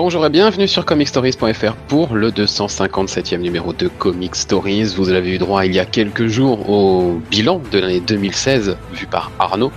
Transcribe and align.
Bonjour 0.00 0.24
et 0.24 0.30
bienvenue 0.30 0.68
sur 0.68 0.84
comicstories.fr 0.84 1.74
pour 1.88 2.14
le 2.14 2.30
257e 2.30 3.38
numéro 3.38 3.72
de 3.72 3.88
Comic 3.88 4.36
Stories. 4.36 4.94
Vous 4.96 5.08
avez 5.08 5.34
eu 5.34 5.38
droit 5.38 5.66
il 5.66 5.74
y 5.74 5.80
a 5.80 5.84
quelques 5.84 6.28
jours 6.28 6.70
au 6.70 7.20
bilan 7.32 7.60
de 7.72 7.80
l'année 7.80 7.98
2016 7.98 8.76
vu 8.92 9.06
par 9.06 9.32
Arnaud. 9.40 9.72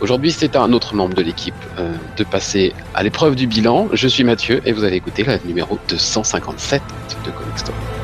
Aujourd'hui, 0.00 0.30
c'est 0.30 0.54
à 0.54 0.62
un 0.62 0.72
autre 0.72 0.94
membre 0.94 1.16
de 1.16 1.22
l'équipe 1.22 1.56
euh, 1.80 1.92
de 2.16 2.22
passer 2.22 2.72
à 2.94 3.02
l'épreuve 3.02 3.34
du 3.34 3.48
bilan. 3.48 3.88
Je 3.92 4.06
suis 4.06 4.22
Mathieu 4.22 4.62
et 4.64 4.70
vous 4.70 4.84
allez 4.84 4.94
écouter 4.94 5.24
le 5.24 5.40
numéro 5.44 5.76
257 5.88 6.80
de 7.26 7.30
Comic 7.32 7.58
Stories. 7.58 7.97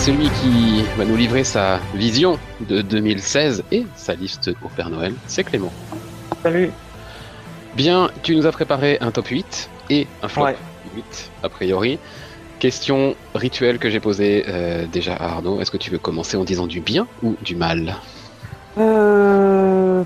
Celui 0.00 0.30
qui 0.30 0.82
va 0.96 1.04
nous 1.04 1.14
livrer 1.14 1.44
sa 1.44 1.78
vision 1.94 2.38
de 2.60 2.80
2016 2.80 3.64
et 3.70 3.84
sa 3.96 4.14
liste 4.14 4.50
au 4.64 4.68
Père 4.68 4.88
Noël, 4.88 5.12
c'est 5.26 5.44
Clément. 5.44 5.70
Salut. 6.42 6.70
Bien, 7.76 8.10
tu 8.22 8.34
nous 8.34 8.46
as 8.46 8.52
préparé 8.52 8.96
un 9.02 9.10
top 9.10 9.26
8 9.26 9.68
et 9.90 10.06
un 10.22 10.28
flop 10.28 10.44
Ouais. 10.44 10.56
8, 10.96 11.30
a 11.42 11.48
priori. 11.50 11.98
Question 12.60 13.14
rituelle 13.34 13.78
que 13.78 13.90
j'ai 13.90 14.00
posée 14.00 14.46
euh, 14.48 14.86
déjà 14.86 15.14
à 15.16 15.32
Arnaud. 15.32 15.60
Est-ce 15.60 15.70
que 15.70 15.76
tu 15.76 15.90
veux 15.90 15.98
commencer 15.98 16.38
en 16.38 16.44
disant 16.44 16.66
du 16.66 16.80
bien 16.80 17.06
ou 17.22 17.36
du 17.42 17.54
mal? 17.54 17.96
Euh... 18.78 20.02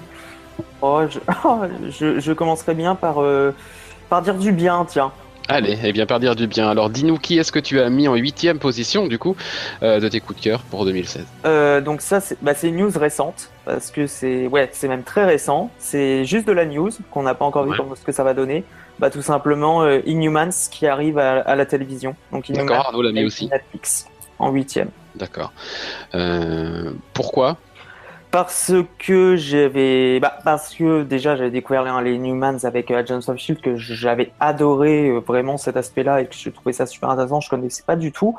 Oh, 0.82 1.02
je... 1.08 1.20
je, 1.90 2.18
je 2.18 2.32
commencerai 2.32 2.74
bien 2.74 2.96
par, 2.96 3.22
euh, 3.22 3.54
par 4.10 4.22
dire 4.22 4.34
du 4.34 4.50
bien, 4.50 4.84
tiens. 4.88 5.12
Allez, 5.48 5.78
eh 5.84 5.92
bien, 5.92 6.06
par 6.06 6.20
dire 6.20 6.34
du 6.36 6.46
bien. 6.46 6.68
Alors, 6.70 6.88
dis-nous 6.88 7.18
qui 7.18 7.38
est-ce 7.38 7.52
que 7.52 7.58
tu 7.58 7.78
as 7.80 7.90
mis 7.90 8.08
en 8.08 8.14
huitième 8.14 8.58
position, 8.58 9.06
du 9.06 9.18
coup, 9.18 9.36
euh, 9.82 10.00
de 10.00 10.08
tes 10.08 10.20
coups 10.20 10.38
de 10.38 10.44
cœur 10.44 10.60
pour 10.70 10.84
2016 10.86 11.26
Euh, 11.44 11.80
donc 11.82 12.00
ça, 12.00 12.20
c'est 12.20 12.38
bah, 12.42 12.52
une 12.62 12.76
news 12.76 12.90
récente, 12.96 13.50
parce 13.66 13.90
que 13.90 14.06
c'est 14.06 14.46
ouais, 14.46 14.70
c'est 14.72 14.88
même 14.88 15.02
très 15.02 15.24
récent. 15.26 15.70
C'est 15.78 16.24
juste 16.24 16.46
de 16.46 16.52
la 16.52 16.64
news, 16.64 16.90
qu'on 17.10 17.22
n'a 17.24 17.34
pas 17.34 17.44
encore 17.44 17.64
vu 17.64 17.70
Ouais. 17.72 17.76
comment 17.76 17.94
ce 17.94 18.02
que 18.02 18.12
ça 18.12 18.24
va 18.24 18.32
donner. 18.32 18.64
Bah, 18.98 19.10
tout 19.10 19.22
simplement, 19.22 19.82
euh, 19.82 20.00
Inhumans 20.06 20.48
qui 20.70 20.86
arrive 20.86 21.18
à, 21.18 21.40
à 21.40 21.56
la 21.56 21.66
télévision. 21.66 22.16
Donc 22.32 22.48
Inhumans, 22.48 22.64
D'accord, 22.66 22.86
Arnaud 22.86 23.02
l'a 23.02 23.12
mis 23.12 23.24
aussi. 23.24 23.48
Netflix, 23.48 24.06
en 24.38 24.50
huitième. 24.50 24.88
D'accord. 25.14 25.52
Euh, 26.14 26.90
pourquoi? 27.12 27.58
Parce 28.34 28.72
que 28.98 29.36
j'avais, 29.36 30.18
bah, 30.18 30.36
parce 30.42 30.74
que 30.74 31.04
déjà 31.04 31.36
j'avais 31.36 31.52
découvert 31.52 32.02
les, 32.02 32.10
les 32.10 32.18
Newmans 32.18 32.64
avec 32.64 32.90
euh, 32.90 32.96
Agents 32.98 33.20
of 33.28 33.36
Shield 33.38 33.60
que 33.60 33.76
j'avais 33.76 34.32
adoré 34.40 35.08
euh, 35.08 35.20
vraiment 35.20 35.56
cet 35.56 35.76
aspect-là 35.76 36.20
et 36.20 36.26
que 36.26 36.34
je 36.34 36.50
trouvais 36.50 36.72
ça 36.72 36.84
super 36.84 37.10
intéressant. 37.10 37.40
Je 37.40 37.48
connaissais 37.48 37.84
pas 37.86 37.94
du 37.94 38.10
tout, 38.10 38.34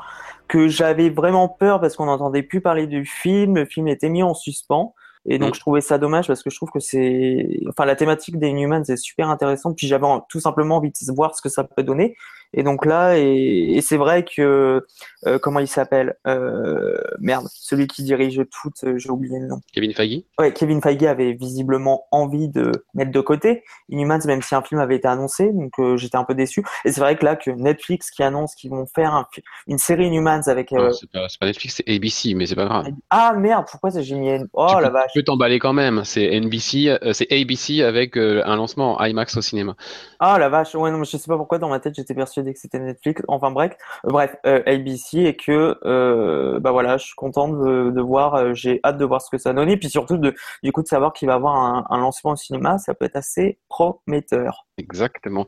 que 0.48 0.68
j'avais 0.68 1.08
vraiment 1.08 1.48
peur 1.48 1.80
parce 1.80 1.96
qu'on 1.96 2.04
n'entendait 2.04 2.42
plus 2.42 2.60
parler 2.60 2.86
du 2.86 3.06
film. 3.06 3.54
Le 3.54 3.64
film 3.64 3.88
était 3.88 4.10
mis 4.10 4.22
en 4.22 4.34
suspens 4.34 4.92
et 5.24 5.38
donc 5.38 5.52
Mm. 5.52 5.54
je 5.54 5.60
trouvais 5.60 5.80
ça 5.80 5.96
dommage 5.96 6.26
parce 6.26 6.42
que 6.42 6.50
je 6.50 6.56
trouve 6.56 6.70
que 6.70 6.78
c'est, 6.78 7.60
enfin 7.70 7.86
la 7.86 7.96
thématique 7.96 8.38
des 8.38 8.52
Newmans 8.52 8.84
est 8.84 8.98
super 8.98 9.30
intéressante. 9.30 9.78
Puis 9.78 9.86
j'avais 9.86 10.06
tout 10.28 10.40
simplement 10.40 10.76
envie 10.76 10.90
de 10.90 11.14
voir 11.14 11.34
ce 11.34 11.40
que 11.40 11.48
ça 11.48 11.64
peut 11.64 11.82
donner. 11.82 12.16
Et 12.52 12.62
donc 12.62 12.86
là, 12.86 13.18
et, 13.18 13.74
et 13.76 13.80
c'est 13.80 13.96
vrai 13.96 14.24
que 14.24 14.84
euh, 15.26 15.38
comment 15.38 15.60
il 15.60 15.68
s'appelle 15.68 16.16
euh, 16.26 16.96
Merde, 17.18 17.46
celui 17.52 17.86
qui 17.86 18.02
dirige 18.02 18.42
tout, 18.50 18.70
euh, 18.84 18.96
j'ai 18.98 19.10
oublié 19.10 19.38
le 19.38 19.46
nom. 19.46 19.60
Kevin 19.72 19.92
Feige? 19.92 20.22
Ouais, 20.38 20.52
Kevin 20.52 20.80
Feige 20.80 21.02
avait 21.04 21.32
visiblement 21.32 22.06
envie 22.12 22.48
de 22.48 22.70
mettre 22.94 23.10
de 23.10 23.20
côté 23.20 23.64
Inhumans, 23.88 24.20
même 24.26 24.42
si 24.42 24.54
un 24.54 24.62
film 24.62 24.80
avait 24.80 24.96
été 24.96 25.08
annoncé, 25.08 25.52
donc 25.52 25.72
j'étais 25.96 26.16
un 26.16 26.24
peu 26.24 26.34
déçu. 26.34 26.64
Et 26.84 26.92
c'est 26.92 27.00
vrai 27.00 27.16
que 27.16 27.24
là, 27.24 27.36
que 27.36 27.50
Netflix 27.50 28.10
qui 28.10 28.22
annonce 28.22 28.54
qu'ils 28.54 28.70
vont 28.70 28.86
faire 28.86 29.14
un 29.14 29.26
une 29.66 29.78
série 29.78 30.06
Inhumans 30.06 30.42
avec... 30.46 30.70
Non, 30.72 30.90
c'est 30.92 31.10
pas, 31.10 31.46
Netflix, 31.46 31.76
c'est 31.76 31.88
ABC, 31.92 32.34
mais 32.34 32.46
c'est 32.46 32.54
pas 32.54 32.66
grave. 32.66 32.86
Ah 33.10 33.34
merde, 33.36 33.66
pourquoi 33.70 33.90
j'ai 33.90 34.14
mis... 34.14 34.38
Oh 34.52 34.66
tu 34.68 34.80
la 34.80 34.88
peux, 34.88 34.94
vache. 34.94 35.12
tu 35.12 35.18
peux 35.18 35.24
t'emballer 35.24 35.58
quand 35.58 35.72
même. 35.72 36.02
C'est 36.04 36.40
NBC, 36.40 36.96
c'est 37.12 37.30
ABC 37.32 37.82
avec 37.82 38.16
un 38.16 38.56
lancement 38.56 39.00
IMAX 39.00 39.36
au 39.36 39.42
cinéma. 39.42 39.74
Ah 40.20 40.38
la 40.38 40.48
vache, 40.48 40.74
ouais, 40.74 40.90
non, 40.90 40.98
mais 40.98 41.04
je 41.04 41.16
sais 41.16 41.26
pas 41.26 41.36
pourquoi 41.36 41.58
dans 41.58 41.68
ma 41.68 41.80
tête 41.80 41.94
j'étais 41.96 42.14
persuadé 42.36 42.52
que 42.52 42.60
c'était 42.60 42.78
Netflix. 42.78 43.22
Enfin 43.28 43.50
bref, 43.50 43.72
euh, 44.04 44.10
bref, 44.10 44.36
euh, 44.46 44.62
ABC 44.66 45.20
et 45.20 45.36
que 45.36 45.78
euh, 45.84 46.60
bah 46.60 46.70
voilà, 46.72 46.96
je 46.96 47.06
suis 47.06 47.14
content 47.14 47.48
de, 47.48 48.00
voir, 48.00 48.54
j'ai 48.54 48.80
hâte 48.84 48.98
de 48.98 49.04
voir 49.04 49.22
ce 49.22 49.30
que 49.30 49.38
ça 49.38 49.52
donne 49.52 49.70
et 49.70 49.76
puis 49.76 49.88
surtout 49.88 50.18
de 50.18 50.34
du 50.62 50.72
coup 50.72 50.82
de 50.82 50.88
savoir 50.88 51.12
qu'il 51.12 51.28
va 51.28 51.34
avoir 51.34 51.56
un, 51.56 51.86
un 51.88 51.98
lancement 51.98 52.32
au 52.32 52.36
cinéma, 52.36 52.78
ça 52.78 52.94
peut 52.94 53.06
être 53.06 53.16
assez 53.16 53.58
prometteur. 53.68 54.66
Exactement. 54.78 55.46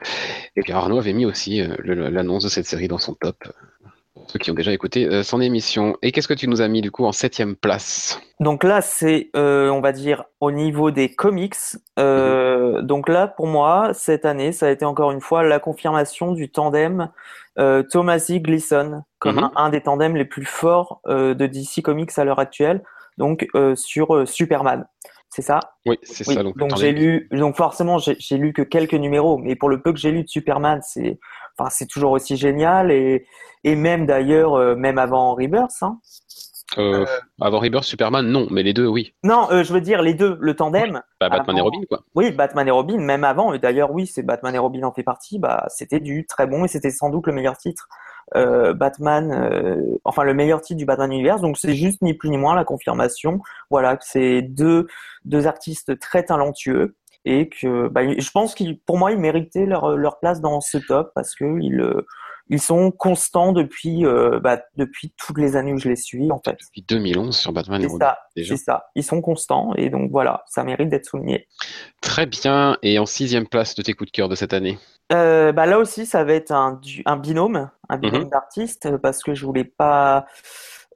Et 0.56 0.62
puis 0.62 0.72
Arnaud 0.72 0.98
avait 0.98 1.12
mis 1.12 1.26
aussi 1.26 1.62
l'annonce 1.84 2.44
de 2.44 2.48
cette 2.48 2.66
série 2.66 2.88
dans 2.88 2.98
son 2.98 3.14
top. 3.14 3.36
Ceux 4.28 4.38
qui 4.38 4.50
ont 4.50 4.54
déjà 4.54 4.72
écouté 4.72 5.06
euh, 5.06 5.22
son 5.22 5.40
émission. 5.40 5.96
Et 6.02 6.12
qu'est-ce 6.12 6.28
que 6.28 6.34
tu 6.34 6.48
nous 6.48 6.60
as 6.60 6.68
mis 6.68 6.82
du 6.82 6.90
coup 6.90 7.04
en 7.04 7.12
septième 7.12 7.56
place? 7.56 8.20
Donc 8.40 8.62
là, 8.62 8.80
c'est, 8.82 9.30
euh, 9.34 9.68
on 9.70 9.80
va 9.80 9.92
dire, 9.92 10.24
au 10.40 10.50
niveau 10.52 10.90
des 10.90 11.08
comics. 11.14 11.56
Euh, 11.98 12.82
Donc 12.82 13.08
là, 13.08 13.26
pour 13.26 13.46
moi, 13.46 13.90
cette 13.94 14.24
année, 14.24 14.52
ça 14.52 14.66
a 14.66 14.70
été 14.70 14.84
encore 14.84 15.10
une 15.10 15.20
fois 15.20 15.42
la 15.42 15.58
confirmation 15.58 16.32
du 16.32 16.50
tandem 16.50 17.10
euh, 17.58 17.82
Tomasi 17.82 18.40
Gleason 18.40 19.02
comme 19.18 19.36
Mhm. 19.36 19.44
un, 19.44 19.52
un 19.56 19.68
des 19.70 19.80
tandems 19.80 20.14
les 20.16 20.24
plus 20.24 20.44
forts 20.44 21.00
euh, 21.08 21.34
de 21.34 21.46
DC 21.46 21.82
Comics 21.82 22.16
à 22.18 22.24
l'heure 22.24 22.38
actuelle. 22.38 22.82
Donc 23.16 23.48
euh, 23.56 23.74
sur 23.74 24.28
Superman, 24.28 24.86
c'est 25.28 25.42
ça? 25.42 25.58
Oui, 25.86 25.98
c'est 26.04 26.26
Oui, 26.28 26.34
ça. 26.34 26.42
Donc, 26.44 26.56
donc 26.56 26.76
j'ai 26.76 26.92
lu, 26.92 27.28
donc 27.32 27.56
forcément 27.56 27.98
j'ai 27.98 28.36
lu 28.36 28.52
que 28.52 28.62
quelques 28.62 28.94
numéros, 28.94 29.38
mais 29.38 29.56
pour 29.56 29.68
le 29.70 29.82
peu 29.82 29.92
que 29.92 29.98
j'ai 29.98 30.12
lu 30.12 30.22
de 30.22 30.28
Superman, 30.28 30.78
c'est, 30.84 31.18
enfin 31.58 31.70
c'est 31.70 31.86
toujours 31.86 32.12
aussi 32.12 32.36
génial 32.36 32.90
et 32.90 33.26
et 33.64 33.74
même 33.74 34.06
d'ailleurs 34.06 34.54
euh, 34.54 34.76
même 34.76 34.98
avant 34.98 35.34
Rebirth, 35.34 35.82
hein. 35.82 35.98
Euh, 36.76 37.06
Avant 37.40 37.60
Rebirth, 37.60 37.84
Superman, 37.84 38.26
non, 38.26 38.46
mais 38.50 38.62
les 38.62 38.74
deux, 38.74 38.86
oui. 38.86 39.14
Non, 39.24 39.50
euh, 39.50 39.64
je 39.64 39.72
veux 39.72 39.80
dire 39.80 40.02
les 40.02 40.12
deux, 40.12 40.36
le 40.38 40.54
tandem. 40.54 41.00
Bah, 41.18 41.30
Batman 41.30 41.56
et 41.56 41.60
Robin, 41.62 41.80
quoi. 41.88 42.02
Oui, 42.14 42.30
Batman 42.30 42.68
et 42.68 42.70
Robin, 42.70 42.98
même 42.98 43.24
avant, 43.24 43.54
et 43.54 43.58
d'ailleurs 43.58 43.90
oui, 43.90 44.06
c'est 44.06 44.22
Batman 44.22 44.54
et 44.54 44.58
Robin 44.58 44.82
en 44.82 44.92
fait 44.92 45.02
partie, 45.02 45.38
bah 45.38 45.64
c'était 45.68 46.00
du 46.00 46.26
très 46.26 46.46
bon 46.46 46.64
et 46.64 46.68
c'était 46.68 46.90
sans 46.90 47.08
doute 47.08 47.26
le 47.26 47.32
meilleur 47.32 47.56
titre. 47.56 47.88
Euh, 48.36 48.74
Batman, 48.74 49.32
euh, 49.32 49.96
enfin 50.04 50.22
le 50.22 50.34
meilleur 50.34 50.60
titre 50.60 50.76
du 50.76 50.84
Batman 50.84 51.10
Universe, 51.10 51.40
donc 51.40 51.56
c'est 51.56 51.74
juste 51.74 52.02
ni 52.02 52.12
plus 52.12 52.28
ni 52.28 52.36
moins 52.36 52.54
la 52.54 52.64
confirmation, 52.64 53.40
voilà, 53.70 53.96
que 53.96 54.04
c'est 54.04 54.42
deux 54.42 54.86
deux 55.24 55.46
artistes 55.46 55.98
très 55.98 56.24
talentueux 56.24 56.94
et 57.24 57.48
que 57.48 57.88
bah, 57.88 58.02
je 58.18 58.30
pense 58.30 58.54
qu'ils, 58.54 58.78
pour 58.80 58.98
moi, 58.98 59.12
ils 59.12 59.18
méritaient 59.18 59.66
leur 59.66 59.96
leur 59.96 60.18
place 60.18 60.40
dans 60.40 60.60
ce 60.60 60.78
top 60.78 61.12
parce 61.14 61.34
que 61.34 61.44
ils 61.60 61.80
euh, 61.80 62.06
ils 62.50 62.60
sont 62.62 62.90
constants 62.90 63.52
depuis 63.52 64.06
euh, 64.06 64.40
bah, 64.40 64.60
depuis 64.76 65.12
toutes 65.18 65.36
les 65.38 65.54
années 65.56 65.72
où 65.74 65.78
je 65.78 65.88
les 65.90 65.96
suis 65.96 66.30
en 66.32 66.40
fait. 66.42 66.56
Depuis 66.60 66.82
2011 66.88 67.36
sur 67.36 67.52
Batman 67.52 67.82
et 67.82 67.86
Robin. 67.86 68.14
c'est 68.36 68.56
ça. 68.56 68.86
Ils 68.94 69.04
sont 69.04 69.20
constants 69.20 69.74
et 69.76 69.90
donc 69.90 70.10
voilà, 70.10 70.44
ça 70.46 70.64
mérite 70.64 70.88
d'être 70.88 71.04
souligné. 71.04 71.46
Très 72.00 72.24
bien. 72.24 72.78
Et 72.82 72.98
en 72.98 73.04
sixième 73.06 73.46
place 73.46 73.74
de 73.74 73.82
tes 73.82 73.92
coups 73.92 74.10
de 74.10 74.16
cœur 74.16 74.28
de 74.30 74.34
cette 74.34 74.54
année? 74.54 74.78
Euh, 75.12 75.52
bah 75.52 75.66
là 75.66 75.78
aussi, 75.78 76.06
ça 76.06 76.24
va 76.24 76.32
être 76.34 76.52
un, 76.52 76.80
un 77.06 77.16
binôme, 77.16 77.70
un 77.88 77.96
binôme 77.98 78.24
Mhm. 78.24 78.30
d'artistes, 78.30 78.96
parce 79.02 79.22
que 79.22 79.34
je 79.34 79.44
voulais 79.44 79.64
pas. 79.64 80.26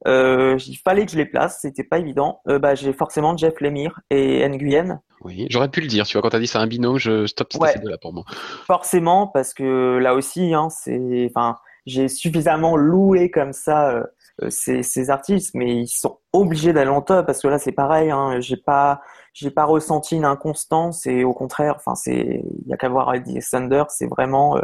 Euh, 0.07 0.57
il 0.67 0.77
fallait 0.77 1.07
que 1.07 1.13
je 1.13 1.17
les 1.17 1.27
place, 1.27 1.59
c'était 1.63 1.85
pas 1.85 1.99
évident. 1.99 2.41
Euh, 2.49 2.59
bah, 2.59 2.75
j'ai 2.75 2.93
forcément 2.93 3.37
Jeff 3.37 3.61
Lemire 3.61 4.01
et 4.11 4.49
Nguyen, 4.49 5.01
Oui, 5.23 5.47
j'aurais 5.51 5.69
pu 5.69 5.81
le 5.81 5.87
dire. 5.87 6.07
Tu 6.07 6.15
vois, 6.15 6.23
quand 6.23 6.31
t'as 6.31 6.41
dit 6.41 6.47
c'est 6.47 6.59
un 6.59 6.67
binôme, 6.67 6.99
je 6.99 7.27
stop 7.27 7.49
Ouais. 7.61 7.79
deux-là 7.79 7.99
pour 7.99 8.13
moi. 8.13 8.25
forcément, 8.67 9.27
parce 9.29 9.55
que 9.55 9.99
là 9.99 10.15
aussi, 10.15 10.55
hein, 10.55 10.69
c'est, 10.71 11.29
enfin, 11.31 11.57
j'ai 11.87 12.09
suffisamment 12.09 12.77
loué 12.77 13.31
comme 13.31 13.53
ça 13.53 13.91
euh, 13.91 14.03
euh, 14.43 14.51
ces, 14.51 14.83
ces 14.83 15.11
artistes, 15.11 15.55
mais 15.55 15.83
ils 15.83 15.87
sont 15.89 16.19
obligés 16.33 16.73
d'aller 16.73 16.91
en 16.91 17.03
top, 17.03 17.27
parce 17.27 17.41
que 17.41 17.49
là, 17.49 17.59
c'est 17.59 17.73
pareil, 17.73 18.11
hein, 18.11 18.41
j'ai 18.41 18.57
pas, 18.57 19.01
j'ai 19.35 19.51
pas 19.51 19.65
ressenti 19.65 20.17
une 20.17 20.25
inconstance, 20.25 21.07
et 21.07 21.23
au 21.23 21.33
contraire, 21.35 21.75
enfin, 21.77 21.95
c'est, 21.95 22.43
il 22.65 22.69
y 22.69 22.73
a 22.73 22.77
qu'à 22.77 22.89
voir 22.89 23.15
Eddie 23.15 23.39
Thunder, 23.49 23.85
c'est 23.89 24.07
vraiment, 24.07 24.59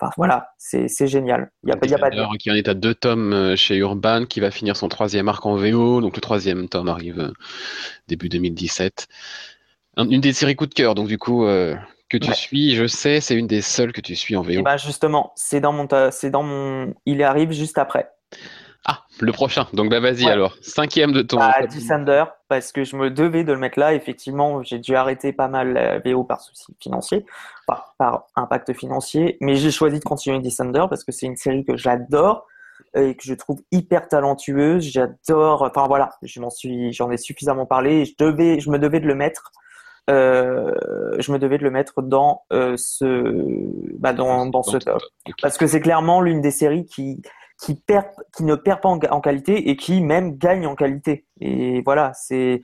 enfin, 0.00 0.12
voilà, 0.16 0.52
c'est, 0.58 0.88
c'est 0.88 1.06
génial. 1.06 1.50
Il 1.64 1.70
y 1.70 1.72
a, 1.72 1.76
pas- 1.76 1.86
y 1.86 1.94
a 1.94 1.98
pas 1.98 2.10
de 2.10 2.16
Defender, 2.16 2.38
qui 2.38 2.50
en 2.50 2.54
est 2.54 2.68
à 2.68 2.74
deux 2.74 2.94
tomes 2.94 3.32
euh, 3.32 3.56
chez 3.56 3.76
Urban, 3.76 4.24
qui 4.26 4.40
va 4.40 4.50
finir 4.50 4.76
son 4.76 4.88
troisième 4.88 5.28
arc 5.28 5.44
en 5.46 5.56
VO. 5.56 6.00
Donc 6.00 6.16
le 6.16 6.20
troisième 6.20 6.68
tome 6.68 6.88
arrive 6.88 7.20
euh, 7.20 7.32
début 8.08 8.28
2017. 8.28 9.08
Un- 9.96 10.08
une 10.08 10.20
des 10.20 10.32
séries 10.32 10.56
coup 10.56 10.66
de 10.66 10.74
cœur, 10.74 10.94
donc 10.94 11.08
du 11.08 11.18
coup, 11.18 11.44
euh, 11.44 11.74
que 12.08 12.16
tu 12.16 12.28
Ouais. 12.28 12.34
suis, 12.34 12.74
je 12.74 12.86
sais, 12.86 13.20
c'est 13.20 13.34
une 13.34 13.46
des 13.46 13.60
seules 13.60 13.92
que 13.92 14.00
tu 14.00 14.16
suis 14.16 14.36
en 14.36 14.42
VO. 14.42 14.50
Et 14.52 14.62
bah 14.62 14.76
justement, 14.76 15.32
c'est 15.36 15.60
dans 15.60 15.72
mon, 15.72 15.86
c'est 16.10 16.30
dans 16.30 16.42
mon, 16.42 16.94
il 17.04 17.22
arrive 17.22 17.52
juste 17.52 17.78
après. 17.78 18.10
Ah, 18.86 19.02
le 19.20 19.32
prochain. 19.32 19.66
Donc 19.72 19.90
bah 19.90 20.00
vas-y 20.00 20.24
Ouais. 20.24 20.30
alors. 20.30 20.56
Cinquième 20.62 21.12
de 21.12 21.22
ton. 21.22 21.38
Descender, 21.70 22.24
parce 22.48 22.72
que 22.72 22.84
je 22.84 22.96
me 22.96 23.10
devais 23.10 23.44
de 23.44 23.52
le 23.52 23.58
mettre 23.58 23.78
là. 23.78 23.92
Effectivement, 23.94 24.62
j'ai 24.62 24.78
dû 24.78 24.94
arrêter 24.94 25.32
pas 25.32 25.48
mal 25.48 25.72
la 25.72 25.98
VO 25.98 26.24
par 26.24 26.40
souci 26.40 26.74
financier, 26.80 27.26
enfin, 27.66 27.82
par 27.98 28.24
impact 28.36 28.72
financier, 28.72 29.36
mais 29.40 29.56
j'ai 29.56 29.70
choisi 29.70 29.98
de 29.98 30.04
continuer 30.04 30.40
Descender 30.40 30.84
parce 30.88 31.04
que 31.04 31.12
c'est 31.12 31.26
une 31.26 31.36
série 31.36 31.64
que 31.64 31.76
j'adore 31.76 32.46
et 32.94 33.14
que 33.14 33.24
je 33.24 33.34
trouve 33.34 33.60
hyper 33.72 34.08
talentueuse. 34.08 34.84
J'adore, 34.84 35.62
enfin 35.62 35.86
voilà, 35.86 36.10
je 36.22 36.40
m'en 36.40 36.50
suis, 36.50 36.92
j'en 36.92 37.10
ai 37.10 37.18
suffisamment 37.18 37.66
parlé. 37.66 38.04
Je 38.04 38.14
devais, 38.18 38.60
je 38.60 38.70
me 38.70 38.78
devais 38.78 39.00
de 39.00 39.06
le 39.06 39.14
mettre. 39.14 39.52
Euh, 40.08 40.72
je 41.18 41.30
me 41.32 41.38
devais 41.38 41.58
de 41.58 41.64
le 41.64 41.70
mettre 41.70 42.00
dans 42.00 42.42
euh, 42.50 42.76
ce, 42.78 43.34
bah, 43.98 44.14
dans, 44.14 44.46
dans 44.46 44.62
ce 44.62 44.78
top. 44.78 45.02
Parce 45.42 45.58
que 45.58 45.66
c'est 45.66 45.80
clairement 45.80 46.22
l'une 46.22 46.40
des 46.40 46.50
séries 46.50 46.86
qui, 46.86 47.20
qui, 47.60 47.74
perd, 47.74 48.06
qui 48.36 48.44
ne 48.44 48.54
perd 48.54 48.80
pas 48.80 48.88
en, 48.88 48.98
en 49.10 49.20
qualité 49.20 49.68
et 49.70 49.76
qui 49.76 50.00
même 50.00 50.36
gagne 50.38 50.66
en 50.66 50.74
qualité. 50.74 51.26
Et 51.40 51.82
voilà, 51.82 52.12
c'est 52.14 52.62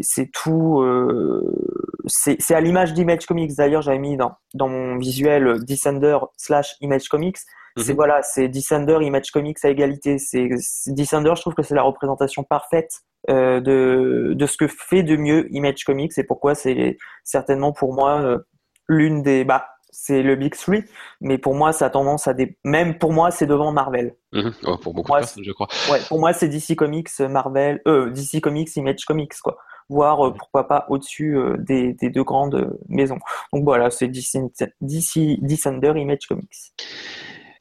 c'est 0.00 0.30
tout. 0.32 0.80
Euh, 0.80 1.42
c'est 2.06 2.36
c'est 2.40 2.54
à 2.54 2.60
l'image 2.60 2.94
d'Image 2.94 3.26
Comics. 3.26 3.54
D'ailleurs, 3.56 3.82
j'avais 3.82 3.98
mis 3.98 4.16
dans, 4.16 4.32
dans 4.54 4.68
mon 4.68 4.96
visuel 4.98 5.46
euh, 5.46 5.58
Descender 5.58 6.18
slash 6.36 6.76
Image 6.80 7.08
Comics. 7.08 7.38
C'est 7.78 7.90
Mhm. 7.92 7.96
voilà, 7.96 8.22
c'est 8.22 8.48
Descender, 8.48 8.98
Image 9.02 9.30
Comics 9.32 9.58
à 9.64 9.68
égalité. 9.68 10.18
C'est 10.18 10.48
c'est- 10.60 10.92
Descender, 10.94 11.32
je 11.36 11.40
trouve 11.40 11.54
que 11.54 11.62
c'est 11.62 11.74
la 11.74 11.82
représentation 11.82 12.44
parfaite 12.44 12.90
euh, 13.28 13.60
de, 13.60 14.34
de 14.34 14.46
ce 14.46 14.56
que 14.56 14.68
fait 14.68 15.02
de 15.02 15.16
mieux 15.16 15.46
Image 15.52 15.84
Comics 15.84 16.12
et 16.16 16.24
pourquoi? 16.24 16.54
C'est 16.54 16.96
certainement 17.24 17.72
pour 17.72 17.92
moi 17.92 18.20
euh, 18.22 18.38
l'une 18.88 19.22
des. 19.22 19.44
Bah, 19.44 19.66
c'est 19.90 20.22
le 20.22 20.36
Big 20.36 20.54
Three, 20.54 20.84
mais 21.20 21.38
pour 21.38 21.54
moi, 21.54 21.72
ça 21.72 21.86
a 21.86 21.90
tendance 21.90 22.28
à 22.28 22.34
des. 22.34 22.56
Même 22.64 22.98
pour 22.98 23.12
moi, 23.12 23.30
c'est 23.30 23.46
devant 23.46 23.72
Marvel. 23.72 24.14
Mhm. 24.32 24.52
Oh, 24.64 24.76
pour 24.78 24.94
beaucoup 24.94 25.08
Moi, 25.12 25.20
de 25.20 25.24
personnes, 25.24 25.44
je 25.44 25.52
crois. 25.52 25.68
Ouais, 25.90 26.00
pour 26.08 26.20
moi, 26.20 26.32
c'est 26.32 26.48
DC 26.48 26.76
Comics, 26.76 27.08
Marvel, 27.20 27.80
euh, 27.86 28.10
DC 28.10 28.40
Comics, 28.40 28.74
Image 28.76 29.04
Comics, 29.04 29.34
quoi. 29.42 29.56
Voire, 29.88 30.26
euh, 30.26 30.34
pourquoi 30.34 30.66
pas, 30.68 30.84
au-dessus 30.88 31.36
euh, 31.38 31.56
des, 31.58 31.92
des 31.94 32.10
deux 32.10 32.24
grandes 32.24 32.56
euh, 32.56 32.80
maisons. 32.88 33.18
Donc 33.52 33.64
voilà, 33.64 33.90
c'est 33.90 34.08
DC, 34.08 34.38
DC, 34.80 35.38
Descender, 35.40 35.92
Image 35.96 36.26
Comics. 36.28 36.50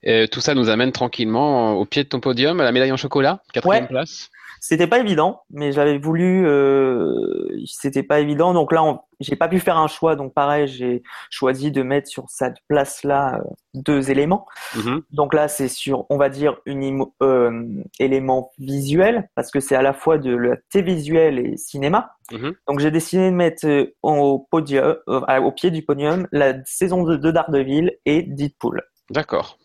Euh, 0.07 0.27
tout 0.27 0.39
ça 0.41 0.53
nous 0.53 0.69
amène 0.69 0.91
tranquillement 0.91 1.73
au 1.73 1.85
pied 1.85 2.03
de 2.03 2.09
ton 2.09 2.19
podium, 2.19 2.59
à 2.59 2.63
la 2.63 2.71
médaille 2.71 2.91
en 2.91 2.97
chocolat, 2.97 3.41
quatrième 3.53 3.83
Ouais. 3.83 3.89
place. 3.89 4.29
C'était 4.67 4.87
pas 4.87 4.97
évident, 4.97 5.43
mais 5.51 5.71
j'avais 5.71 5.99
voulu. 5.99 6.47
Euh, 6.47 7.61
c'était 7.67 8.01
pas 8.01 8.19
évident, 8.19 8.51
donc 8.51 8.71
là, 8.71 9.03
j'ai 9.19 9.35
pas 9.35 9.47
pu 9.47 9.59
faire 9.59 9.77
un 9.77 9.85
choix. 9.87 10.15
Donc 10.15 10.33
pareil, 10.33 10.67
j'ai 10.67 11.03
choisi 11.29 11.69
de 11.71 11.83
mettre 11.83 12.07
sur 12.09 12.25
cette 12.29 12.55
place-là 12.67 13.35
euh, 13.35 13.43
deux 13.75 14.09
éléments. 14.09 14.47
Mhm. 14.75 15.03
Donc 15.11 15.35
là, 15.35 15.47
c'est 15.49 15.67
sur, 15.67 16.07
on 16.09 16.17
va 16.17 16.29
dire, 16.29 16.57
imo- 16.65 17.13
euh, 17.21 17.63
élément 17.99 18.53
visuel, 18.57 19.29
parce 19.35 19.51
que 19.51 19.59
c'est 19.59 19.75
à 19.75 19.83
la 19.83 19.93
fois 19.93 20.17
de 20.17 20.35
la 20.35 20.55
télévisuel 20.71 21.37
et 21.37 21.57
cinéma. 21.57 22.15
Mhm. 22.31 22.55
Donc 22.67 22.79
j'ai 22.79 22.89
décidé 22.89 23.29
de 23.29 23.35
mettre 23.35 23.67
euh, 23.67 23.93
au 24.01 24.39
podium, 24.49 24.95
au 25.05 25.51
pied 25.51 25.69
du 25.69 25.83
podium, 25.83 26.27
la 26.31 26.55
saison 26.65 27.03
2 27.03 27.19
de 27.19 27.29
Daredevil 27.29 27.91
et 28.05 28.23
Deadpool. 28.23 28.81
D'accord. 29.11 29.59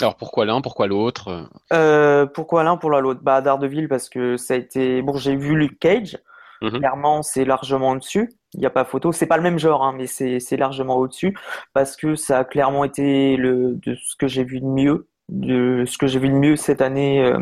Alors 0.00 0.16
pourquoi 0.16 0.44
l'un, 0.44 0.60
pourquoi 0.60 0.86
l'autre 0.86 1.48
Euh, 1.72 2.26
pourquoi 2.26 2.64
l'un 2.64 2.76
pour 2.76 2.90
l'autre? 2.90 3.20
Bah 3.22 3.40
Daredevil 3.40 3.88
parce 3.88 4.08
que 4.08 4.36
ça 4.36 4.54
a 4.54 4.56
été, 4.56 5.02
bon, 5.02 5.16
j'ai 5.16 5.36
vu 5.36 5.56
Luke 5.56 5.78
Cage. 5.78 6.18
Mhm. 6.62 6.78
Clairement, 6.78 7.22
c'est 7.22 7.44
largement 7.44 7.90
au-dessus. 7.90 8.30
Il 8.52 8.60
n'y 8.60 8.66
a 8.66 8.70
pas 8.70 8.84
photo. 8.84 9.12
C'est 9.12 9.26
pas 9.26 9.36
le 9.36 9.42
même 9.42 9.58
genre, 9.58 9.82
hein, 9.82 9.94
mais 9.96 10.06
c'est 10.06 10.40
c'est 10.40 10.56
largement 10.56 10.96
au-dessus 10.96 11.36
parce 11.72 11.96
que 11.96 12.16
ça 12.16 12.40
a 12.40 12.44
clairement 12.44 12.84
été 12.84 13.36
le 13.36 13.76
de 13.76 13.94
ce 13.94 14.16
que 14.16 14.26
j'ai 14.26 14.44
vu 14.44 14.60
de 14.60 14.66
mieux, 14.66 15.08
de 15.30 15.84
ce 15.86 15.96
que 15.96 16.06
j'ai 16.06 16.18
vu 16.18 16.28
de 16.28 16.34
mieux 16.34 16.56
cette 16.56 16.82
année 16.82 17.24
euh, 17.24 17.38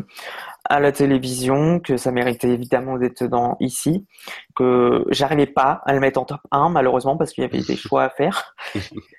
à 0.68 0.80
la 0.80 0.92
télévision, 0.92 1.80
que 1.80 1.96
ça 1.96 2.12
méritait 2.12 2.48
évidemment 2.50 2.98
d'être 2.98 3.24
dans 3.24 3.56
ici, 3.60 4.06
que 4.54 5.04
j'arrivais 5.10 5.46
pas 5.46 5.80
à 5.86 5.92
le 5.94 6.00
mettre 6.00 6.20
en 6.20 6.24
top 6.24 6.40
1 6.50 6.68
malheureusement 6.70 7.16
parce 7.16 7.32
qu'il 7.32 7.42
y 7.42 7.46
avait 7.46 7.62
des 7.62 7.76
choix 7.76 8.02
à 8.04 8.10
faire. 8.10 8.54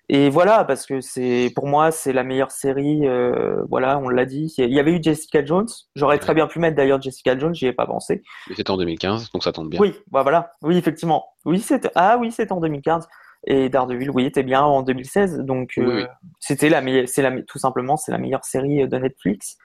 Et 0.09 0.29
voilà, 0.29 0.63
parce 0.63 0.85
que 0.85 1.01
c'est 1.01 1.51
pour 1.55 1.67
moi 1.67 1.91
c'est 1.91 2.13
la 2.13 2.23
meilleure 2.23 2.51
série. 2.51 3.07
euh, 3.07 3.63
voilà, 3.69 3.97
on 3.99 4.09
l'a 4.09 4.25
dit. 4.25 4.53
Il 4.57 4.73
y 4.73 4.79
avait 4.79 4.93
eu 4.93 4.99
Jessica 5.01 5.43
Jones. 5.43 5.67
J'aurais 5.95 6.19
très 6.19 6.33
bien 6.33 6.47
pu 6.47 6.59
mettre 6.59 6.75
d'ailleurs 6.75 7.01
Jessica 7.01 7.37
Jones. 7.37 7.53
J'y 7.55 7.67
ai 7.67 7.73
pas 7.73 7.85
pensé. 7.85 8.21
Mais 8.49 8.55
C'était 8.55 8.71
en 8.71 8.77
2015, 8.77 9.31
donc 9.31 9.43
ça 9.43 9.51
tombe 9.51 9.69
bien. 9.69 9.79
Oui, 9.79 9.95
bah 10.11 10.23
voilà. 10.23 10.51
Oui, 10.61 10.77
effectivement. 10.77 11.25
Oui, 11.45 11.59
c'est 11.59 11.89
ah 11.95 12.17
oui, 12.19 12.31
c'est 12.31 12.51
en 12.51 12.59
2015. 12.59 13.07
Et 13.47 13.69
Daredevil, 13.69 14.09
oui, 14.09 14.25
était 14.25 14.43
bien 14.43 14.61
en 14.63 14.81
2016. 14.81 15.39
Donc 15.39 15.73
Oui, 15.77 15.83
euh, 15.85 15.95
oui. 16.01 16.05
c'était 16.39 16.67
la 16.69 16.81
meilleure, 16.81 17.07
c'est 17.07 17.21
la 17.21 17.31
tout 17.43 17.57
simplement 17.57 17.95
c'est 17.95 18.11
la 18.11 18.17
meilleure 18.17 18.43
série 18.43 18.85
de 18.87 18.97
Netflix 18.97 19.57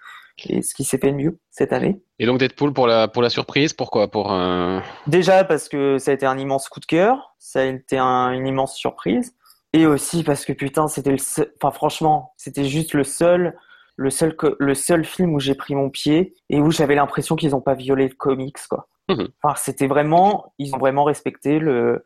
et 0.49 0.63
ce 0.63 0.75
qui 0.75 0.85
s'est 0.85 0.99
fait 0.99 1.13
de 1.13 1.17
mieux 1.17 1.39
cette 1.51 1.73
année. 1.73 2.03
Et 2.19 2.27
donc 2.27 2.39
Deadpool 2.39 2.73
pour 2.73 2.87
la, 2.87 3.09
pour 3.09 3.23
la 3.23 3.31
surprise, 3.31 3.73
pourquoi? 3.73 4.11
Pour 4.11 4.33
un... 4.33 4.83
Déjà 5.07 5.45
parce 5.45 5.69
que 5.69 5.99
ça 5.99 6.11
a 6.11 6.15
été 6.15 6.27
un 6.27 6.39
immense 6.39 6.69
coup 6.69 6.81
de 6.81 6.87
cœur, 6.87 7.35
ça 7.39 7.61
a 7.61 7.65
été 7.65 7.99
un- 7.99 8.33
une 8.33 8.47
immense 8.47 8.77
surprise, 8.77 9.35
et 9.73 9.87
aussi 9.87 10.23
parce 10.25 10.45
que 10.45 10.53
putain 10.53 10.89
c'était 10.89 11.11
le 11.11 11.19
seul, 11.19 11.53
enfin 11.61 11.73
franchement 11.73 12.33
c'était 12.37 12.65
juste 12.65 12.95
le 12.95 13.05
seul, 13.05 13.57
le 13.97 14.11
seul, 14.11 14.37
le 14.59 14.75
seul 14.75 15.05
film 15.05 15.35
où 15.35 15.41
j'ai 15.41 15.55
pris 15.55 15.75
mon 15.75 15.91
pied 15.91 16.35
et 16.51 16.61
où 16.61 16.71
j'avais 16.71 16.95
l'impression 16.97 17.37
qu'ils 17.37 17.55
ont 17.55 17.61
pas 17.61 17.75
violé 17.75 18.09
le 18.09 18.15
comics 18.15 18.59
quoi. 18.69 18.89
Mhm. 19.09 19.29
Enfin 19.43 19.55
c'était 19.57 19.87
vraiment, 19.87 20.53
ils 20.59 20.75
ont 20.75 20.79
vraiment 20.79 21.05
respecté 21.05 21.59
le, 21.59 22.05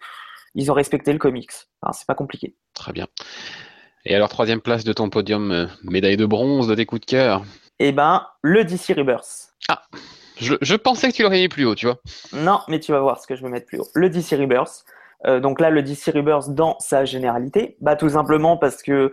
ils 0.55 0.71
ont 0.71 0.75
respecté 0.75 1.13
le 1.13 1.19
comics. 1.19 1.53
Enfin, 1.81 1.93
c'est 1.93 2.07
pas 2.07 2.15
compliqué. 2.15 2.57
Très 2.75 2.93
bien. 2.93 3.07
Et 4.05 4.15
alors 4.15 4.29
troisième 4.29 4.61
place 4.61 4.85
de 4.85 4.93
ton 4.93 5.09
podium, 5.11 5.51
euh, 5.53 5.67
médaille 5.83 6.17
de 6.17 6.27
bronze 6.27 6.67
de 6.67 6.75
tes 6.75 6.87
coups 6.87 7.03
de 7.03 7.07
cœur. 7.07 7.45
Eh 7.79 7.93
ben 7.93 8.27
le 8.43 8.65
DC 8.65 8.95
Rebirth. 8.97 9.55
Je, 10.41 10.55
je 10.61 10.75
pensais 10.77 11.11
que 11.11 11.15
tu 11.15 11.23
l'aurais 11.23 11.41
mis 11.41 11.49
plus 11.49 11.65
haut, 11.65 11.75
tu 11.75 11.87
vois. 11.87 11.99
Non, 12.33 12.61
mais 12.69 12.79
tu 12.79 12.93
vas 12.93 13.01
voir 13.01 13.21
ce 13.21 13.27
que 13.27 13.35
je 13.35 13.43
vais 13.43 13.49
mettre 13.49 13.67
plus 13.67 13.81
haut. 13.81 13.89
Le 13.95 14.09
DC 14.09 14.31
Rebirth. 14.33 14.85
Euh, 15.27 15.41
donc 15.41 15.61
là, 15.61 15.71
le 15.71 15.83
DC 15.83 16.13
Rebirth 16.15 16.55
dans 16.55 16.79
sa 16.79 17.05
généralité, 17.05 17.77
bah 17.81 17.97
tout 17.97 18.11
simplement 18.11 18.57
parce 18.57 18.83
que 18.83 19.11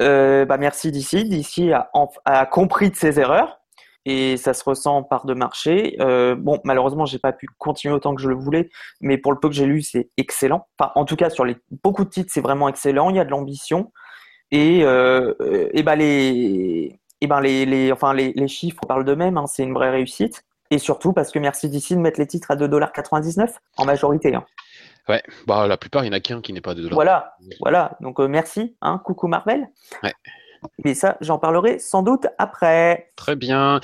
euh, 0.00 0.44
bah 0.44 0.58
merci 0.58 0.92
DC. 0.92 1.28
DC 1.28 1.72
a, 1.72 2.46
compris 2.46 2.90
de 2.90 2.96
ses 2.96 3.18
erreurs 3.18 3.58
et 4.04 4.36
ça 4.36 4.52
se 4.52 4.62
ressent 4.64 5.02
par 5.02 5.24
de 5.24 5.32
marché. 5.32 5.96
Euh, 6.00 6.36
bon, 6.36 6.60
malheureusement, 6.64 7.06
j'ai 7.06 7.18
pas 7.18 7.32
pu 7.32 7.46
continuer 7.58 7.94
autant 7.94 8.14
que 8.14 8.20
je 8.20 8.28
le 8.28 8.34
voulais, 8.34 8.68
mais 9.00 9.16
pour 9.16 9.32
le 9.32 9.40
peu 9.40 9.48
que 9.48 9.54
j'ai 9.54 9.66
lu, 9.66 9.80
c'est 9.80 10.10
excellent. 10.18 10.68
Enfin, 10.78 10.92
en 10.94 11.06
tout 11.06 11.16
cas, 11.16 11.30
sur 11.30 11.46
les 11.46 11.56
beaucoup 11.82 12.04
de 12.04 12.10
titres, 12.10 12.30
c'est 12.32 12.42
vraiment 12.42 12.68
excellent. 12.68 13.08
Il 13.08 13.16
y 13.16 13.20
a 13.20 13.24
de 13.24 13.30
l'ambition 13.30 13.92
et 14.50 14.84
euh, 14.84 15.34
et 15.72 15.82
bah 15.82 15.96
les 15.96 17.00
et 17.20 17.26
ben 17.26 17.40
les, 17.40 17.66
les 17.66 17.92
enfin 17.92 18.12
les, 18.14 18.32
les 18.34 18.48
chiffres 18.48 18.80
parlent 18.86 19.04
d'eux-mêmes. 19.04 19.36
Hein, 19.38 19.46
c'est 19.46 19.62
une 19.62 19.74
vraie 19.74 19.90
réussite. 19.90 20.42
Et 20.70 20.78
surtout 20.78 21.12
parce 21.12 21.30
que 21.30 21.38
merci 21.38 21.68
DC 21.68 21.92
de 21.92 21.98
mettre 21.98 22.18
les 22.18 22.26
titres 22.26 22.50
à 22.50 22.56
2,99$ 22.56 23.54
en 23.76 23.84
majorité. 23.84 24.34
Hein. 24.34 24.44
Ouais, 25.08 25.22
bah 25.46 25.68
la 25.68 25.76
plupart, 25.76 26.02
il 26.04 26.10
n'y 26.10 26.14
en 26.14 26.18
a 26.18 26.20
qu'un 26.20 26.40
qui 26.40 26.52
n'est 26.52 26.60
pas 26.60 26.74
de 26.74 26.82
dollar. 26.82 26.94
Voilà, 26.94 27.36
voilà. 27.60 27.96
Donc 28.00 28.18
euh, 28.18 28.26
merci, 28.26 28.76
hein, 28.82 29.00
coucou 29.04 29.28
Marvel. 29.28 29.68
Ouais. 30.02 30.12
Mais 30.84 30.94
ça, 30.94 31.16
j'en 31.20 31.38
parlerai 31.38 31.78
sans 31.78 32.02
doute 32.02 32.26
après. 32.38 33.12
Très 33.14 33.36
bien. 33.36 33.80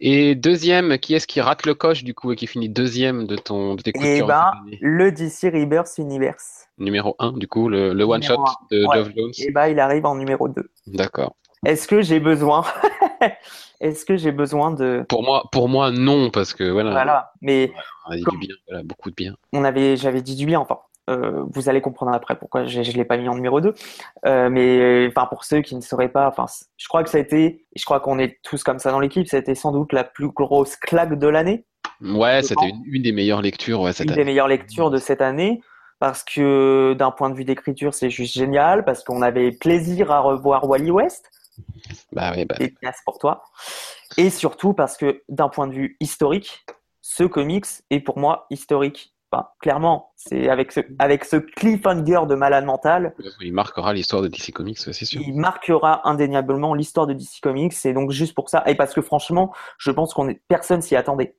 Et 0.00 0.34
deuxième, 0.34 0.98
qui 0.98 1.14
est-ce 1.14 1.26
qui 1.26 1.40
rate 1.40 1.64
le 1.64 1.74
coche 1.74 2.04
du 2.04 2.12
coup 2.12 2.32
et 2.32 2.36
qui 2.36 2.46
finit 2.46 2.68
deuxième 2.68 3.26
de 3.26 3.36
ton 3.36 3.74
de 3.74 3.82
tes 3.82 3.92
coups 3.92 4.04
cœur 4.18 4.26
ben, 4.26 4.50
le 4.82 5.12
DC 5.12 5.44
Rebirth 5.44 5.96
Universe. 5.96 6.66
Numéro 6.76 7.16
1 7.18 7.32
du 7.32 7.48
coup, 7.48 7.70
le, 7.70 7.94
le 7.94 8.04
one 8.04 8.22
shot 8.22 8.34
Numéro 8.34 8.52
de 8.70 8.84
Ouais. 8.86 8.96
Geoff 8.98 9.08
Jones. 9.16 9.32
Et 9.38 9.50
ben, 9.50 9.68
il 9.68 9.80
arrive 9.80 10.04
en 10.04 10.14
numéro 10.16 10.48
2. 10.48 10.62
D'accord. 10.88 11.36
Est-ce 11.64 11.88
que 11.88 12.02
j'ai 12.02 12.20
besoin 12.20 12.64
Est-ce 13.80 14.04
que 14.04 14.16
j'ai 14.16 14.32
besoin 14.32 14.70
de 14.70 15.04
Pour 15.08 15.22
moi, 15.22 15.44
pour 15.52 15.68
moi, 15.68 15.90
non, 15.90 16.30
parce 16.30 16.54
que 16.54 16.64
voilà, 16.64 16.90
voilà, 16.90 17.32
mais 17.42 17.72
on 18.06 18.12
a 18.12 18.16
dit 18.16 18.24
du 18.24 18.38
bien, 18.38 18.54
voilà, 18.68 18.82
beaucoup 18.82 19.10
de 19.10 19.14
bien. 19.14 19.34
on 19.52 19.64
avait, 19.64 19.96
j'avais 19.96 20.22
dit 20.22 20.34
du 20.36 20.46
bien, 20.46 20.60
enfin, 20.60 20.78
euh, 21.10 21.44
vous 21.54 21.68
allez 21.68 21.80
comprendre 21.80 22.12
après 22.12 22.36
pourquoi 22.38 22.64
je, 22.64 22.82
je 22.82 22.92
l'ai 22.92 23.04
pas 23.04 23.16
mis 23.16 23.28
en 23.28 23.34
numéro 23.34 23.60
2. 23.60 23.74
Euh, 24.24 24.48
mais 24.50 25.06
enfin, 25.08 25.26
pour 25.26 25.44
ceux 25.44 25.60
qui 25.60 25.76
ne 25.76 25.80
sauraient 25.80 26.08
pas, 26.08 26.26
enfin, 26.28 26.46
je 26.76 26.88
crois 26.88 27.04
que 27.04 27.10
ça 27.10 27.18
a 27.18 27.20
été, 27.20 27.66
je 27.76 27.84
crois 27.84 28.00
qu'on 28.00 28.18
est 28.18 28.38
tous 28.42 28.64
comme 28.64 28.78
ça 28.78 28.90
dans 28.90 29.00
l'équipe, 29.00 29.26
ça 29.28 29.36
a 29.36 29.40
été 29.40 29.54
sans 29.54 29.72
doute 29.72 29.92
la 29.92 30.04
plus 30.04 30.28
grosse 30.28 30.76
claque 30.76 31.18
de 31.18 31.28
l'année, 31.28 31.64
Ouais, 32.00 32.42
c'était 32.42 32.68
une, 32.68 32.82
une 32.86 33.02
des 33.02 33.12
meilleures 33.12 33.42
lectures 33.42 33.80
ouais, 33.80 33.92
cette 33.92 34.08
une 34.08 34.14
des 34.14 34.24
meilleures 34.24 34.48
lectures 34.48 34.90
de 34.90 34.98
cette 34.98 35.22
année, 35.22 35.62
parce 35.98 36.22
que 36.22 36.94
d'un 36.94 37.10
point 37.10 37.30
de 37.30 37.34
vue 37.34 37.44
d'écriture, 37.44 37.94
c'est 37.94 38.10
juste 38.10 38.34
génial, 38.34 38.84
parce 38.84 39.02
qu'on 39.02 39.22
avait 39.22 39.50
plaisir 39.52 40.10
à 40.10 40.20
revoir 40.20 40.68
Wally 40.68 40.90
West, 40.90 41.30
Bah 42.12 42.32
oui, 42.34 42.44
bah, 42.44 42.56
pour 43.04 43.18
toi, 43.18 43.42
et 44.16 44.30
surtout 44.30 44.72
parce 44.72 44.96
que 44.96 45.22
d'un 45.28 45.48
point 45.48 45.66
de 45.66 45.72
vue 45.72 45.96
historique, 46.00 46.64
ce 47.02 47.24
comics 47.24 47.66
est 47.90 48.00
pour 48.00 48.18
moi 48.18 48.46
historique. 48.50 49.14
Enfin, 49.32 49.48
clairement, 49.60 50.12
c'est 50.14 50.48
avec 50.48 50.70
ce, 50.70 50.80
avec 51.00 51.24
ce 51.24 51.36
cliffhanger 51.36 52.26
de 52.28 52.34
malade 52.36 52.64
mental, 52.64 53.14
il 53.40 53.52
marquera 53.52 53.92
l'histoire 53.92 54.22
de 54.22 54.28
DC 54.28 54.52
Comics, 54.52 54.78
c'est 54.78 54.92
sûr. 54.92 55.20
il 55.20 55.34
marquera 55.34 56.08
indéniablement 56.08 56.74
l'histoire 56.74 57.08
de 57.08 57.12
DC 57.12 57.40
Comics. 57.42 57.74
Et 57.84 57.92
donc 57.92 58.12
juste 58.12 58.34
pour 58.34 58.48
ça, 58.48 58.62
et 58.66 58.76
parce 58.76 58.94
que 58.94 59.02
franchement, 59.02 59.52
je 59.78 59.90
pense 59.90 60.14
qu'on 60.14 60.28
est 60.28 60.40
personne 60.48 60.80
s'y 60.80 60.94
attendait. 60.94 61.36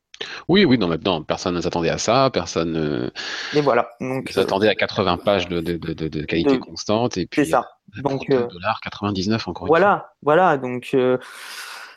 Oui, 0.48 0.64
oui, 0.64 0.78
non, 0.78 0.88
maintenant, 0.88 1.22
personne 1.22 1.54
ne 1.54 1.60
s'attendait 1.60 1.90
à 1.90 1.98
ça, 1.98 2.30
personne 2.32 2.76
euh, 2.76 3.10
Et 3.54 3.60
voilà. 3.60 3.88
Donc 4.00 4.26
ne 4.28 4.32
s'attendait 4.32 4.68
à 4.68 4.74
80 4.74 5.18
pages 5.18 5.48
de, 5.48 5.60
de, 5.60 5.76
de, 5.76 5.92
de- 5.92 6.08
de 6.08 6.22
qualité 6.24 6.58
constante, 6.58 7.16
et 7.16 7.22
c'est 7.22 7.26
puis 7.42 7.46
ça. 7.46 7.68
euh, 7.98 8.02
Donc, 8.02 8.28
euh, 8.30 8.46
2,99$ 8.48 9.34
encore 9.48 9.48
une 9.48 9.54
fois. 9.54 9.66
Voilà, 9.68 10.12
voilà. 10.22 10.56
Donc 10.56 10.90
euh, 10.94 11.18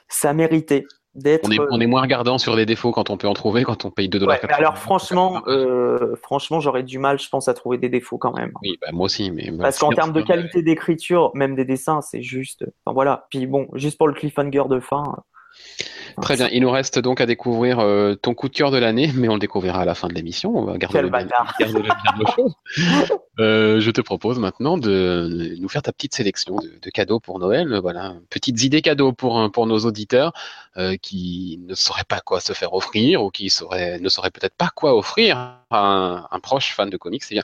ça 0.08 0.34
méritait. 0.34 0.86
d'être. 1.16 1.48
On 1.48 1.52
est, 1.52 1.60
on 1.72 1.82
est 1.82 1.88
moins 1.88 2.02
regardant 2.02 2.38
sur 2.38 2.56
les 2.56 2.66
défauts 2.66 2.92
quand 2.92 3.10
on 3.10 3.18
peut 3.18 3.28
en 3.28 3.34
trouver, 3.34 3.64
quand 3.64 3.84
on 3.86 3.92
paye 3.92 4.08
2 4.08 4.20
dollars. 4.20 4.38
Ouais, 4.42 4.54
alors 4.54 4.78
franchement, 4.78 5.42
euh, 5.48 6.16
franchement, 6.22 6.60
j'aurais 6.60 6.84
du 6.84 7.00
mal, 7.00 7.20
je 7.20 7.28
pense, 7.28 7.48
à 7.48 7.54
trouver 7.54 7.78
des 7.78 7.90
défauts 7.90 8.18
quand 8.18 8.34
même. 8.34 8.52
Oui, 8.62 8.78
bah, 8.82 8.90
moi 8.94 9.06
aussi, 9.06 9.32
mais 9.32 9.52
Parce 9.60 9.78
qu'en 9.80 9.90
termes 9.92 10.14
de 10.14 10.22
qualité 10.22 10.62
d'écriture, 10.62 11.32
même 11.34 11.56
des 11.56 11.66
dessins, 11.66 12.02
c'est 12.02 12.22
juste. 12.22 12.66
Enfin 12.86 12.94
voilà. 12.94 13.26
Puis 13.30 13.46
bon, 13.48 13.68
juste 13.74 13.98
pour 13.98 14.08
le 14.08 14.14
cliffhanger 14.14 14.64
de 14.70 14.80
fin. 14.80 15.04
Très 16.22 16.36
bien. 16.36 16.50
Il 16.52 16.62
nous 16.62 16.72
reste 16.72 17.00
donc 17.00 17.22
à 17.22 17.26
découvrir 17.26 17.80
euh, 17.80 18.16
ton 18.16 18.34
coup 18.34 18.50
de 18.50 18.54
cœur 18.54 18.70
de 18.72 18.78
l'année, 18.78 19.12
mais 19.16 19.30
on 19.30 19.34
le 19.36 19.40
découvrira 19.40 19.82
à 19.82 19.86
la 19.86 19.96
fin 19.96 20.08
de 20.08 20.14
l'émission. 20.14 20.56
On 20.56 20.66
va 20.66 20.78
garder 20.78 20.98
Quel 20.98 21.06
le 21.06 21.10
bâtard. 21.10 21.56
garder 21.60 21.74
le 21.74 21.82
bien 21.82 21.94
au 22.20 22.26
chaud. 22.32 22.52
Euh, 23.40 23.80
je 23.80 23.92
te 23.92 24.02
propose 24.02 24.38
maintenant 24.38 24.78
de 24.78 25.56
nous 25.58 25.70
faire 25.70 25.82
ta 25.82 25.92
petite 25.94 26.14
sélection 26.14 26.58
de, 26.58 26.72
de 26.82 26.90
cadeaux 26.90 27.20
pour 27.20 27.40
Noël. 27.40 27.80
Voilà, 27.82 28.16
petites 28.30 28.62
idées 28.64 28.82
cadeaux 28.82 29.14
pour 29.14 29.50
pour 29.52 29.68
nos 29.68 29.80
auditeurs 29.80 30.34
euh, 30.78 30.98
qui 31.02 31.60
ne 31.68 31.76
sauraient 31.76 32.04
pas 32.04 32.20
quoi 32.20 32.40
se 32.40 32.54
faire 32.54 32.74
offrir 32.74 33.24
ou 33.24 33.30
qui 33.30 33.50
sauraient, 33.50 34.00
ne 34.00 34.10
sauraient 34.10 34.32
peut-être 34.32 34.56
pas 34.56 34.70
quoi 34.76 34.96
offrir 34.96 35.38
à 35.38 35.64
un, 35.72 36.28
un 36.30 36.40
proche 36.40 36.74
fan 36.76 36.90
de 36.90 36.98
comics. 36.98 37.24
Eh 37.32 37.36
bien, 37.36 37.44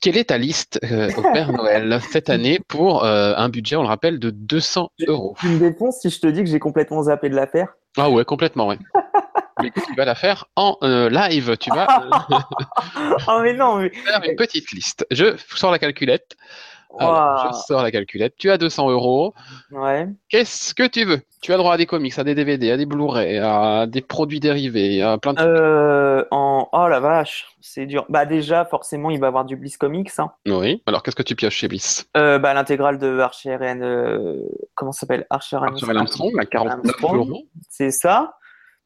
quelle 0.00 0.16
est 0.16 0.24
ta 0.24 0.38
liste 0.38 0.78
euh, 0.90 1.10
au 1.16 1.22
Père 1.32 1.52
Noël 1.52 2.00
cette 2.10 2.30
année 2.30 2.60
pour 2.68 3.04
euh, 3.04 3.34
un 3.36 3.48
budget, 3.48 3.76
on 3.76 3.82
le 3.82 3.88
rappelle, 3.88 4.18
de 4.18 4.30
200 4.30 4.90
euros? 5.06 5.34
Tu 5.40 5.48
me 5.48 5.72
si 5.92 6.10
je 6.10 6.20
te 6.20 6.26
dis 6.26 6.44
que 6.44 6.50
j'ai 6.50 6.58
complètement 6.58 7.02
zappé 7.02 7.28
de 7.28 7.34
l'affaire. 7.34 7.74
Ah 7.96 8.10
ouais, 8.10 8.24
complètement, 8.24 8.68
ouais. 8.68 8.78
Mais 9.60 9.68
écoute, 9.68 9.84
tu 9.88 9.94
vas 9.96 10.04
la 10.04 10.14
faire 10.14 10.46
en 10.54 10.76
euh, 10.84 11.10
live. 11.10 11.56
Tu 11.58 11.70
vas 11.70 11.88
oh 13.26 13.40
mais 13.42 13.54
non, 13.54 13.78
mais. 13.78 13.90
faire 13.90 14.22
une 14.22 14.36
petite 14.36 14.70
liste. 14.70 15.04
Je 15.10 15.36
sors 15.52 15.72
la 15.72 15.80
calculette. 15.80 16.36
Alors, 16.98 17.52
je 17.52 17.58
sors 17.66 17.82
la 17.82 17.90
calculette. 17.90 18.34
Tu 18.38 18.50
as 18.50 18.58
200 18.58 18.90
euros. 18.90 19.34
Ouais. 19.70 20.08
Qu'est-ce 20.28 20.74
que 20.74 20.86
tu 20.86 21.04
veux? 21.04 21.20
Tu 21.40 21.52
as 21.52 21.56
droit 21.56 21.74
à 21.74 21.76
des 21.76 21.86
comics, 21.86 22.18
à 22.18 22.24
des 22.24 22.34
DVD, 22.34 22.72
à 22.72 22.76
des 22.76 22.86
Blu-ray, 22.86 23.38
à 23.38 23.86
des 23.86 24.00
produits 24.00 24.40
dérivés, 24.40 25.02
à 25.02 25.18
plein 25.18 25.32
de 25.34 25.38
trucs. 25.38 25.48
Euh, 25.48 26.24
en... 26.30 26.68
Oh 26.72 26.88
la 26.88 26.98
vache, 26.98 27.46
c'est 27.60 27.86
dur. 27.86 28.04
Bah 28.08 28.24
déjà, 28.26 28.64
forcément, 28.64 29.10
il 29.10 29.20
va 29.20 29.26
y 29.26 29.28
avoir 29.28 29.44
du 29.44 29.54
Bliss 29.56 29.76
Comics. 29.76 30.10
Hein. 30.18 30.30
Oui. 30.46 30.82
Alors, 30.86 31.02
qu'est-ce 31.02 31.14
que 31.16 31.22
tu 31.22 31.36
pioches 31.36 31.54
chez 31.54 31.68
Bliss? 31.68 32.08
Euh, 32.16 32.38
bah, 32.38 32.54
l'intégrale 32.54 32.98
de 32.98 33.18
Archer 33.20 33.56
and... 33.60 33.80
euh, 33.82 34.42
Comment 34.74 34.90
ça 34.92 35.00
s'appelle? 35.00 35.26
Archer 35.30 35.56
and... 35.58 35.64
Arthur 35.66 35.92
et 35.92 35.96
Armstrong, 35.96 36.32
à 36.40 36.46
49 36.46 36.86
Armstrong. 36.86 37.16
euros. 37.18 37.42
C'est 37.68 37.90
ça 37.90 38.34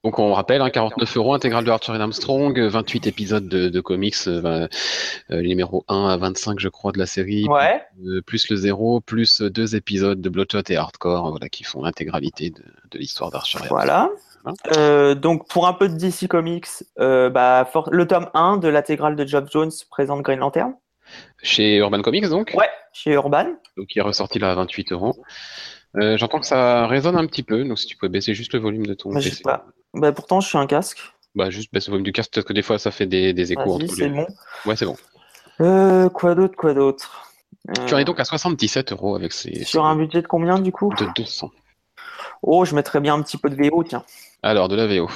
Donc, 0.04 0.18
on 0.18 0.32
rappelle, 0.32 0.61
hein, 0.62 0.71
49 0.71 1.16
euros, 1.16 1.32
intégrale 1.32 1.64
de 1.64 1.71
Arthur 1.71 1.94
et 1.94 2.00
Armstrong, 2.00 2.59
28 2.59 3.06
épisodes 3.06 3.47
de, 3.47 3.68
de 3.68 3.80
comics, 3.80 4.16
euh, 4.26 4.66
euh, 5.30 5.42
numéro 5.42 5.85
1 5.87 6.09
à 6.09 6.16
25, 6.16 6.59
je 6.59 6.68
crois, 6.68 6.90
de 6.90 6.99
la 6.99 7.06
série. 7.06 7.47
Ouais. 7.49 7.80
Euh, 8.04 8.21
plus 8.21 8.49
le 8.50 8.56
zéro, 8.56 9.00
plus 9.00 9.40
deux 9.42 9.76
épisodes 9.76 10.21
de 10.21 10.28
Bloodshot 10.28 10.62
et 10.71 10.76
Hardcore, 10.76 11.30
voilà, 11.30 11.49
qui 11.49 11.62
font 11.62 11.82
l'intégralité 11.82 12.50
de, 12.50 12.64
de 12.90 12.99
l'histoire 12.99 13.30
d'Archer. 13.30 13.59
et 13.64 13.68
Voilà. 13.68 14.11
Voilà. 14.42 14.56
Euh, 14.76 15.14
donc 15.14 15.47
pour 15.49 15.68
un 15.68 15.73
peu 15.73 15.88
de 15.88 15.94
DC 15.97 16.26
Comics, 16.26 16.66
bah, 16.99 17.68
for- 17.73 17.88
le 17.92 18.04
tome 18.09 18.28
1 18.35 18.56
de 18.56 18.66
l'intégrale 18.66 19.14
de 19.14 19.25
Geoff 19.25 19.44
Jones 19.52 19.71
présente 19.88 20.23
Green 20.23 20.40
Lantern. 20.40 20.75
Chez 21.44 21.76
Urban 21.76 22.02
Comics, 22.02 22.28
donc, 22.28 22.52
Ouais, 22.56 22.68
chez 22.92 23.12
Urban. 23.12 23.47
donc 23.76 23.87
qui 23.87 24.00
est 24.00 24.02
ressorti 24.02 24.40
là 24.40 24.50
à 24.50 24.54
28 24.56 24.90
euros. 24.90 25.14
J'entends 25.94 26.40
que 26.40 26.47
ça 26.47 26.88
résonne 26.88 27.16
un 27.16 27.26
petit 27.26 27.42
peu, 27.44 27.62
donc 27.62 27.78
si 27.78 27.87
tu 27.87 27.97
peux 27.97 28.09
baisser 28.09 28.35
juste 28.35 28.52
le 28.54 28.59
volume 28.61 28.85
de 28.87 28.94
ton 28.94 29.12
Mais 29.12 29.21
je 29.21 29.28
sais 29.28 29.42
pas. 29.42 29.66
Bah, 29.94 30.12
pourtant, 30.12 30.40
je 30.40 30.49
suis 30.49 30.58
un 30.58 30.66
casque. 30.66 31.00
Bah, 31.34 31.50
juste 31.50 31.72
baisse 31.72 31.87
le 31.87 31.92
volume 31.92 32.04
du 32.04 32.12
casque, 32.12 32.32
peut-être 32.32 32.46
que 32.46 32.52
des 32.52 32.62
fois 32.62 32.78
ça 32.78 32.90
fait 32.90 33.06
des, 33.06 33.32
des 33.32 33.52
échos 33.52 33.78
Vas-y, 33.78 33.84
entre 33.84 33.94
c'est 33.94 34.08
les. 34.08 34.14
bon. 34.14 34.26
Ouais, 34.66 34.76
c'est 34.76 34.84
bon. 34.87 34.96
Euh, 35.61 36.08
quoi 36.11 36.34
d'autre, 36.34 36.56
quoi 36.56 36.75
d'autre? 36.75 37.32
Tu 37.87 37.94
en 37.94 37.96
Euh, 37.96 38.00
es 38.00 38.04
donc 38.04 38.20
à 38.20 38.25
77 38.25 38.92
euros 38.92 39.14
avec 39.16 39.32
ces. 39.32 39.64
Sur 39.64 39.84
un 39.87 39.96
budget 39.96 40.20
de 40.22 40.26
combien 40.26 40.58
du 40.58 40.72
coup? 40.72 40.92
De 40.99 41.06
200. 41.16 41.50
Oh, 42.42 42.64
je 42.64 42.75
mettrais 42.75 43.00
bien 43.00 43.14
un 43.14 43.22
petit 43.22 43.37
peu 43.38 43.49
de 43.49 43.54
VO, 43.56 43.82
tiens. 43.84 44.04
Alors, 44.42 44.68
de 44.68 44.76
la 44.76 44.87
VO. 44.87 45.08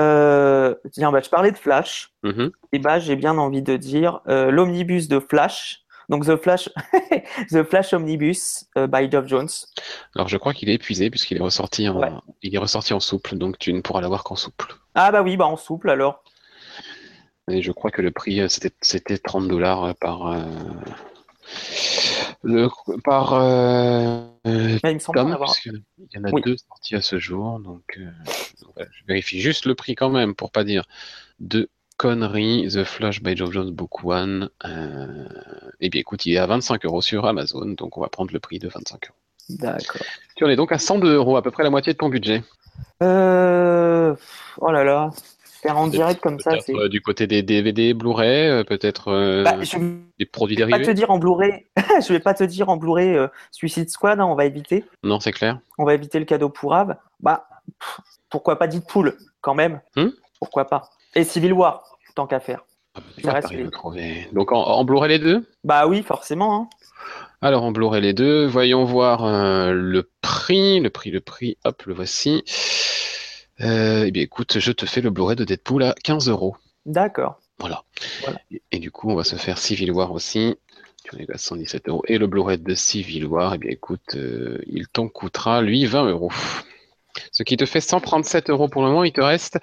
Euh, 0.00 0.74
tiens, 0.92 1.12
bah, 1.12 1.20
je 1.22 1.30
parlais 1.30 1.52
de 1.52 1.56
Flash. 1.56 2.10
Mhm. 2.24 2.50
Et 2.72 2.78
bah, 2.78 2.98
j'ai 2.98 3.16
bien 3.16 3.38
envie 3.38 3.62
de 3.62 3.76
dire 3.76 4.20
euh, 4.28 4.50
l'omnibus 4.50 5.08
de 5.08 5.20
Flash. 5.20 5.83
Donc 6.08 6.26
The 6.26 6.36
Flash, 6.36 6.68
The 7.50 7.62
Flash 7.64 7.92
Omnibus 7.94 8.66
euh, 8.76 8.86
by 8.86 9.10
Geoff 9.10 9.26
Jones. 9.26 9.48
Alors, 10.14 10.28
je 10.28 10.36
crois 10.36 10.52
qu'il 10.52 10.68
est 10.68 10.74
épuisé 10.74 11.10
puisqu'il 11.10 11.36
est 11.38 11.42
ressorti 11.42 11.88
en, 11.88 11.98
Ouais. 11.98 12.10
il 12.42 12.54
est 12.54 12.58
ressorti 12.58 12.92
en 12.92 13.00
souple, 13.00 13.36
donc 13.36 13.58
tu 13.58 13.72
ne 13.72 13.80
pourras 13.80 14.00
l'avoir 14.00 14.22
qu'en 14.24 14.36
souple. 14.36 14.74
Ah 14.94 15.10
bah 15.12 15.22
oui, 15.22 15.36
bah 15.36 15.46
en 15.46 15.56
souple 15.56 15.90
alors. 15.90 16.22
Et 17.50 17.60
je 17.62 17.72
crois 17.72 17.90
que 17.90 18.00
le 18.02 18.10
prix, 18.10 18.40
euh, 18.40 18.48
c'était, 18.48 18.72
c'était 18.80 19.18
30 19.18 19.48
dollars 19.48 19.94
par, 19.96 20.28
euh, 20.28 20.42
le, 22.42 22.68
par 23.02 23.34
euh, 23.34 24.20
euh, 24.46 24.78
Mais 24.82 24.90
il 24.92 24.94
me 24.94 24.98
semble 24.98 25.18
avoir. 25.18 25.52
puisqu'il 25.52 25.82
y 26.14 26.18
en 26.18 26.24
a 26.24 26.30
Oui. 26.32 26.42
deux 26.42 26.56
sortis 26.56 26.94
à 26.96 27.02
ce 27.02 27.18
jour. 27.18 27.58
Donc, 27.60 27.98
donc 27.98 28.72
voilà, 28.74 28.88
je 28.92 29.04
vérifie 29.06 29.40
juste 29.40 29.66
le 29.66 29.74
prix 29.74 29.94
quand 29.94 30.10
même 30.10 30.34
pour 30.34 30.50
pas 30.52 30.64
dire 30.64 30.84
de 31.40 31.68
conneries. 31.96 32.68
The 32.74 32.84
Flash 32.84 33.22
by 33.22 33.36
Geoff 33.36 33.52
Jones 33.52 33.70
Book 33.70 34.04
One. 34.04 34.50
Euh, 34.64 35.28
eh 35.80 35.88
bien, 35.90 36.00
écoute, 36.00 36.26
il 36.26 36.34
est 36.34 36.38
à 36.38 36.46
25 36.46 36.84
euros 36.84 37.02
sur 37.02 37.24
Amazon, 37.26 37.66
donc 37.66 37.96
on 37.96 38.00
va 38.00 38.08
prendre 38.08 38.32
le 38.32 38.40
prix 38.40 38.58
de 38.58 38.68
25 38.68 39.06
euros. 39.08 39.16
D'accord. 39.50 40.02
Tu 40.36 40.44
en 40.44 40.48
es 40.48 40.56
donc 40.56 40.72
à 40.72 40.78
102 40.78 41.14
euros, 41.14 41.36
à 41.36 41.42
peu 41.42 41.50
près 41.50 41.62
la 41.62 41.70
moitié 41.70 41.92
de 41.92 41.98
ton 41.98 42.08
budget. 42.08 42.42
Euh... 43.02 44.14
Oh 44.58 44.70
là 44.72 44.84
là. 44.84 45.10
Faire 45.62 45.78
en 45.78 45.86
direct 45.86 46.20
comme 46.20 46.38
ça, 46.40 46.60
c'est. 46.60 46.74
euh, 46.74 46.88
du 46.90 47.00
côté 47.00 47.26
des 47.26 47.42
DVD, 47.42 47.94
Blu-ray, 47.94 48.48
euh, 48.50 48.64
peut-être 48.64 49.08
euh, 49.08 49.42
Bah, 49.44 49.56
je 49.62 49.78
des 50.18 50.26
produits 50.26 50.56
vais 50.56 50.62
pas 50.64 50.72
te 50.72 50.82
dérivés. 50.82 50.94
dire 50.94 51.10
en 51.10 51.18
Blu-ray. 51.18 51.64
je 52.06 52.12
vais 52.12 52.20
pas 52.20 52.34
te 52.34 52.44
dire 52.44 52.68
en 52.68 52.76
Blu-ray 52.76 53.16
Suicide 53.50 53.88
Squad. 53.88 54.20
hein, 54.20 54.26
on 54.26 54.34
va 54.34 54.44
éviter. 54.44 54.84
Non, 55.02 55.20
c'est 55.20 55.32
clair. 55.32 55.58
On 55.78 55.84
va 55.86 55.94
éviter 55.94 56.18
le 56.18 56.26
cadeau 56.26 56.50
pour 56.50 56.74
Ave. 56.74 56.96
Bah, 57.20 57.46
pff, 57.80 58.00
pourquoi 58.28 58.58
pas 58.58 58.66
Deadpool 58.66 59.16
quand 59.40 59.54
même. 59.54 59.80
Hmm? 59.96 60.08
Pourquoi 60.38 60.66
pas. 60.66 60.90
Et 61.14 61.24
Civil 61.24 61.52
War, 61.52 61.98
tant 62.14 62.26
qu'à 62.26 62.40
faire. 62.40 62.64
Ah, 62.94 63.00
bah, 63.00 63.22
Ça 63.24 63.32
reste 63.32 63.42
t'arrives 63.48 63.60
les- 63.60 63.66
à 63.66 63.70
trouver. 63.70 64.28
Donc 64.32 64.52
en, 64.52 64.62
en 64.62 64.84
Blu-ray 64.84 65.08
les 65.10 65.18
deux? 65.18 65.46
Bah 65.64 65.86
oui, 65.86 66.02
forcément. 66.02 66.54
hein. 66.56 66.68
Alors 67.40 67.62
en 67.64 67.72
Blu-ray 67.72 68.00
les 68.02 68.12
deux, 68.14 68.46
voyons 68.46 68.84
voir 68.84 69.24
euh, 69.24 69.72
le 69.72 70.10
prix, 70.22 70.80
le 70.80 70.90
prix, 70.90 71.10
le 71.10 71.20
prix, 71.20 71.58
hop, 71.64 71.82
le 71.86 71.94
voici. 71.94 72.42
Euh, 73.60 74.04
eh 74.06 74.10
bien 74.10 74.22
écoute, 74.22 74.58
je 74.58 74.72
te 74.72 74.86
fais 74.86 75.00
le 75.00 75.10
Blu-ray 75.10 75.36
de 75.36 75.44
Deadpool 75.44 75.82
à 75.84 75.94
15 76.02 76.28
euros. 76.28 76.56
D'accord. 76.86 77.40
Voilà. 77.58 77.84
Voilà. 78.24 78.38
Et, 78.50 78.62
et 78.72 78.78
du 78.78 78.90
coup, 78.90 79.10
on 79.10 79.14
va 79.14 79.24
se 79.24 79.36
faire 79.36 79.58
Civil 79.58 79.90
War 79.92 80.12
aussi. 80.12 80.56
Tu 81.04 81.14
en 81.14 81.18
es 81.18 81.26
à 81.32 81.38
117 81.38 81.88
euros. 81.88 82.02
Et 82.08 82.18
le 82.18 82.26
Blu-ray 82.26 82.58
de 82.58 82.74
Civil 82.74 83.26
War, 83.26 83.54
eh 83.54 83.58
bien 83.58 83.70
écoute, 83.70 84.14
euh, 84.16 84.58
il 84.66 84.88
t'en 84.88 85.08
coûtera, 85.08 85.60
lui, 85.62 85.84
20 85.86 86.06
euros. 86.08 86.32
Ce 87.32 87.42
qui 87.42 87.56
te 87.56 87.64
fait 87.64 87.80
137 87.80 88.50
euros 88.50 88.68
pour 88.68 88.82
le 88.82 88.88
moment, 88.88 89.04
il 89.04 89.12
te 89.12 89.20
reste 89.20 89.58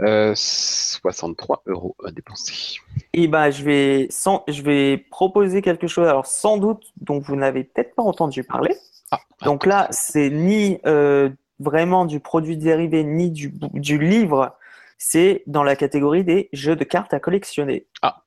euh, 0.00 0.32
63 0.34 1.62
euros 1.66 1.96
à 2.04 2.10
dépenser. 2.10 2.78
Et 3.12 3.28
bah, 3.28 3.50
je 3.50 3.62
vais, 3.62 4.06
sans, 4.10 4.44
je 4.48 4.62
vais 4.62 4.98
proposer 5.10 5.62
quelque 5.62 5.86
chose, 5.86 6.06
alors 6.06 6.26
sans 6.26 6.58
doute, 6.58 6.92
dont 7.00 7.18
vous 7.18 7.36
n'avez 7.36 7.64
peut-être 7.64 7.94
pas 7.94 8.02
entendu 8.02 8.44
parler. 8.44 8.76
Ah, 9.10 9.20
Donc 9.44 9.66
là, 9.66 9.88
c'est 9.90 10.30
ni 10.30 10.78
euh, 10.86 11.30
vraiment 11.58 12.04
du 12.04 12.20
produit 12.20 12.56
dérivé, 12.56 13.04
ni 13.04 13.30
du, 13.30 13.52
du 13.74 13.98
livre. 13.98 14.56
C'est 14.98 15.42
dans 15.46 15.62
la 15.62 15.76
catégorie 15.76 16.24
des 16.24 16.48
jeux 16.52 16.76
de 16.76 16.84
cartes 16.84 17.14
à 17.14 17.20
collectionner. 17.20 17.86
Ah. 18.02 18.22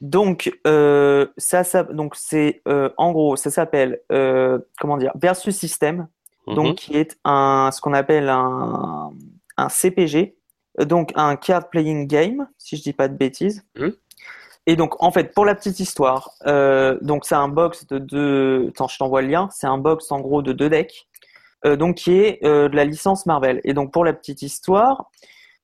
Donc, 0.00 0.52
euh, 0.66 1.26
ça, 1.38 1.64
ça, 1.64 1.82
donc 1.84 2.16
c'est 2.16 2.60
euh, 2.68 2.90
en 2.98 3.12
gros, 3.12 3.36
ça 3.36 3.50
s'appelle 3.50 4.00
euh, 4.12 4.58
comment 4.78 4.98
dire 4.98 5.12
Versus 5.14 5.56
System, 5.56 6.06
mhm. 6.46 6.54
donc 6.54 6.76
qui 6.76 6.96
est 6.96 7.18
un 7.24 7.70
ce 7.72 7.80
qu'on 7.80 7.92
appelle 7.92 8.28
un, 8.28 9.12
un 9.56 9.68
CPG, 9.68 10.36
euh, 10.80 10.84
donc 10.84 11.12
un 11.14 11.36
card 11.36 11.68
playing 11.70 12.06
game, 12.06 12.48
si 12.58 12.76
je 12.76 12.82
dis 12.82 12.92
pas 12.92 13.08
de 13.08 13.16
bêtises. 13.16 13.64
Mhm. 13.76 13.94
Et 14.66 14.74
donc, 14.74 15.00
en 15.02 15.12
fait, 15.12 15.32
pour 15.32 15.44
la 15.44 15.54
petite 15.54 15.78
histoire, 15.78 16.32
euh, 16.46 16.98
donc 17.00 17.24
c'est 17.24 17.36
un 17.36 17.48
box 17.48 17.86
de 17.86 17.98
deux. 17.98 18.68
Attends, 18.70 18.88
je 18.88 18.98
t'envoie 18.98 19.22
le 19.22 19.28
lien. 19.28 19.48
C'est 19.52 19.68
un 19.68 19.78
box 19.78 20.10
en 20.10 20.20
gros 20.20 20.42
de 20.42 20.52
deux 20.52 20.68
decks, 20.68 21.06
euh, 21.64 21.76
donc 21.76 21.96
qui 21.96 22.18
est 22.18 22.44
euh, 22.44 22.68
de 22.68 22.74
la 22.74 22.84
licence 22.84 23.26
Marvel. 23.26 23.60
Et 23.62 23.74
donc 23.74 23.92
pour 23.92 24.04
la 24.04 24.12
petite 24.12 24.42
histoire, 24.42 25.10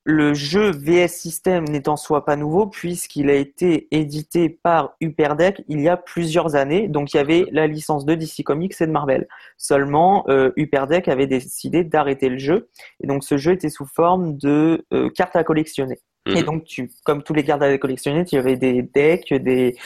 le 0.04 0.34
jeu 0.34 0.70
VS 0.72 1.08
System 1.08 1.64
n'est 1.64 1.88
en 1.88 1.96
soi 1.96 2.24
pas 2.24 2.34
nouveau 2.36 2.66
puisqu'il 2.66 3.30
a 3.30 3.34
été 3.34 3.86
édité 3.90 4.48
par 4.48 4.96
Hyperdeck 5.00 5.62
il 5.68 5.80
y 5.80 5.88
a 5.88 5.96
plusieurs 5.96 6.56
années. 6.56 6.88
Donc 6.88 7.14
il 7.14 7.18
y 7.18 7.20
avait 7.20 7.46
la 7.52 7.66
licence 7.66 8.04
de 8.04 8.14
DC 8.14 8.42
Comics 8.44 8.74
et 8.80 8.86
de 8.86 8.92
Marvel. 8.92 9.28
Seulement, 9.58 10.24
euh, 10.28 10.50
Hyperdeck 10.56 11.06
avait 11.08 11.28
décidé 11.28 11.84
d'arrêter 11.84 12.28
le 12.28 12.38
jeu. 12.38 12.68
Et 13.02 13.06
donc 13.06 13.22
ce 13.22 13.36
jeu 13.36 13.52
était 13.52 13.70
sous 13.70 13.86
forme 13.86 14.36
de 14.36 14.84
euh, 14.92 15.08
cartes 15.10 15.36
à 15.36 15.44
collectionner. 15.44 15.98
Mhm. 16.26 16.36
Et 16.36 16.42
donc, 16.42 16.64
tu, 16.64 16.90
comme 17.04 17.22
tous 17.22 17.34
les 17.34 17.44
cartes 17.44 17.62
à 17.62 17.78
collectionner, 17.78 18.24
tu 18.24 18.36
avais 18.36 18.56
des 18.56 18.82
decks, 18.82 19.32
des, 19.34 19.76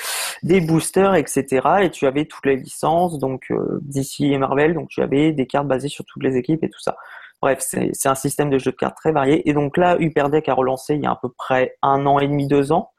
des 0.43 0.61
boosters, 0.61 1.15
etc. 1.15 1.67
Et 1.83 1.91
tu 1.91 2.07
avais 2.07 2.27
toutes 2.27 2.45
les 2.45 2.57
licences, 2.57 3.19
donc 3.19 3.47
euh, 3.51 3.81
DC 3.83 4.21
et 4.21 4.39
Marvel. 4.39 4.75
Donc, 4.75 4.89
tu 4.89 5.03
avais 5.03 5.33
des 5.33 5.47
cartes 5.47 5.67
basées 5.67 5.89
sur 5.89 6.05
toutes 6.05 6.23
les 6.23 6.37
équipes 6.37 6.63
et 6.63 6.69
tout 6.69 6.81
ça. 6.81 6.97
Bref, 7.43 7.59
c'est 7.61 8.09
un 8.09 8.15
système 8.15 8.51
de 8.51 8.59
jeu 8.59 8.71
de 8.71 8.77
cartes 8.77 8.97
très 8.97 9.13
varié. 9.13 9.49
Et 9.49 9.53
donc 9.53 9.77
là, 9.77 9.97
Hyperdeck 10.01 10.49
a 10.49 10.55
relancé 10.55 10.95
il 10.95 11.03
y 11.03 11.07
a 11.07 11.11
à 11.11 11.19
peu 11.21 11.29
près 11.37 11.77
un 11.83 12.07
an 12.07 12.19
et 12.19 12.27
demi, 12.27 12.47
deux 12.49 12.73
ans, 12.73 12.91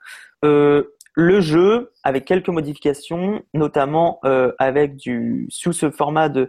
euh, 0.45 0.95
le 1.15 1.41
jeu 1.41 1.93
avec 2.03 2.25
quelques 2.25 2.49
modifications, 2.49 3.41
notamment 3.55 4.19
euh, 4.23 4.51
avec 4.59 4.95
du 4.95 5.47
sous 5.49 5.73
ce 5.73 5.89
format 5.89 6.29
de 6.29 6.47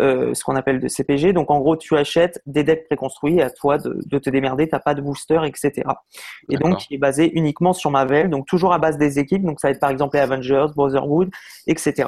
euh, 0.00 0.34
ce 0.34 0.44
qu'on 0.44 0.56
appelle 0.56 0.80
de 0.80 0.88
CPG. 0.88 1.32
Donc 1.32 1.50
en 1.50 1.60
gros, 1.60 1.76
tu 1.76 1.96
achètes 1.96 2.40
des 2.46 2.64
decks 2.64 2.86
préconstruits, 2.86 3.40
à 3.40 3.50
toi 3.50 3.78
de, 3.78 3.98
de 4.04 4.18
te 4.18 4.30
démerder, 4.30 4.68
t'as 4.68 4.80
pas 4.80 4.94
de 4.94 5.00
booster, 5.00 5.40
etc. 5.44 5.82
Et 6.50 6.56
donc 6.56 6.90
il 6.90 6.94
est 6.94 6.98
basé 6.98 7.30
uniquement 7.34 7.72
sur 7.72 7.90
Marvel, 7.90 8.30
donc 8.30 8.46
toujours 8.46 8.72
à 8.72 8.78
base 8.78 8.98
des 8.98 9.18
équipes. 9.18 9.42
Donc 9.42 9.60
ça 9.60 9.68
va 9.68 9.72
être 9.72 9.80
par 9.80 9.90
exemple 9.90 10.16
les 10.16 10.22
Avengers, 10.22 10.66
Brotherhood, 10.74 11.30
etc. 11.66 12.06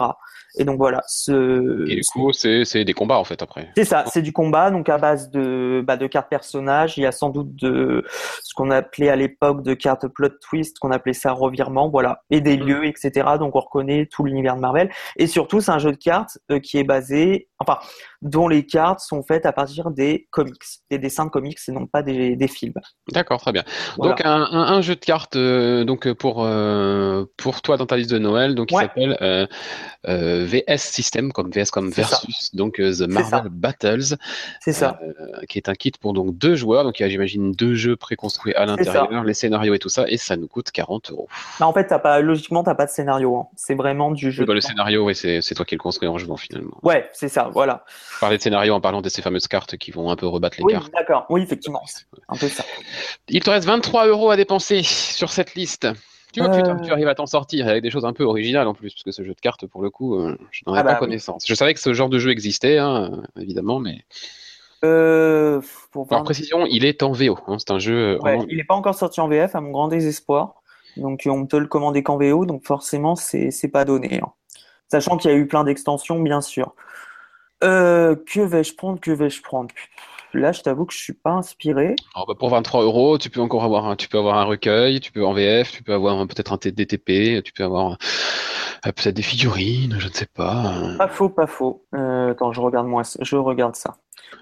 Et 0.57 0.65
donc 0.65 0.79
voilà. 0.79 1.03
Ce, 1.07 1.89
et 1.89 1.97
du 1.97 2.03
coup, 2.13 2.33
c'est 2.33 2.85
des 2.85 2.93
combats 2.93 3.19
en 3.19 3.25
fait 3.25 3.43
après. 3.43 3.69
C'est 3.77 3.85
ça, 3.85 4.05
c'est 4.07 4.23
du 4.23 4.33
combat, 4.33 4.71
donc 4.71 4.89
à 4.89 4.99
base 4.99 5.31
de, 5.31 5.83
bah, 5.87 5.97
de 5.97 6.07
cartes 6.07 6.29
personnages. 6.31 6.97
Il 6.97 7.03
y 7.03 7.07
a 7.07 7.13
sans 7.13 7.31
doute 7.31 7.55
de 7.55 8.05
ce 8.43 8.55
qu'on 8.55 8.71
appelait 8.71 9.11
à 9.11 9.17
l'époque 9.17 9.63
de 9.63 9.75
cartes 9.75 10.09
plot 10.09 10.31
twist, 10.41 10.79
qu'on 10.79 10.91
appelait 10.91 11.13
ça 11.13 11.33
revirement, 11.33 11.89
voilà, 11.89 12.23
et 12.31 12.41
des 12.41 12.57
mm. 12.57 12.67
lieux, 12.67 12.87
etc. 12.87 13.29
Donc 13.39 13.57
on 13.57 13.61
reconnaît 13.61 14.07
tout 14.07 14.25
l'univers 14.25 14.57
de 14.57 14.61
Marvel. 14.61 14.91
Et 15.17 15.27
surtout, 15.27 15.61
c'est 15.61 15.73
un 15.73 15.79
jeu 15.79 15.93
de 15.93 15.97
cartes 15.97 16.39
euh, 16.51 16.59
qui 16.59 16.79
est 16.79 16.85
basé, 16.85 17.49
enfin, 17.59 17.78
dont 18.23 18.49
les 18.49 18.67
cartes 18.67 19.01
sont 19.01 19.23
faites 19.23 19.47
à 19.47 19.53
partir 19.53 19.91
des 19.91 20.27
comics, 20.31 20.63
des 20.91 20.99
dessins 20.99 21.27
de 21.27 21.31
comics 21.31 21.59
et 21.67 21.73
non 21.73 21.87
pas 21.87 22.03
des, 22.03 22.37
des 22.37 22.49
films. 22.49 22.75
D'accord, 23.13 23.41
très 23.41 23.53
bien. 23.53 23.65
Donc 23.99 24.21
un, 24.25 24.43
un, 24.43 24.81
jeu 24.81 24.95
de 24.95 25.01
cartes 25.01 25.37
euh, 25.37 25.85
donc 25.85 26.11
pour 26.15 26.45
euh, 26.45 27.25
pour 27.37 27.63
toi 27.63 27.77
dans 27.77 27.87
ta 27.87 27.97
liste 27.97 28.11
de 28.11 28.19
Noël, 28.19 28.55
donc 28.55 28.71
il 28.73 28.79
s'appelle 28.79 29.49
VS 30.05 30.79
System 30.79 31.33
comme 31.33 31.51
VS 31.51 31.71
comme 31.73 31.91
versus, 31.91 32.55
donc 32.55 32.77
The 32.77 33.09
Marvel 33.09 33.51
Battles. 33.51 34.17
C'est 34.61 34.73
ça. 34.73 34.99
qui 35.49 35.59
est 35.59 35.69
un 35.69 35.75
kit 35.75 35.93
pour 36.01 36.13
donc 36.13 36.37
deux 36.37 36.57
joueurs, 36.57 36.85
donc 36.85 36.99
il 36.99 37.03
y 37.03 37.07
a 37.07 37.09
j'imagine 37.09 37.53
deux 37.53 37.75
jeux 37.75 37.97
préconstruits 37.97 38.55
à 38.55 38.67
l'intérieur, 38.67 39.25
les 39.25 39.35
scénarios 39.35 39.75
et 39.75 39.79
tout 39.79 39.89
ça, 39.89 40.05
et 40.09 40.17
ça 40.17 40.37
nous 40.37 40.49
coûte 40.49 40.71
40 40.71 41.11
euros. 41.11 41.29
Bah, 41.61 41.67
en 41.67 41.73
fait, 41.73 41.91
as 41.93 41.99
pas, 41.99 42.21
logiquement, 42.21 42.63
t'as 42.63 42.75
pas 42.75 42.87
de 42.87 42.91
scénario. 42.91 43.37
Hein. 43.37 43.47
C'est 43.57 43.75
vraiment 43.75 44.11
du 44.11 44.31
jeu. 44.31 44.45
Bah, 44.45 44.55
le 44.55 44.61
scénario, 44.61 45.05
oui, 45.05 45.15
c'est 45.15 45.55
toi 45.55 45.65
qui 45.65 45.75
le 45.75 45.81
construis 45.81 46.09
en 46.09 46.19
jouant 46.19 46.37
finalement. 46.37 46.79
Ouais, 46.83 47.09
c'est 47.13 47.29
ça, 47.29 47.51
voilà. 47.53 47.68
Parler 48.21 48.37
de 48.39 48.43
scénario 48.43 48.75
en 48.75 48.81
parlant 48.81 49.01
de 49.01 49.09
ces 49.09 49.23
fameuses 49.23 49.49
cartes 49.49 49.77
qui 49.77 49.91
vont 49.91 50.11
un 50.11 50.17
peu 50.17 50.27
rebattre 50.27 50.57
les 50.59 50.65
oui, 50.65 50.73
cartes. 50.73 50.93
D'accord, 50.93 51.27
oui, 51.31 51.43
effectivement. 51.43 51.83
Un 52.29 52.37
peu 52.37 52.49
ça. 52.49 52.65
Il 53.29 53.43
te 53.43 53.51
reste 53.51 53.67
23 53.67 54.07
euros 54.07 54.31
à 54.31 54.37
dépenser 54.37 54.83
sur 54.83 55.31
cette 55.31 55.55
liste. 55.55 55.89
Tu, 56.33 56.41
vois, 56.41 56.55
euh... 56.55 56.77
tu, 56.85 56.93
arrives 56.93 57.09
à 57.09 57.15
t'en 57.15 57.27
sortir 57.27 57.67
avec 57.69 57.83
des 57.83 57.91
choses 57.91 58.05
un 58.05 58.13
peu 58.13 58.25
originales 58.25 58.67
en 58.69 58.75
plus, 58.75 58.93
parce 58.93 59.03
que 59.03 59.13
ce 59.13 59.23
jeu 59.23 59.35
de 59.35 59.41
cartes, 59.41 59.67
pour 59.67 59.83
le 59.83 59.91
coup, 59.91 60.17
euh, 60.17 60.37
je 60.51 60.63
n'en 60.67 60.75
avais 60.75 60.81
ah 60.81 60.85
pas 60.85 60.93
bah 60.93 60.99
connaissance. 60.99 61.45
Je 61.47 61.55
savais 61.55 61.73
que 61.73 61.81
ce 61.81 61.95
genre 61.95 62.11
de 62.11 62.19
jeu 62.19 62.31
existait, 62.31 62.79
hein, 62.79 63.23
évidemment, 63.39 63.79
mais. 63.79 64.05
Euh, 64.85 65.61
pour 65.91 66.07
En 66.13 66.23
précision, 66.23 66.67
il 66.67 66.85
est 66.85 67.03
en 67.03 67.13
VO. 67.13 67.39
Hein, 67.47 67.57
c'est 67.59 67.71
un 67.71 67.79
jeu. 67.79 68.19
Ouais, 68.23 68.39
Il 68.49 68.59
n'est 68.59 68.65
pas 68.65 68.75
encore 68.75 68.95
sorti 68.95 69.21
en 69.21 69.29
VF, 69.29 69.55
à 69.55 69.61
mon 69.61 69.71
grand 69.71 69.89
désespoir. 69.89 70.63
Donc 70.99 71.23
on 71.27 71.47
peut 71.47 71.59
le 71.59 71.67
commander 71.67 72.03
qu'en 72.03 72.19
VO, 72.19 72.45
donc 72.45 72.65
forcément 72.65 73.15
c'est 73.15 73.51
c'est 73.51 73.69
pas 73.69 73.85
donné. 73.85 74.21
Hein. 74.23 74.33
Sachant 74.91 75.17
qu'il 75.17 75.31
y 75.31 75.35
a 75.35 75.37
eu 75.37 75.47
plein 75.47 75.65
d'extensions, 75.65 76.19
bien 76.21 76.41
sûr. 76.41 76.75
Euh, 77.65 78.15
que 78.15 78.41
vais-je 78.41 78.75
prendre 78.75 79.01
Que 79.01 79.11
vais-je 79.11 79.43
prendre? 79.43 79.71
Là, 80.35 80.53
je 80.53 80.61
t'avoue 80.61 80.85
que 80.85 80.93
je 80.93 80.99
suis 80.99 81.15
pas 81.15 81.31
inspiré. 81.31 81.97
Alors, 82.15 82.27
bah, 82.27 82.35
pour 82.39 82.51
23 82.51 82.83
euros, 82.83 83.19
tu 83.19 83.31
peux 83.31 83.41
encore 83.41 83.65
avoir 83.65 83.87
un, 83.87 83.97
tu 83.97 84.09
peux 84.09 84.19
avoir 84.19 84.37
un 84.37 84.45
recueil, 84.45 85.01
tu 85.01 85.11
peux 85.11 85.25
en 85.25 85.33
VF, 85.33 85.73
tu 85.73 85.83
peux 85.83 85.95
avoir 85.95 86.27
peut-être 86.27 86.53
un 86.53 86.57
DTP, 86.57 87.43
tu 87.43 87.53
peux 87.53 87.65
avoir 87.65 87.97
peut-être 88.83 89.15
des 89.15 89.23
figurines, 89.23 89.97
je 89.99 90.09
ne 90.09 90.13
sais 90.13 90.27
pas. 90.27 90.95
Pas 90.99 91.09
faux, 91.09 91.29
pas 91.29 91.47
faux. 91.47 91.85
Euh, 91.95 92.31
attends, 92.31 92.53
je 92.53 92.61
regarde 92.61 92.87
moi, 92.87 93.03
je 93.21 93.37
regarde 93.37 93.77
ça. 93.77 93.97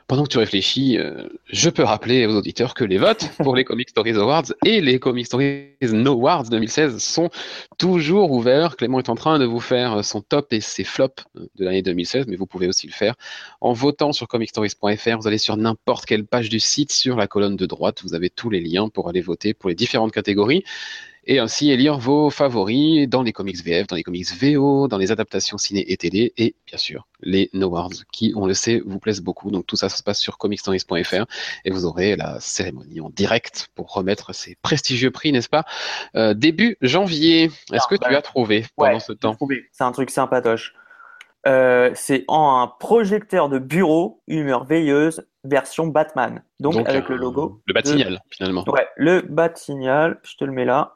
Pendant 0.08 0.24
que 0.24 0.28
tu 0.28 0.38
réfléchis, 0.38 0.98
euh, 0.98 1.28
je 1.46 1.68
peux 1.68 1.82
rappeler 1.82 2.26
aux 2.26 2.34
auditeurs 2.36 2.74
que 2.74 2.84
les 2.84 2.98
votes 2.98 3.30
pour 3.42 3.56
les 3.56 3.64
Comic 3.64 3.88
Stories 3.88 4.16
Awards 4.16 4.52
et 4.64 4.80
les 4.80 4.98
Comic 4.98 5.26
Stories 5.26 5.66
No 5.82 6.12
Awards 6.12 6.44
2016 6.44 6.98
sont 6.98 7.28
toujours 7.78 8.30
ouverts. 8.30 8.76
Clément 8.76 8.98
est 8.98 9.08
en 9.08 9.14
train 9.16 9.38
de 9.38 9.44
vous 9.44 9.60
faire 9.60 10.04
son 10.04 10.20
top 10.20 10.52
et 10.52 10.60
ses 10.60 10.84
flops 10.84 11.24
de 11.34 11.64
l'année 11.64 11.82
2016, 11.82 12.26
mais 12.28 12.36
vous 12.36 12.46
pouvez 12.46 12.68
aussi 12.68 12.86
le 12.86 12.92
faire 12.92 13.14
en 13.60 13.72
votant 13.72 14.12
sur 14.12 14.28
comicstories.fr. 14.28 15.18
Vous 15.18 15.26
allez 15.26 15.38
sur 15.38 15.56
n'importe 15.56 16.06
quelle 16.06 16.24
page 16.24 16.48
du 16.48 16.60
site, 16.60 16.92
sur 16.92 17.16
la 17.16 17.26
colonne 17.26 17.56
de 17.56 17.66
droite, 17.66 18.02
vous 18.02 18.14
avez 18.14 18.30
tous 18.30 18.50
les 18.50 18.60
liens 18.60 18.88
pour 18.88 19.08
aller 19.08 19.20
voter 19.20 19.54
pour 19.54 19.68
les 19.68 19.74
différentes 19.74 20.12
catégories 20.12 20.64
et 21.26 21.38
ainsi 21.38 21.70
élire 21.70 21.98
vos 21.98 22.30
favoris 22.30 23.08
dans 23.08 23.22
les 23.22 23.32
comics 23.32 23.62
VF, 23.62 23.86
dans 23.86 23.96
les 23.96 24.02
comics 24.02 24.28
VO, 24.40 24.88
dans 24.88 24.98
les 24.98 25.10
adaptations 25.10 25.58
ciné 25.58 25.92
et 25.92 25.96
télé, 25.96 26.32
et 26.36 26.54
bien 26.66 26.78
sûr 26.78 27.06
les 27.20 27.50
Nowards, 27.52 28.04
qui, 28.12 28.32
on 28.36 28.46
le 28.46 28.54
sait, 28.54 28.82
vous 28.84 28.98
plaisent 28.98 29.22
beaucoup. 29.22 29.50
Donc 29.50 29.66
tout 29.66 29.76
ça, 29.76 29.88
ça 29.88 29.96
se 29.96 30.02
passe 30.02 30.20
sur 30.20 30.38
comicstories.fr 30.38 31.24
et 31.64 31.70
vous 31.70 31.84
aurez 31.84 32.16
la 32.16 32.38
cérémonie 32.40 33.00
en 33.00 33.10
direct 33.10 33.68
pour 33.74 33.92
remettre 33.92 34.34
ces 34.34 34.56
prestigieux 34.62 35.10
prix, 35.10 35.32
n'est-ce 35.32 35.48
pas? 35.48 35.64
Euh, 36.14 36.34
Début 36.34 36.76
janvier. 36.82 37.50
Est-ce 37.72 37.86
que 37.88 37.96
tu 37.96 38.14
as 38.14 38.22
trouvé 38.22 38.64
pendant 38.76 39.00
ce 39.00 39.12
temps? 39.12 39.36
C'est 39.72 39.84
un 39.84 39.92
truc 39.92 40.10
sympatoche. 40.10 40.74
Euh, 41.46 41.90
c'est 41.94 42.24
en 42.26 42.60
un 42.60 42.66
projecteur 42.66 43.48
de 43.48 43.60
bureau, 43.60 44.20
une 44.26 44.44
merveilleuse 44.44 45.28
version 45.44 45.86
Batman. 45.86 46.42
Donc, 46.58 46.74
avec 46.88 47.08
le 47.08 47.16
logo. 47.16 47.62
Le 47.66 47.74
Bat-Signal, 47.74 48.20
finalement. 48.30 48.64
Ouais, 48.66 48.88
le 48.96 49.20
Bat-Signal, 49.20 50.18
je 50.24 50.36
te 50.36 50.44
le 50.44 50.50
mets 50.50 50.64
là. 50.64 50.95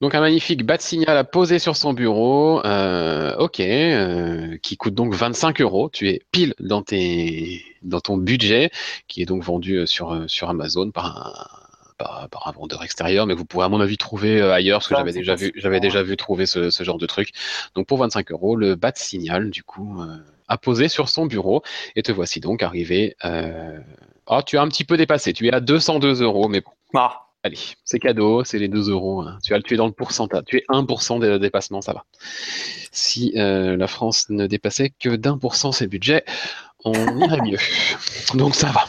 Donc 0.00 0.14
un 0.14 0.20
magnifique 0.20 0.66
bat 0.66 0.78
signal 0.78 1.16
à 1.16 1.24
poser 1.24 1.58
sur 1.58 1.76
son 1.76 1.92
bureau, 1.92 2.60
euh, 2.66 3.34
ok, 3.36 3.60
euh, 3.60 4.58
qui 4.58 4.76
coûte 4.76 4.94
donc 4.94 5.14
25 5.14 5.60
euros. 5.60 5.88
Tu 5.88 6.10
es 6.10 6.22
pile 6.32 6.54
dans 6.58 6.82
tes 6.82 7.64
dans 7.82 8.00
ton 8.00 8.16
budget, 8.16 8.70
qui 9.06 9.22
est 9.22 9.24
donc 9.24 9.42
vendu 9.42 9.76
euh, 9.76 9.86
sur 9.86 10.24
sur 10.28 10.50
Amazon 10.50 10.90
par 10.90 11.06
un 11.06 12.26
par, 12.28 12.48
un 12.48 12.50
vendeur 12.50 12.82
extérieur, 12.82 13.24
mais 13.24 13.34
vous 13.34 13.44
pourrez 13.44 13.64
à 13.66 13.68
mon 13.68 13.80
avis 13.80 13.96
trouver 13.96 14.42
ailleurs, 14.42 14.80
parce 14.80 14.88
que 14.88 14.96
j'avais 14.96 15.12
déjà 15.12 15.36
vu 15.36 15.52
j'avais 15.54 15.80
déjà 15.80 16.02
vu 16.02 16.16
trouver 16.16 16.44
ce, 16.44 16.68
ce, 16.68 16.82
genre 16.82 16.98
de 16.98 17.06
truc. 17.06 17.30
Donc 17.76 17.86
pour 17.86 17.98
25 17.98 18.32
euros, 18.32 18.56
le 18.56 18.74
bat 18.74 18.92
signal 18.94 19.48
du 19.48 19.62
coup 19.62 20.02
à 20.48 20.58
poser 20.58 20.88
sur 20.88 21.08
son 21.08 21.26
bureau, 21.26 21.62
et 21.94 22.02
te 22.02 22.10
voici 22.10 22.40
donc 22.40 22.62
arrivé. 22.64 23.16
Oh, 24.26 24.40
tu 24.44 24.58
as 24.58 24.62
un 24.62 24.68
petit 24.68 24.84
peu 24.84 24.96
dépassé, 24.96 25.32
tu 25.32 25.46
es 25.46 25.54
à 25.54 25.60
202 25.60 26.22
euros, 26.22 26.48
mais 26.48 26.60
bon. 26.60 26.72
Ah. 26.94 27.23
Allez, 27.44 27.58
c'est 27.84 27.98
cadeau, 27.98 28.42
c'est 28.42 28.58
les 28.58 28.68
2 28.68 28.88
euros. 28.88 29.20
Hein. 29.20 29.38
Tu, 29.44 29.52
as, 29.52 29.60
tu 29.60 29.74
es 29.74 29.76
dans 29.76 29.84
le 29.84 29.92
pourcentage, 29.92 30.44
tu 30.46 30.56
es 30.56 30.64
1% 30.70 31.20
de 31.20 31.36
dépassement, 31.36 31.82
ça 31.82 31.92
va. 31.92 32.06
Si 32.90 33.34
euh, 33.36 33.76
la 33.76 33.86
France 33.86 34.30
ne 34.30 34.46
dépassait 34.46 34.94
que 34.98 35.10
d'un 35.10 35.36
pour 35.36 35.54
cent 35.54 35.70
ses 35.70 35.86
budgets, 35.86 36.24
on 36.86 37.18
irait 37.18 37.42
mieux. 37.42 37.58
Donc 38.34 38.54
ça 38.54 38.68
va. 38.68 38.86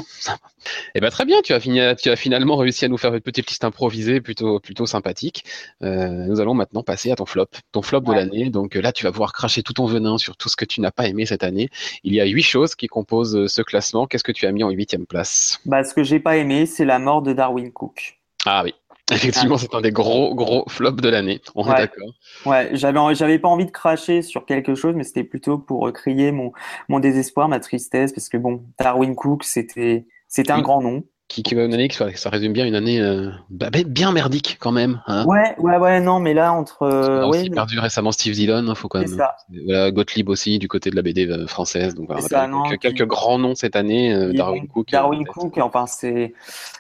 Eh 0.96 1.02
ben 1.02 1.10
très 1.10 1.26
bien, 1.26 1.42
tu 1.42 1.52
as, 1.52 1.60
fini, 1.60 1.82
tu 2.02 2.10
as 2.10 2.16
finalement 2.16 2.56
réussi 2.56 2.86
à 2.86 2.88
nous 2.88 2.98
faire 2.98 3.14
une 3.14 3.20
petite 3.20 3.50
liste 3.50 3.66
improvisée 3.66 4.22
plutôt, 4.22 4.62
plutôt 4.62 4.86
sympathique. 4.86 5.44
Euh, 5.84 6.26
nous 6.28 6.40
allons 6.40 6.54
maintenant 6.54 6.82
passer 6.82 7.12
à 7.12 7.16
ton 7.16 7.26
flop, 7.26 7.48
ton 7.74 7.82
flop 7.82 8.02
de 8.02 8.14
l'année. 8.14 8.50
Donc 8.50 8.76
là, 8.76 8.94
tu 8.94 9.04
vas 9.04 9.12
pouvoir 9.12 9.34
cracher 9.34 9.64
tout 9.64 9.74
ton 9.74 9.86
venin 9.86 10.18
sur 10.18 10.38
tout 10.38 10.48
ce 10.48 10.56
que 10.56 10.66
tu 10.66 10.80
n'as 10.80 10.92
pas 10.92 11.08
aimé 11.08 11.26
cette 11.26 11.44
année. 11.44 11.70
Il 12.04 12.14
y 12.14 12.22
a 12.22 12.26
huit 12.26 12.44
choses 12.44 12.76
qui 12.76 12.88
composent 12.88 13.48
ce 13.48 13.62
classement. 13.62 14.08
Qu'est-ce 14.08 14.24
que 14.24 14.32
tu 14.32 14.46
as 14.46 14.52
mis 14.54 14.64
en 14.64 14.70
huitième 14.70 15.06
place? 15.06 15.60
Bah, 15.66 15.84
Ce 15.84 15.94
que 15.94 16.04
j'ai 16.04 16.22
pas 16.22 16.38
aimé, 16.38 16.66
c'est 16.66 16.86
la 16.86 17.00
mort 17.00 17.22
de 17.22 17.34
Darwin 17.34 17.72
Cook. 17.72 18.15
Ah 18.46 18.62
oui. 18.64 18.74
Effectivement, 19.12 19.58
c'est 19.58 19.74
un 19.76 19.82
des 19.82 19.92
gros, 19.92 20.34
gros 20.34 20.66
flops 20.68 21.02
de 21.02 21.10
l'année. 21.10 21.40
On 21.54 21.72
est 21.72 21.78
d'accord. 21.78 22.10
Ouais, 22.46 22.72
j'avais, 22.74 23.14
j'avais 23.14 23.38
pas 23.38 23.48
envie 23.48 23.68
de 23.68 23.72
cracher 23.72 24.24
sur 24.24 24.46
quelque 24.46 24.74
chose, 24.74 24.96
mais 24.96 25.04
c'était 25.04 25.24
plutôt 25.24 25.60
pour 25.60 25.92
crier 25.94 26.32
mon, 26.32 26.54
mon 26.90 27.00
désespoir, 27.00 27.48
ma 27.48 27.60
tristesse, 27.60 28.14
parce 28.14 28.30
que 28.30 28.38
bon, 28.38 28.64
Darwin 28.80 29.14
Cook, 29.14 29.44
c'était, 29.44 30.08
c'était 30.28 30.54
un 30.54 30.62
grand 30.62 30.82
nom 30.82 31.04
qui, 31.28 31.42
qui 31.42 31.56
une 31.56 31.74
année, 31.74 31.90
ça 31.90 32.30
résume 32.30 32.54
bien 32.54 32.66
une 32.66 32.76
année 32.76 33.02
euh, 33.02 33.32
bah, 33.50 33.70
bien 33.88 34.12
merdique 34.12 34.58
quand 34.60 34.72
même. 34.72 35.02
Hein. 35.08 35.26
Ouais, 35.26 35.56
ouais, 35.58 35.78
ouais, 35.78 36.00
non, 36.00 36.20
mais 36.20 36.34
là 36.34 36.54
entre. 36.54 36.84
on 36.84 37.24
a 37.24 37.26
aussi 37.26 37.50
perdu 37.50 37.80
récemment 37.80 38.12
Steve 38.12 38.34
Dillon, 38.34 38.68
hein, 38.68 38.76
faut 38.76 38.88
quand 38.88 39.00
même. 39.00 39.08
Ça. 39.08 39.36
Voilà, 39.66 39.92
Gottlieb 39.92 40.30
aussi 40.30 40.60
du 40.60 40.68
côté 40.68 40.92
de 40.92 40.96
la 40.96 41.02
BD 41.02 41.28
euh, 41.28 41.48
française, 41.48 41.96
donc 41.96 42.08
voilà, 42.08 42.78
quelques, 42.78 43.06
grands 43.06 43.40
noms 43.40 43.56
cette 43.56 43.76
année. 43.76 44.14
Euh, 44.14 44.34
Darwin 44.34 44.68
Cook. 44.68 44.92
Darwin 44.92 45.26
Cook, 45.26 45.58
enfin 45.58 45.88
c'est 45.88 46.34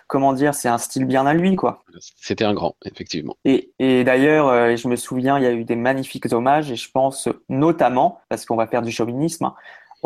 comment 0.07 0.33
dire, 0.33 0.53
c'est 0.53 0.69
un 0.69 0.77
style 0.77 1.05
bien 1.05 1.25
à 1.25 1.33
lui, 1.33 1.55
quoi. 1.55 1.83
C'était 1.99 2.45
un 2.45 2.53
grand, 2.53 2.75
effectivement. 2.85 3.35
Et, 3.45 3.71
et 3.79 4.03
d'ailleurs, 4.03 4.77
je 4.77 4.87
me 4.87 4.95
souviens, 4.95 5.39
il 5.39 5.43
y 5.43 5.47
a 5.47 5.51
eu 5.51 5.63
des 5.63 5.75
magnifiques 5.75 6.31
hommages, 6.31 6.71
et 6.71 6.75
je 6.75 6.91
pense 6.91 7.27
notamment, 7.49 8.19
parce 8.29 8.45
qu'on 8.45 8.55
va 8.55 8.67
faire 8.67 8.83
du 8.83 8.91
chauvinisme, 8.91 9.51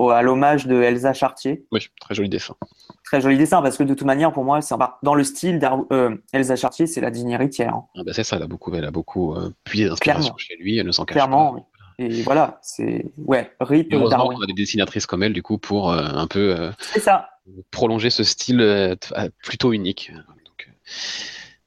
à 0.08 0.22
l'hommage 0.22 0.66
de 0.66 0.82
Elsa 0.82 1.14
Chartier. 1.14 1.66
Oui, 1.72 1.88
très 2.00 2.16
joli 2.16 2.30
dessin. 2.30 2.56
Très 3.04 3.22
joli 3.22 3.38
dessin, 3.38 3.62
parce 3.62 3.78
que 3.78 3.84
de 3.84 3.94
toute 3.94 4.06
manière, 4.06 4.32
pour 4.32 4.44
moi, 4.44 4.62
c'est 4.62 4.76
dans 5.04 5.16
le 5.16 5.24
style 5.24 5.60
euh, 5.92 6.16
Elsa 6.32 6.56
Chartier, 6.56 6.88
c'est 6.88 7.02
la 7.02 7.12
digne 7.12 7.32
héritière. 7.32 7.74
Hein. 7.74 7.86
Ah 7.98 8.04
bah 8.06 8.14
c'est 8.14 8.24
ça, 8.24 8.38
elle 8.38 8.44
a 8.44 8.48
beaucoup, 8.48 8.74
elle 8.74 8.86
a 8.86 8.92
beaucoup 8.92 9.34
euh, 9.34 9.52
puisé 9.64 9.88
d'inspiration 9.88 10.36
chez 10.38 10.56
lui, 10.58 10.78
elle 10.78 10.86
ne 10.86 10.92
s'en 10.92 11.06
cache 11.06 11.16
Clairement, 11.16 11.54
pas. 11.54 11.60
Et 11.98 12.22
voilà, 12.22 12.60
c'est 12.62 13.06
ouais, 13.18 13.52
Rip 13.60 13.90
Darwin. 13.90 14.38
On 14.40 14.44
a 14.44 14.46
des 14.46 14.54
dessinatrices 14.54 15.06
comme 15.06 15.24
elle, 15.24 15.34
du 15.34 15.44
coup, 15.44 15.58
pour 15.58 15.92
euh, 15.92 16.02
un 16.02 16.28
peu 16.28 16.56
euh, 16.58 16.72
ça. 17.00 17.30
prolonger 17.72 18.10
ce 18.10 18.24
style 18.24 18.96
plutôt 19.44 19.74
unique. 19.74 20.12
Donc, 20.46 20.70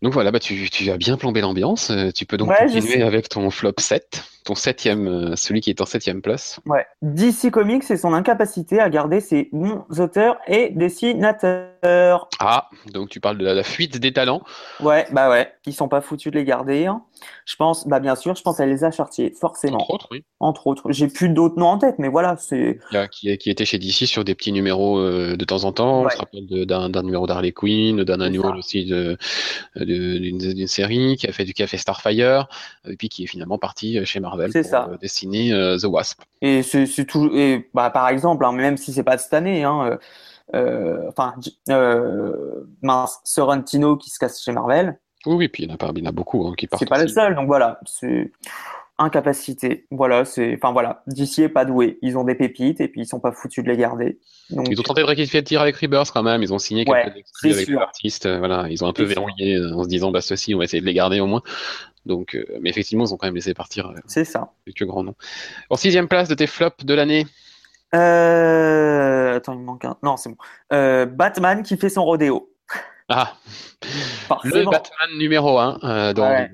donc 0.01 0.13
voilà, 0.15 0.31
bah 0.31 0.39
tu, 0.39 0.71
tu 0.71 0.91
as 0.91 0.97
bien 0.97 1.19
plombé 1.19 1.43
l'ambiance. 1.43 1.93
Tu 2.15 2.25
peux 2.25 2.39
donc 2.39 2.51
continuer 2.57 3.03
avec 3.03 3.29
ton 3.29 3.51
flop 3.51 3.75
7. 3.79 4.25
Ton 4.45 4.55
septième, 4.55 5.07
euh, 5.09 5.37
celui 5.37 5.61
qui 5.61 5.71
est 5.71 5.81
en 5.81 5.87
septième 5.87 6.21
place. 6.23 6.61
Ouais. 6.67 6.87
DC 7.03 7.51
Comics 7.51 7.89
et 7.91 7.97
son 7.97 8.13
incapacité 8.13 8.81
à 8.81 8.89
garder 8.91 9.21
ses 9.21 9.49
bons 9.53 9.85
auteurs 9.99 10.39
et 10.47 10.71
dessinateurs. 10.71 12.29
Ah, 12.41 12.69
donc 12.93 13.09
tu 13.09 13.21
parles 13.21 13.39
de 13.39 13.45
la, 13.45 13.55
la 13.55 13.63
fuite 13.63 13.99
des 13.99 14.13
talents. 14.13 14.43
Ouais, 14.81 15.07
bah 15.13 15.29
ouais, 15.31 15.53
qui 15.63 15.73
sont 15.73 15.89
pas 15.89 16.01
foutus 16.01 16.33
de 16.33 16.39
les 16.39 16.45
garder. 16.45 16.87
hein. 16.87 17.03
Je 17.45 17.55
pense, 17.57 17.87
bah 17.87 18.01
bien 18.01 18.17
sûr, 18.17 18.35
je 18.35 18.43
pense 18.43 18.59
à 18.61 18.67
Elsa 18.67 18.91
Chartier, 18.91 19.33
forcément. 19.39 19.77
Entre 19.79 19.91
autres, 19.95 20.09
oui. 20.11 20.25
Entre 20.41 20.67
autres. 20.67 20.91
J'ai 20.91 21.07
plus 21.09 21.29
d'autres 21.29 21.57
noms 21.59 21.67
en 21.69 21.79
tête, 21.79 21.97
mais 21.99 22.09
voilà, 22.09 22.37
c'est. 22.37 22.79
Qui, 23.13 23.37
qui 23.39 23.51
était 23.51 23.65
chez 23.65 23.79
DC 23.79 24.07
sur 24.07 24.25
des 24.25 24.35
petits 24.35 24.53
numéros 24.53 24.99
euh, 24.99 25.37
de 25.37 25.45
temps 25.45 25.65
en 25.65 25.73
temps. 25.73 26.01
On 26.01 26.05
Ouais. 26.05 26.11
se 26.13 26.19
rappelle 26.19 26.47
de- 26.47 26.65
d'un 26.65 27.03
numéro 27.03 27.27
d'Harley 27.27 27.53
Quinn, 27.53 28.03
d'un 28.03 28.19
ça. 28.19 28.57
aussi 28.57 28.85
de- 28.87 29.17
de- 29.77 30.19
d'une 30.19 30.39
d'une 30.39 30.67
série, 30.67 31.17
qui 31.17 31.27
a 31.29 31.33
fait 31.33 31.45
du 31.45 31.55
café 31.55 31.77
Starfire, 31.77 32.49
et 32.89 32.97
puis 32.97 33.09
qui 33.09 33.25
est 33.25 33.27
finalement 33.29 33.59
parti 33.59 34.05
chez 34.05 34.19
Marvel 34.21 34.32
C'est 34.53 34.63
pour 34.63 34.71
ça. 34.71 34.89
euh, 34.91 34.97
dessiner 34.99 35.53
euh, 35.53 35.77
The 35.79 35.85
Wasp. 35.85 36.21
Et 36.41 36.63
c'est 36.63 37.05
tout. 37.07 37.31
Et 37.35 37.69
bah 37.75 37.91
par 37.91 38.09
exemple, 38.09 38.45
hein, 38.45 38.53
même 38.53 38.77
si 38.77 38.93
c'est 38.93 39.03
pas 39.03 39.17
de 39.17 39.21
cette 39.21 39.35
année, 39.35 39.65
hein, 39.65 39.99
euh, 40.55 41.09
enfin, 41.09 41.35
mince, 42.83 43.21
Sorrentino 43.25 43.97
qui 43.97 44.11
se 44.11 44.19
casse 44.19 44.43
chez 44.43 44.53
Marvel, 44.53 44.99
Oui, 45.27 45.35
oui, 45.35 45.49
puis 45.49 45.63
il 45.63 45.69
y 45.69 45.73
en 45.73 45.75
a, 45.75 45.79
pas, 45.79 45.91
il 45.95 46.03
y 46.03 46.07
en 46.07 46.11
a 46.11 46.13
beaucoup 46.13 46.47
hein, 46.47 46.55
qui 46.57 46.67
partent. 46.67 46.81
c'est 46.81 46.89
pas 46.89 47.03
le 47.03 47.09
seul. 47.09 47.35
Donc 47.35 47.47
voilà, 47.47 47.81
c'est 47.87 48.33
incapacité. 48.99 49.87
Voilà, 49.91 50.25
c'est. 50.25 50.55
Enfin 50.55 50.73
voilà, 50.73 51.03
DC 51.07 51.41
est 51.41 51.49
pas 51.49 51.65
doué. 51.65 51.99
Ils 52.03 52.19
ont 52.19 52.25
des 52.25 52.35
pépites 52.35 52.81
et 52.81 52.89
puis 52.89 53.03
ils 53.03 53.07
sont 53.07 53.21
pas 53.21 53.33
foutus 53.33 53.65
de 53.65 53.71
les 53.71 53.77
garder. 53.77 54.19
Donc 54.51 54.69
Ils 54.71 54.79
ont 54.79 54.83
tenté 54.83 55.01
de 55.03 55.07
rectifier 55.07 55.41
le 55.41 55.45
tir 55.45 55.61
avec 55.61 55.77
Rebirth 55.77 56.11
quand 56.13 56.23
même. 56.23 56.43
Ils 56.43 56.53
ont 56.53 56.59
signé 56.59 56.85
Ouais, 56.89 57.05
quelques 57.05 57.27
c'est 57.33 57.53
avec 57.53 58.27
euh, 58.27 58.39
Voilà, 58.39 58.67
ils 58.69 58.85
ont 58.85 58.89
un 58.89 58.93
peu 58.93 59.05
verrouillé 59.05 59.59
en 59.59 59.85
se 59.85 59.89
disant 59.89 60.11
bah 60.11 60.21
ceci, 60.21 60.55
on 60.55 60.59
va 60.59 60.65
essayer 60.65 60.81
de 60.81 60.87
les 60.87 60.95
garder 60.95 61.21
au 61.21 61.27
moins. 61.27 61.43
Donc, 62.07 62.35
euh, 62.35 62.45
mais 62.61 62.71
effectivement, 62.71 63.05
ils 63.05 63.15
ont 63.15 63.17
quand 63.17 63.27
même 63.27 63.35
laissé 63.35 63.55
partir 63.55 63.89
euh, 63.89 63.95
c'est 64.07 64.25
ça. 64.25 64.53
quelques 64.67 64.85
grands 64.87 65.05
noms. 65.05 65.15
En 65.71 65.77
sixième 65.77 66.09
place 66.09 66.29
de 66.29 66.35
tes 66.35 66.47
flops 66.47 66.85
de 66.85 66.95
l'année. 66.95 67.27
Euh... 67.95 69.37
Attends, 69.37 69.53
il 69.55 69.61
me 69.61 69.65
manque 69.65 69.85
un. 69.85 69.97
Non, 70.03 70.17
c'est 70.17 70.29
bon. 70.31 70.37
Euh, 70.73 71.07
Batman 71.07 71.63
qui 71.63 71.77
fait 71.77 71.89
son 71.89 72.05
rodéo. 72.05 72.49
Ah, 73.09 73.35
le. 74.45 74.65
Batman 74.65 75.19
numéro 75.19 75.59
1 75.59 76.13
dans 76.15 76.23
Ouais. 76.23 76.51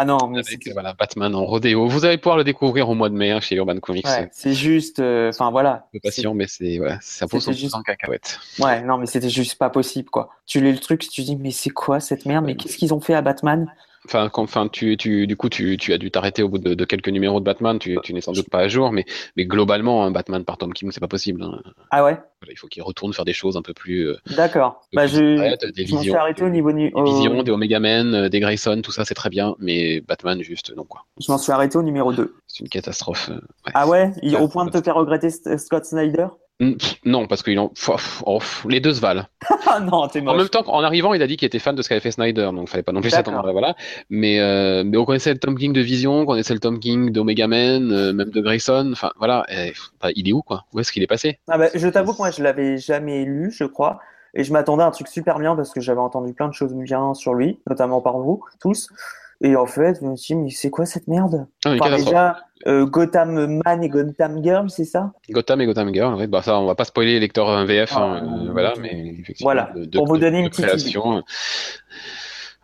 Ah 0.00 0.04
non, 0.04 0.28
mais 0.28 0.38
avec 0.38 0.60
c'est 0.62 0.72
voilà, 0.72 0.94
Batman 0.94 1.34
en 1.34 1.44
rodéo. 1.44 1.88
Vous 1.88 2.04
allez 2.04 2.18
pouvoir 2.18 2.36
le 2.36 2.44
découvrir 2.44 2.88
au 2.88 2.94
mois 2.94 3.08
de 3.08 3.16
mai 3.16 3.32
hein, 3.32 3.40
chez 3.40 3.56
Urban 3.56 3.80
Comics. 3.80 4.06
ouais, 4.06 4.28
c'est 4.30 4.54
juste. 4.54 5.00
euh, 5.00 5.30
Enfin 5.30 5.50
voilà. 5.50 5.88
Peu 5.92 5.98
patient, 6.00 6.34
mais 6.34 6.46
c'est 6.46 6.78
voilà, 6.78 6.98
ça 7.00 7.26
pose 7.26 7.42
son 7.42 7.50
juste- 7.52 7.74
en 7.74 7.82
cacahuète. 7.82 8.38
Ouais, 8.60 8.80
non, 8.82 8.98
mais 8.98 9.06
c'était 9.06 9.28
juste 9.28 9.56
pas 9.58 9.70
possible, 9.70 10.08
quoi. 10.08 10.30
Tu 10.46 10.60
lis 10.60 10.70
le 10.70 10.78
truc, 10.78 11.00
tu 11.00 11.22
dis, 11.22 11.34
mais 11.34 11.50
c'est 11.50 11.70
quoi 11.70 11.98
cette 11.98 12.26
merde? 12.26 12.44
Mais 12.44 12.54
qu'est-ce 12.54 12.76
qu'ils 12.76 12.94
ont 12.94 13.00
fait 13.00 13.14
à 13.14 13.22
Batman? 13.22 13.66
Enfin, 14.04 14.68
tu, 14.68 14.96
tu, 14.96 15.26
du 15.26 15.36
coup, 15.36 15.48
tu, 15.48 15.76
tu 15.76 15.92
as 15.92 15.98
dû 15.98 16.10
t'arrêter 16.10 16.42
au 16.42 16.48
bout 16.48 16.58
de, 16.58 16.74
de 16.74 16.84
quelques 16.84 17.08
numéros 17.08 17.40
de 17.40 17.44
Batman. 17.44 17.78
Tu, 17.78 17.98
tu 18.02 18.14
n'es 18.14 18.20
sans 18.20 18.32
doute 18.32 18.48
pas 18.48 18.60
à 18.60 18.68
jour, 18.68 18.92
mais, 18.92 19.04
mais 19.36 19.44
globalement, 19.44 20.04
un 20.04 20.10
Batman 20.10 20.44
par 20.44 20.56
Tom 20.56 20.72
King, 20.72 20.90
c'est 20.92 21.00
pas 21.00 21.08
possible. 21.08 21.42
hein. 21.42 21.60
Ah 21.90 22.04
ouais? 22.04 22.18
Voilà, 22.40 22.52
il 22.52 22.56
faut 22.56 22.68
qu'il 22.68 22.82
retourne 22.82 23.12
faire 23.12 23.24
des 23.24 23.32
choses 23.32 23.56
un 23.56 23.62
peu 23.62 23.74
plus. 23.74 24.08
euh, 24.08 24.16
D'accord. 24.36 24.80
Bah, 24.92 25.06
plus 25.06 25.16
je, 25.18 25.24
discrètes, 25.36 25.64
des 25.74 25.84
je 25.86 25.92
m'en 25.94 25.98
suis 25.98 26.06
visions, 26.06 26.14
arrêté 26.20 26.44
au 26.44 26.48
niveau 26.48 26.70
nu- 26.72 26.92
des 26.94 27.02
visions, 27.02 27.42
des 27.42 27.50
Omega 27.50 27.80
Men, 27.80 28.14
euh, 28.14 28.28
des 28.28 28.40
Grayson, 28.40 28.80
tout 28.82 28.92
ça, 28.92 29.04
c'est 29.04 29.14
très 29.14 29.30
bien, 29.30 29.56
mais 29.58 30.00
Batman, 30.00 30.40
juste, 30.42 30.74
non 30.76 30.84
quoi. 30.84 31.04
je 31.20 31.30
m'en 31.32 31.38
suis 31.38 31.50
arrêté 31.52 31.76
au 31.76 31.82
numéro 31.82 32.12
2. 32.12 32.36
C'est 32.46 32.60
une 32.60 32.68
catastrophe. 32.68 33.28
euh, 33.30 33.34
ouais. 33.34 33.72
Ah 33.74 33.88
ouais? 33.88 34.12
Il- 34.22 34.36
au 34.36 34.48
point 34.48 34.64
de 34.64 34.70
te 34.70 34.80
faire 34.80 34.94
regretter 34.94 35.30
Scott 35.30 35.84
Snyder? 35.84 36.28
Mm, 36.60 36.72
Non, 37.04 37.26
parce 37.26 37.42
ont, 37.58 37.68
pff, 37.68 38.22
oh, 38.26 38.38
pff, 38.38 38.66
les 38.68 38.80
deux 38.80 38.92
se 38.94 39.00
valent. 39.00 39.24
Ah 39.70 39.80
non, 39.80 40.08
t'es 40.08 40.26
En 40.26 40.34
même 40.34 40.48
temps, 40.48 40.62
en 40.66 40.82
arrivant, 40.82 41.12
il 41.14 41.22
a 41.22 41.26
dit 41.26 41.36
qu'il 41.36 41.46
était 41.46 41.58
fan 41.58 41.76
de 41.76 41.82
ce 41.82 41.88
qu'avait 41.88 42.00
fait 42.00 42.10
Snyder, 42.10 42.50
donc 42.54 42.68
fallait 42.68 42.82
pas 42.82 42.92
non 42.92 43.00
plus 43.02 43.10
s'attendre. 43.10 43.52
Voilà. 43.52 43.76
Mais, 44.08 44.40
euh, 44.40 44.82
mais 44.84 44.96
on 44.96 45.04
connaissait 45.04 45.32
le 45.32 45.38
Tom 45.38 45.56
King 45.58 45.72
de 45.72 45.80
Vision, 45.82 46.20
on 46.20 46.26
connaissait 46.26 46.54
le 46.54 46.60
Tom 46.60 46.80
King 46.80 47.12
d'Omega 47.12 47.46
Men, 47.46 47.92
euh, 47.92 48.12
même 48.14 48.30
de 48.30 48.40
Grayson. 48.40 48.90
Enfin, 48.92 49.10
voilà. 49.18 49.44
eh, 49.50 49.72
enfin, 50.00 50.12
il 50.16 50.28
est 50.28 50.32
où, 50.32 50.42
quoi? 50.42 50.64
Où 50.72 50.80
est-ce 50.80 50.90
qu'il 50.90 51.02
est 51.02 51.06
passé? 51.06 51.38
Ah 51.48 51.58
bah, 51.58 51.68
je 51.74 51.86
t'avoue 51.88 52.12
que 52.12 52.18
moi, 52.18 52.30
je 52.30 52.42
l'avais 52.42 52.78
jamais 52.78 53.24
lu, 53.24 53.50
je 53.52 53.64
crois. 53.64 54.00
Et 54.34 54.44
je 54.44 54.52
m'attendais 54.52 54.82
à 54.82 54.86
un 54.86 54.90
truc 54.90 55.08
super 55.08 55.38
bien 55.38 55.54
parce 55.54 55.72
que 55.72 55.80
j'avais 55.80 56.00
entendu 56.00 56.32
plein 56.32 56.48
de 56.48 56.54
choses 56.54 56.74
bien 56.74 57.14
sur 57.14 57.34
lui, 57.34 57.58
notamment 57.68 58.00
par 58.00 58.18
vous, 58.18 58.42
tous. 58.60 58.88
Et 59.40 59.54
en 59.54 59.66
fait, 59.66 59.98
je 60.00 60.06
me 60.06 60.16
suis 60.16 60.34
dit, 60.34 60.40
mais 60.40 60.50
c'est 60.50 60.70
quoi 60.70 60.84
cette 60.84 61.06
merde? 61.06 61.46
Ah, 61.64 61.74
Enfin, 61.78 61.96
déjà, 61.96 62.38
euh, 62.66 62.86
Gotham 62.86 63.60
Man 63.64 63.84
et 63.84 63.88
Gotham 63.88 64.42
Girl, 64.42 64.68
c'est 64.68 64.84
ça? 64.84 65.12
Gotham 65.30 65.60
et 65.60 65.66
Gotham 65.66 65.94
Girl. 65.94 66.14
ouais, 66.16 66.26
bah 66.26 66.42
ça, 66.42 66.58
on 66.58 66.66
va 66.66 66.74
pas 66.74 66.84
spoiler 66.84 67.12
les 67.12 67.20
lecteurs 67.20 67.64
VF, 67.64 67.92
Ah, 67.94 68.00
hein, 68.02 68.20
non, 68.22 68.46
euh, 68.48 68.52
voilà. 68.52 68.74
Mais 68.80 69.14
effectivement, 69.20 69.46
Voilà, 69.52 69.70
de, 69.76 69.84
de- 69.84 69.96
pour 69.98 70.06
vous 70.08 70.16
de- 70.16 70.22
donner 70.22 70.40
une 70.40 70.48
petite 70.50 70.66
création. 70.66 71.18
euh, 71.18 71.20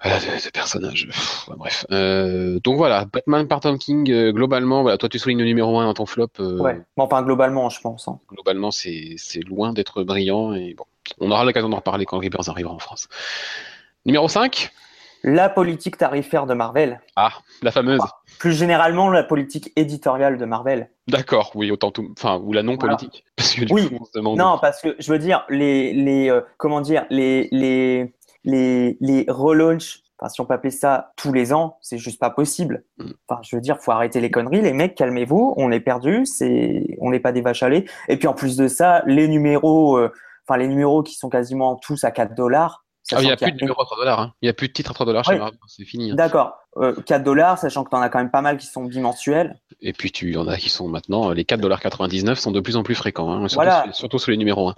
Voilà, 0.02 0.18
de, 0.18 0.24
de 0.44 0.50
personnages. 0.50 1.06
Pff, 1.06 1.48
ouais, 1.48 1.54
bref. 1.56 1.87
Euh, 1.92 2.58
donc 2.62 2.76
voilà, 2.76 3.06
Batman 3.10 3.46
par 3.48 3.60
Tom 3.60 3.78
King, 3.78 4.10
euh, 4.10 4.32
globalement, 4.32 4.82
voilà, 4.82 4.98
toi 4.98 5.08
tu 5.08 5.18
soulignes 5.18 5.38
le 5.38 5.44
numéro 5.46 5.78
1 5.78 5.84
dans 5.87 5.94
ton 5.94 6.04
flop. 6.06 6.26
euh, 6.40 6.58
Ouais. 6.58 6.80
Bon, 6.96 7.04
enfin, 7.04 7.22
globalement, 7.22 7.70
je 7.70 7.80
pense. 7.80 8.08
hein. 8.08 8.18
globalement, 8.30 8.70
c'est 8.70 9.14
c'est 9.16 9.40
loin 9.40 9.72
d'être 9.72 10.02
brillant. 10.02 10.52
Et 10.54 10.74
bon, 10.74 10.84
on 11.20 11.30
aura 11.30 11.44
l'occasion 11.44 11.68
d'en 11.70 11.76
reparler 11.76 12.04
quand 12.04 12.18
Rebirth 12.18 12.48
arrivera 12.48 12.74
en 12.74 12.78
France. 12.80 13.08
Numéro 14.04 14.28
5 14.28 14.72
La 15.26 15.48
politique 15.48 15.96
tarifaire 15.96 16.44
de 16.44 16.52
Marvel. 16.52 17.00
Ah, 17.16 17.30
la 17.62 17.70
fameuse. 17.70 18.00
Plus 18.38 18.52
généralement, 18.52 19.08
la 19.08 19.24
politique 19.24 19.72
éditoriale 19.74 20.37
de 20.37 20.44
Marvel. 20.44 20.90
D'accord, 21.08 21.50
oui, 21.54 21.70
autant 21.70 21.90
tout. 21.90 22.12
Enfin, 22.16 22.37
ou 22.37 22.52
la 22.52 22.60
Voilà. 22.60 22.72
non-politique. 22.72 23.24
Parce 23.37 23.54
que 23.54 23.64
du 23.64 23.72
Oui. 23.72 23.88
coup, 23.88 23.96
on 24.00 24.04
se 24.04 24.10
demande. 24.14 24.38
Non, 24.38 24.58
parce 24.60 24.82
que 24.82 24.94
je 24.98 25.10
veux 25.10 25.18
dire, 25.18 25.46
les, 25.48 25.94
les 25.94 26.28
euh, 26.30 26.42
comment 26.58 26.82
dire, 26.82 27.06
les, 27.08 27.48
les, 27.52 28.14
les, 28.44 28.98
les 29.00 29.24
relaunchs, 29.28 30.02
enfin, 30.18 30.28
si 30.28 30.40
on 30.42 30.44
peut 30.44 30.52
appeler 30.54 30.70
ça 30.70 31.12
tous 31.16 31.32
les 31.32 31.54
ans, 31.54 31.78
c'est 31.80 31.96
juste 31.98 32.20
pas 32.20 32.28
possible. 32.30 32.84
Mm. 32.98 33.10
Enfin, 33.26 33.40
je 33.42 33.56
veux 33.56 33.62
dire, 33.62 33.78
faut 33.80 33.92
arrêter 33.92 34.20
les 34.20 34.30
conneries, 34.30 34.60
les 34.60 34.74
mecs, 34.74 34.94
calmez-vous, 34.94 35.54
on 35.56 35.72
est 35.72 35.80
perdu, 35.80 36.26
c'est, 36.26 36.84
on 37.00 37.10
n'est 37.10 37.20
pas 37.20 37.32
des 37.32 37.40
vaches 37.40 37.62
à 37.62 37.70
lait. 37.70 37.87
Et 38.08 38.18
puis 38.18 38.28
en 38.28 38.34
plus 38.34 38.56
de 38.58 38.68
ça, 38.68 39.02
les 39.06 39.26
numéros, 39.28 39.96
euh, 39.96 40.12
enfin, 40.46 40.58
les 40.58 40.68
numéros 40.68 41.02
qui 41.02 41.14
sont 41.14 41.30
quasiment 41.30 41.76
tous 41.76 42.04
à 42.04 42.10
4 42.10 42.34
dollars. 42.34 42.83
Ah, 43.12 43.16
il 43.20 43.26
n'y 43.26 43.30
a 43.30 43.36
sachant 43.36 43.50
plus 43.50 43.52
de 43.52 43.60
numéro 43.60 43.82
à 43.82 43.84
3 43.84 43.96
dollars. 43.98 44.20
Hein. 44.20 44.32
Il 44.40 44.46
n'y 44.46 44.50
a 44.50 44.54
plus 44.54 44.68
de 44.68 44.72
titre 44.72 44.90
à 44.90 44.94
3 44.94 45.04
dollars 45.06 45.24
chez. 45.24 45.36
Marvel. 45.38 45.58
C'est 45.66 45.84
fini. 45.84 46.10
hein. 46.10 46.14
D'accord, 46.14 46.56
euh, 46.78 46.94
4 47.06 47.22
dollars, 47.22 47.58
sachant 47.58 47.84
que 47.84 47.90
t'en 47.90 48.00
as 48.00 48.08
quand 48.08 48.18
même 48.18 48.30
pas 48.30 48.40
mal 48.40 48.56
qui 48.56 48.66
sont 48.66 48.84
bimensuels. 48.84 49.60
Et 49.82 49.92
puis, 49.92 50.10
tu 50.10 50.32
y 50.32 50.36
en 50.38 50.48
as 50.48 50.56
qui 50.56 50.70
sont 50.70 50.88
maintenant. 50.88 51.30
Les 51.30 51.44
4,99$ 51.44 52.36
sont 52.36 52.50
de 52.52 52.60
plus 52.60 52.76
en 52.76 52.82
plus 52.82 52.94
fréquents. 52.94 53.30
Hein, 53.30 53.48
surtout, 53.48 53.54
Voilà. 53.56 53.82
sur, 53.84 53.94
surtout 53.94 54.18
sur 54.18 54.30
les 54.30 54.36
numéros 54.38 54.70
1. 54.70 54.74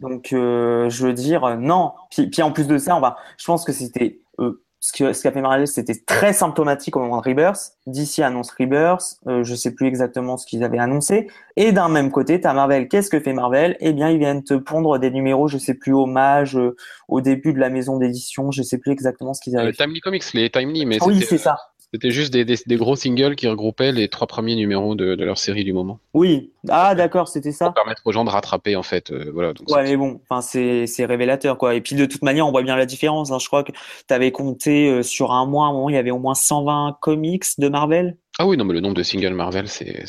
Donc, 0.00 0.32
euh, 0.32 0.90
je 0.90 1.06
veux 1.06 1.12
dire, 1.14 1.56
non. 1.58 1.92
Puis, 2.10 2.26
puis 2.28 2.42
en 2.42 2.52
plus 2.52 2.66
de 2.66 2.76
ça, 2.78 2.96
on 2.96 3.00
va, 3.00 3.16
je 3.38 3.44
pense 3.46 3.64
que 3.64 3.72
c'était 3.72 4.20
euh, 4.38 4.62
ce 4.82 4.92
que 4.94 5.12
ce 5.12 5.22
qu'a 5.22 5.30
fait 5.30 5.42
Marvel, 5.42 5.68
c'était 5.68 5.94
très 6.06 6.32
symptomatique 6.32 6.96
au 6.96 7.00
moment 7.00 7.20
de 7.20 7.28
Rebirth. 7.28 7.74
DC 7.86 8.20
annonce 8.20 8.50
Rebirth, 8.58 9.18
euh, 9.26 9.44
je 9.44 9.54
sais 9.54 9.74
plus 9.74 9.86
exactement 9.86 10.38
ce 10.38 10.46
qu'ils 10.46 10.64
avaient 10.64 10.78
annoncé. 10.78 11.28
Et 11.56 11.72
d'un 11.72 11.90
même 11.90 12.10
côté, 12.10 12.40
t'as 12.40 12.54
Marvel. 12.54 12.88
Qu'est-ce 12.88 13.10
que 13.10 13.20
fait 13.20 13.34
Marvel? 13.34 13.76
Eh 13.80 13.92
bien, 13.92 14.08
ils 14.08 14.18
viennent 14.18 14.42
te 14.42 14.54
pondre 14.54 14.98
des 14.98 15.10
numéros, 15.10 15.48
je 15.48 15.58
sais 15.58 15.74
plus, 15.74 15.92
hommage 15.92 16.56
euh, 16.56 16.76
au 17.08 17.20
début 17.20 17.52
de 17.52 17.58
la 17.58 17.68
maison 17.68 17.98
d'édition. 17.98 18.50
Je 18.50 18.62
sais 18.62 18.78
plus 18.78 18.90
exactement 18.92 19.34
ce 19.34 19.42
qu'ils 19.42 19.56
avaient 19.58 19.68
Euh, 19.68 19.72
fait. 19.72 19.84
Timely 19.84 20.00
Comics, 20.00 20.32
les 20.32 20.48
Timely, 20.48 20.86
mais 20.86 20.98
Oui, 21.04 21.14
c'était, 21.16 21.26
c'est 21.26 21.38
ça. 21.38 21.56
C'était 21.92 22.10
juste 22.10 22.32
des, 22.32 22.44
des, 22.44 22.56
des 22.66 22.76
gros 22.76 22.96
singles 22.96 23.34
qui 23.36 23.48
regroupaient 23.48 23.92
les 23.92 24.08
trois 24.08 24.26
premiers 24.26 24.54
numéros 24.56 24.94
de, 24.94 25.14
de 25.14 25.24
leur 25.24 25.38
série 25.38 25.64
du 25.64 25.72
moment. 25.72 25.98
Oui. 26.14 26.52
Ah, 26.68 26.94
d'accord, 26.94 27.28
c'était 27.28 27.52
ça. 27.52 27.66
Pour 27.66 27.74
permettre 27.74 28.02
aux 28.04 28.12
gens 28.12 28.24
de 28.24 28.30
rattraper, 28.30 28.76
en 28.76 28.82
fait. 28.82 29.10
euh, 29.10 29.30
voilà, 29.32 29.52
donc 29.52 29.68
Ouais, 29.70 29.82
mais 29.82 29.96
bon, 29.96 30.20
enfin 30.28 30.40
c'est 30.42 31.04
révélateur 31.04 31.58
quoi. 31.58 31.74
Et 31.74 31.80
puis 31.80 31.96
de 31.96 32.06
toute 32.06 32.22
manière, 32.22 32.46
on 32.46 32.50
voit 32.50 32.62
bien 32.62 32.76
la 32.76 32.86
différence. 32.86 33.32
Hein. 33.32 33.38
Je 33.40 33.46
crois 33.46 33.64
que 33.64 33.72
tu 33.72 34.14
avais 34.14 34.30
compté 34.32 34.88
euh, 34.90 35.02
sur 35.02 35.32
un 35.32 35.46
mois, 35.46 35.66
à 35.66 35.70
un 35.70 35.72
moment, 35.72 35.88
il 35.88 35.94
y 35.94 35.98
avait 35.98 36.10
au 36.10 36.18
moins 36.18 36.34
120 36.34 36.98
comics 37.00 37.44
de 37.58 37.68
Marvel. 37.68 38.16
Ah 38.38 38.46
oui, 38.46 38.56
non, 38.56 38.64
mais 38.64 38.74
le 38.74 38.80
nombre 38.80 38.94
de 38.94 39.02
singles 39.02 39.34
Marvel, 39.34 39.68
c'est 39.68 40.06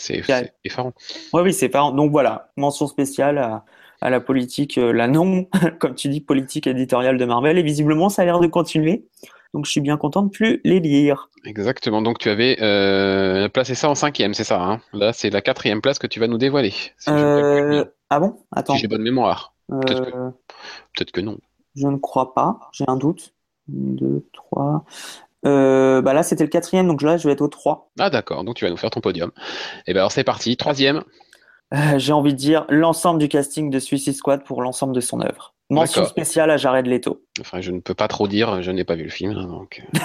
effarant. 0.64 0.94
Ouais, 1.34 1.42
oui, 1.42 1.54
c'est 1.54 1.70
pas. 1.70 1.92
Donc 1.92 2.12
voilà, 2.12 2.52
mention 2.56 2.88
spéciale 2.88 3.38
à, 3.40 3.66
à 4.00 4.10
la 4.10 4.22
politique, 4.22 4.78
euh, 4.78 4.94
la 4.94 5.08
non, 5.08 5.48
comme 5.80 5.96
tu 5.96 6.08
dis, 6.08 6.22
politique 6.22 6.68
éditoriale 6.68 7.18
de 7.18 7.26
Marvel. 7.26 7.58
Et 7.58 7.64
visiblement, 7.64 8.10
ça 8.10 8.22
a 8.22 8.26
l'air 8.26 8.40
de 8.40 8.48
continuer. 8.48 9.06
Donc 9.54 9.66
je 9.66 9.72
suis 9.72 9.82
bien 9.82 9.98
content 9.98 10.22
de 10.24 10.30
plus 10.30 10.62
les 10.64 10.80
lire. 10.80 11.30
Exactement. 11.46 12.02
Donc 12.02 12.20
tu 12.20 12.30
avais 12.30 12.58
euh, 12.62 13.50
placé 13.50 13.76
ça 13.76 13.90
en 13.90 13.96
cinquième, 13.96 14.34
c'est 14.34 14.44
ça. 14.46 14.62
Hein? 14.62 14.82
Là, 14.94 15.12
c'est 15.14 15.30
la 15.30 15.42
quatrième 15.42 15.82
place 15.82 16.00
que 16.00 16.08
tu 16.08 16.20
vas 16.20 16.28
nous 16.28 16.38
dévoiler. 16.38 16.72
Si 16.98 17.10
Euh... 17.10 17.70
bien. 17.70 17.86
Ah 18.10 18.20
bon? 18.20 18.38
Attends. 18.52 18.74
Si 18.76 18.80
j'ai 18.80 18.88
bonne 18.88 19.02
mémoire. 19.02 19.54
peut-être 19.70 20.06
que- 20.06 20.16
Euh, 20.18 20.30
Peut-être 20.96 21.12
que 21.12 21.22
non. 21.22 21.38
Je 21.76 21.88
ne 21.88 21.98
crois 21.98 22.34
pas. 22.34 22.60
J'ai 22.74 22.86
un 22.88 22.98
doute. 22.98 23.34
Un, 23.70 23.94
deux, 23.96 24.26
trois. 24.34 24.84
Euh, 25.46 26.02
bah 26.02 26.14
là, 26.14 26.22
c'était 26.24 26.44
le 26.44 26.50
quatrième, 26.50 26.88
donc 26.88 27.02
là, 27.02 27.18
je 27.18 27.28
vais 27.28 27.34
être 27.34 27.42
au 27.42 27.48
3. 27.48 27.92
Ah 28.00 28.10
d'accord. 28.10 28.44
Donc 28.44 28.56
tu 28.56 28.66
vas 28.66 28.70
nous 28.72 28.78
faire 28.78 28.90
ton 28.92 29.02
podium. 29.02 29.32
Et 29.88 29.94
ben 29.94 30.00
alors 30.02 30.12
c'est 30.12 30.24
parti. 30.24 30.56
Troisième. 30.58 31.04
Euh, 31.74 31.98
j'ai 31.98 32.12
envie 32.14 32.34
de 32.34 32.38
dire 32.38 32.66
l'ensemble 32.70 33.20
du 33.20 33.28
casting 33.30 33.70
de 33.70 33.80
Suicide 33.80 34.14
Squad 34.14 34.44
pour 34.44 34.62
l'ensemble 34.62 34.94
de 34.94 35.00
son 35.00 35.22
œuvre. 35.22 35.54
Mention 35.72 36.06
spéciale 36.06 36.52
à 36.52 36.58
Jared 36.58 36.86
Leto. 36.86 37.24
Enfin, 37.40 37.62
je 37.62 37.72
ne 37.72 37.80
peux 37.80 37.94
pas 37.94 38.08
trop 38.08 38.28
dire. 38.28 38.62
Je 38.62 38.72
n'ai 38.72 38.84
pas 38.84 38.96
vu 38.96 39.04
le 39.04 39.10
film. 39.10 39.38
hein, 39.38 39.48
donc. 39.48 39.82
euh. 39.96 40.00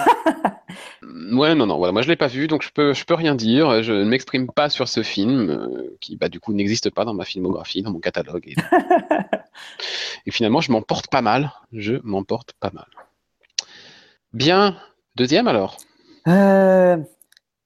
ouais, 1.37 1.55
non, 1.55 1.67
non. 1.67 1.77
Voilà, 1.79 1.93
moi 1.93 2.03
je 2.03 2.09
l'ai 2.09 2.17
pas 2.17 2.29
vu, 2.29 2.47
donc 2.47 2.63
je 2.63 2.71
peux, 2.73 2.95
je 2.95 3.05
peux 3.05 3.15
rien 3.15 3.35
dire. 3.35 3.83
Je 3.83 3.93
ne 3.93 4.05
m'exprime 4.05 4.47
pas 4.49 4.69
sur 4.71 4.89
ce 4.89 5.03
film 5.03 5.51
euh, 5.51 5.97
qui, 6.01 6.17
bah, 6.17 6.29
du 6.29 6.41
coup, 6.41 6.53
n'existe 6.53 6.91
pas 6.91 7.05
dans 7.05 7.15
ma 7.15 7.25
filmographie, 7.25 7.83
dans 7.83 7.91
mon 7.91 8.01
catalogue. 8.01 8.47
Et, 8.49 8.55
et 10.27 10.31
finalement, 10.31 10.61
je 10.61 10.71
m'en 10.73 10.83
porte 10.83 11.09
pas 11.09 11.23
mal. 11.23 11.53
Je 11.73 11.95
m'en 12.05 12.23
porte 12.23 12.53
pas 12.61 12.71
mal. 12.73 12.87
Bien. 14.33 14.77
Deuxième 15.17 15.49
alors? 15.49 15.77
Euh, 16.29 16.97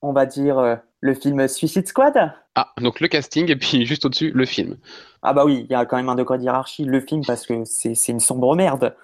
on 0.02 0.12
va 0.12 0.26
dire 0.26 0.80
Le 1.00 1.14
film 1.14 1.48
Suicide 1.48 1.88
Squad 1.88 2.32
Ah, 2.54 2.72
donc 2.78 3.00
le 3.00 3.08
casting 3.08 3.50
et 3.50 3.56
puis 3.56 3.86
juste 3.86 4.04
au-dessus, 4.04 4.30
le 4.32 4.44
film. 4.44 4.76
Ah 5.22 5.32
bah 5.32 5.44
oui, 5.44 5.66
il 5.68 5.72
y 5.72 5.74
a 5.74 5.86
quand 5.86 5.96
même 5.96 6.08
un 6.08 6.14
degré 6.14 6.38
de 6.38 6.42
hiérarchie. 6.42 6.84
Le 6.84 7.00
film, 7.00 7.24
parce 7.26 7.46
que 7.46 7.64
c'est 7.64 7.94
c'est 7.94 8.12
une 8.12 8.20
sombre 8.20 8.54
merde. 8.54 8.94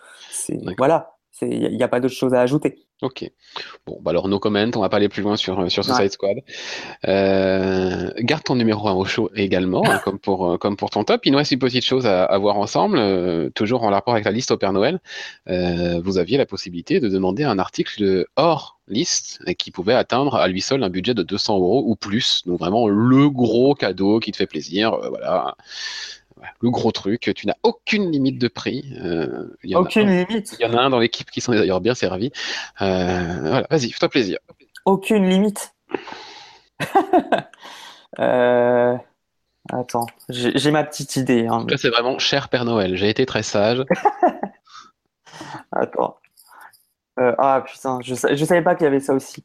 Voilà, 0.78 1.16
il 1.42 1.76
n'y 1.76 1.82
a 1.82 1.88
pas 1.88 2.00
d'autre 2.00 2.14
chose 2.14 2.34
à 2.34 2.40
ajouter. 2.40 2.85
Ok. 3.02 3.30
Bon, 3.86 3.98
bah 4.00 4.10
alors 4.10 4.26
no 4.26 4.38
comment, 4.38 4.64
on 4.74 4.80
va 4.80 4.88
pas 4.88 4.96
aller 4.96 5.10
plus 5.10 5.22
loin 5.22 5.36
sur, 5.36 5.70
sur 5.70 5.84
Suicide 5.84 6.00
Ouais. 6.04 6.08
Squad. 6.08 6.36
Euh, 7.06 8.10
garde 8.20 8.42
ton 8.42 8.54
numéro 8.54 8.88
1 8.88 8.94
au 8.94 9.04
show 9.04 9.30
également, 9.34 9.82
hein, 9.86 10.00
comme 10.02 10.18
pour, 10.18 10.52
euh, 10.52 10.56
comme 10.56 10.76
pour 10.76 10.88
ton 10.88 11.04
top. 11.04 11.26
Il 11.26 11.32
nous 11.32 11.38
reste 11.38 11.52
une 11.52 11.58
petite 11.58 11.84
chose 11.84 12.06
à, 12.06 12.24
à 12.24 12.38
voir 12.38 12.56
ensemble, 12.56 12.96
euh, 12.98 13.50
toujours 13.50 13.82
en 13.84 13.90
rapport 13.90 14.14
avec 14.14 14.24
la 14.24 14.30
liste 14.30 14.50
au 14.50 14.56
Père 14.56 14.72
Noël. 14.72 15.00
Euh, 15.48 16.00
vous 16.02 16.16
aviez 16.16 16.38
la 16.38 16.46
possibilité 16.46 16.98
de 16.98 17.08
demander 17.08 17.44
un 17.44 17.58
article 17.58 18.26
hors 18.36 18.78
liste 18.88 19.40
et 19.46 19.54
qui 19.56 19.70
pouvait 19.70 19.94
atteindre 19.94 20.36
à 20.36 20.48
lui 20.48 20.60
seul 20.62 20.82
un 20.82 20.88
budget 20.90 21.12
de 21.12 21.22
200 21.22 21.56
euros 21.58 21.84
ou 21.86 21.96
plus. 21.96 22.42
Donc 22.46 22.58
vraiment 22.58 22.88
le 22.88 23.28
gros 23.28 23.74
cadeau 23.74 24.20
qui 24.20 24.32
te 24.32 24.36
fait 24.38 24.46
plaisir. 24.46 24.94
euh, 24.94 25.10
voilà. 25.10 25.54
Le 26.60 26.70
gros 26.70 26.92
truc, 26.92 27.32
tu 27.34 27.46
n'as 27.46 27.54
aucune 27.62 28.10
limite 28.10 28.38
de 28.38 28.48
prix. 28.48 28.84
Euh, 29.00 29.48
y 29.64 29.74
en 29.74 29.80
Aucune 29.80 30.08
un- 30.08 30.24
limite. 30.24 30.54
il 30.58 30.66
y 30.66 30.68
en 30.68 30.76
a 30.76 30.80
un 30.82 30.90
dans 30.90 30.98
l'équipe 30.98 31.30
qui 31.30 31.40
sont 31.40 31.52
d'ailleurs 31.52 31.80
bien 31.80 31.94
servis. 31.94 32.30
Euh, 32.82 33.40
voilà, 33.40 33.66
vas-y, 33.70 33.90
fais-toi 33.90 34.08
plaisir. 34.08 34.38
Aucune 34.84 35.28
limite. 35.28 35.74
Euh, 38.18 38.96
Attends, 39.72 40.06
j'ai 40.28 40.70
ma 40.70 40.84
petite 40.84 41.16
idée. 41.16 41.46
hein, 41.48 41.64
mais- 41.66 41.72
Là, 41.72 41.76
c'est 41.76 41.90
vraiment 41.90 42.18
cher 42.20 42.48
Père 42.48 42.64
Noël. 42.64 42.96
J'ai 42.96 43.08
été 43.10 43.26
très 43.26 43.42
sage. 43.42 43.82
Attends. 45.72 46.16
Ah 47.18 47.62
putain, 47.66 47.98
je, 48.02 48.14
sa- 48.14 48.34
je 48.34 48.44
savais 48.44 48.62
pas 48.62 48.74
qu'il 48.74 48.84
y 48.84 48.86
avait 48.86 49.00
ça 49.00 49.12
aussi. 49.12 49.42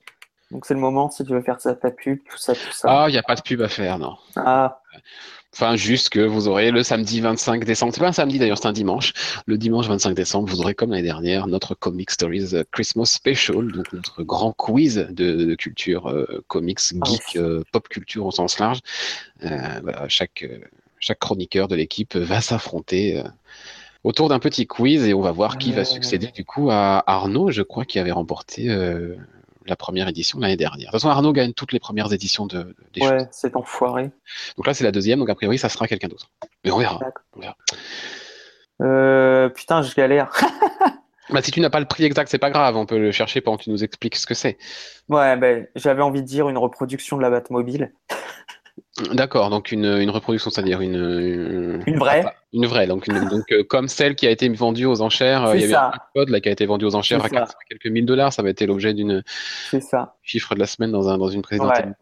Donc 0.51 0.65
c'est 0.65 0.73
le 0.73 0.79
moment 0.79 1.09
si 1.09 1.23
tu 1.25 1.31
veux 1.31 1.41
faire 1.41 1.57
ta 1.57 1.73
pub, 1.91 2.19
tout 2.29 2.37
ça, 2.37 2.53
tout 2.53 2.71
ça. 2.71 2.87
Ah, 2.89 3.05
il 3.09 3.13
n'y 3.13 3.17
a 3.17 3.23
pas 3.23 3.35
de 3.35 3.41
pub 3.41 3.61
à 3.61 3.67
faire, 3.69 3.97
non. 3.97 4.15
Ah, 4.35 4.81
Enfin, 5.53 5.75
juste 5.75 6.09
que 6.09 6.21
vous 6.21 6.47
aurez 6.47 6.71
le 6.71 6.81
samedi 6.81 7.19
25 7.19 7.65
décembre. 7.65 7.93
C'est 7.93 7.99
pas 7.99 8.07
un 8.07 8.13
samedi 8.13 8.39
d'ailleurs, 8.39 8.57
c'est 8.57 8.67
un 8.67 8.73
dimanche. 8.73 9.13
Le 9.45 9.57
dimanche 9.57 9.87
25 9.87 10.13
décembre, 10.13 10.49
vous 10.49 10.61
aurez 10.61 10.73
comme 10.73 10.91
l'année 10.91 11.03
dernière 11.03 11.47
notre 11.47 11.75
Comic 11.75 12.09
Stories 12.09 12.49
euh, 12.53 12.63
Christmas 12.71 13.05
Special, 13.05 13.69
donc 13.71 13.91
notre 13.91 14.23
grand 14.23 14.53
quiz 14.53 15.07
de, 15.09 15.43
de 15.43 15.55
culture 15.55 16.07
euh, 16.07 16.43
comics, 16.47 16.79
Ah, 17.01 17.05
geek, 17.05 17.35
euh, 17.35 17.63
pop 17.73 17.89
culture 17.89 18.25
au 18.25 18.31
sens 18.31 18.59
large. 18.59 18.79
Euh, 19.43 19.81
chaque, 20.07 20.45
chaque 20.99 21.19
chroniqueur 21.19 21.67
de 21.67 21.75
l'équipe 21.75 22.15
va 22.15 22.39
s'affronter 22.39 23.21
autour 24.05 24.29
d'un 24.29 24.39
petit 24.39 24.67
quiz 24.67 25.03
et 25.05 25.13
on 25.13 25.21
va 25.21 25.31
voir 25.31 25.57
qui 25.57 25.73
va 25.73 25.83
succéder 25.83 26.27
du 26.27 26.45
coup 26.45 26.69
à 26.71 27.03
Arnaud, 27.07 27.51
je 27.51 27.61
crois, 27.61 27.83
qui 27.83 27.99
avait 27.99 28.11
remporté 28.11 28.69
la 29.71 29.75
première 29.75 30.07
édition 30.07 30.37
l'année 30.39 30.57
dernière. 30.57 30.89
De 30.89 30.91
toute 30.91 31.01
façon, 31.01 31.09
Arnaud 31.09 31.33
gagne 31.33 31.53
toutes 31.53 31.71
les 31.73 31.79
premières 31.79 32.13
éditions 32.13 32.45
de, 32.45 32.57
de- 32.63 32.75
des 32.93 33.01
ouais, 33.01 33.27
c'est 33.31 33.55
enfoiré. 33.55 34.11
Donc 34.57 34.67
là, 34.67 34.73
c'est 34.75 34.83
la 34.83 34.91
deuxième, 34.91 35.17
donc 35.19 35.29
a 35.31 35.35
priori, 35.35 35.57
ça 35.57 35.69
sera 35.69 35.87
quelqu'un 35.87 36.07
d'autre. 36.09 36.29
Mais 36.63 36.71
on 36.71 36.77
verra. 36.77 36.99
D'accord. 36.99 37.23
On 37.35 37.39
verra. 37.39 37.55
Euh, 38.81 39.49
putain, 39.49 39.81
je 39.81 39.95
galère. 39.95 40.31
Bah, 41.29 41.41
si 41.41 41.51
tu 41.51 41.61
n'as 41.61 41.69
pas 41.69 41.79
le 41.79 41.85
prix 41.85 42.03
exact, 42.03 42.27
c'est 42.29 42.39
pas 42.39 42.49
grave, 42.49 42.75
on 42.75 42.85
peut 42.85 42.97
le 42.97 43.13
chercher 43.13 43.39
pendant 43.39 43.55
que 43.55 43.63
tu 43.63 43.69
nous 43.69 43.85
expliques 43.85 44.17
ce 44.17 44.25
que 44.25 44.33
c'est. 44.33 44.57
Ouais, 45.07 45.37
ben, 45.37 45.65
j'avais 45.75 46.01
envie 46.01 46.21
de 46.21 46.27
dire 46.27 46.49
une 46.49 46.57
reproduction 46.57 47.15
de 47.15 47.21
la 47.21 47.29
Batmobile. 47.29 47.93
D'accord, 49.13 49.49
donc 49.49 49.71
une, 49.71 49.85
une 49.85 50.09
reproduction, 50.09 50.49
c'est-à-dire 50.51 50.81
une, 50.81 50.95
une, 50.95 51.83
Une 51.87 51.97
vraie. 51.97 52.23
une 52.53 52.65
vraie, 52.65 52.87
donc, 52.87 53.07
une- 53.07 53.27
donc 53.29 53.43
euh, 53.51 53.63
comme 53.63 53.87
celle 53.87 54.15
qui 54.15 54.27
a 54.27 54.29
été 54.31 54.47
vendue 54.49 54.85
aux 54.85 55.01
enchères, 55.01 55.45
euh, 55.45 55.55
il 55.55 55.61
y 55.61 55.63
avait 55.63 55.75
un 55.75 55.91
code 56.13 56.29
là 56.29 56.39
qui 56.41 56.49
a 56.49 56.51
été 56.51 56.65
vendu 56.65 56.85
aux 56.85 56.95
enchères 56.95 57.19
à 57.23 57.29
ça. 57.29 57.35
400 57.35 57.53
quelques 57.69 57.87
mille 57.87 58.05
dollars, 58.05 58.33
ça 58.33 58.41
avait 58.41 58.51
été 58.51 58.65
l'objet 58.65 58.93
d'une 58.93 59.23
chiffre 60.23 60.55
de 60.55 60.59
la 60.59 60.67
semaine 60.67 60.91
dans, 60.91 61.07
un, 61.09 61.17
dans 61.17 61.29
une 61.29 61.41
Ouais. 61.49 61.57
émission. 61.57 61.95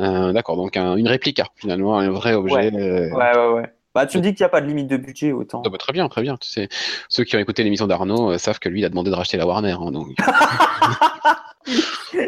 Euh, 0.00 0.32
D'accord, 0.32 0.56
donc 0.56 0.76
un- 0.76 0.96
une 0.96 1.08
réplique, 1.08 1.40
finalement, 1.56 1.98
un 1.98 2.10
vrai 2.10 2.34
objet. 2.34 2.70
euh, 2.74 3.10
Ouais, 3.14 3.36
ouais, 3.36 3.52
ouais. 3.54 3.72
Bah, 3.94 4.06
tu 4.06 4.18
me 4.18 4.22
dis 4.22 4.34
qu'il 4.34 4.44
n'y 4.44 4.46
a 4.46 4.50
pas 4.50 4.60
de 4.60 4.66
limite 4.66 4.86
de 4.86 4.96
budget, 4.96 5.32
autant. 5.32 5.62
Ah 5.66 5.70
bah, 5.70 5.78
très 5.78 5.92
bien, 5.92 6.08
très 6.08 6.22
bien. 6.22 6.36
Tu 6.36 6.48
sais, 6.48 6.68
ceux 7.08 7.24
qui 7.24 7.34
ont 7.36 7.40
écouté 7.40 7.64
l'émission 7.64 7.86
d'Arnaud 7.86 8.32
euh, 8.32 8.38
savent 8.38 8.58
que 8.60 8.68
lui, 8.68 8.80
il 8.80 8.84
a 8.84 8.90
demandé 8.90 9.10
de 9.10 9.16
racheter 9.16 9.36
la 9.38 9.46
Warner. 9.46 9.72
hein, 9.80 9.90
donc... 9.90 10.08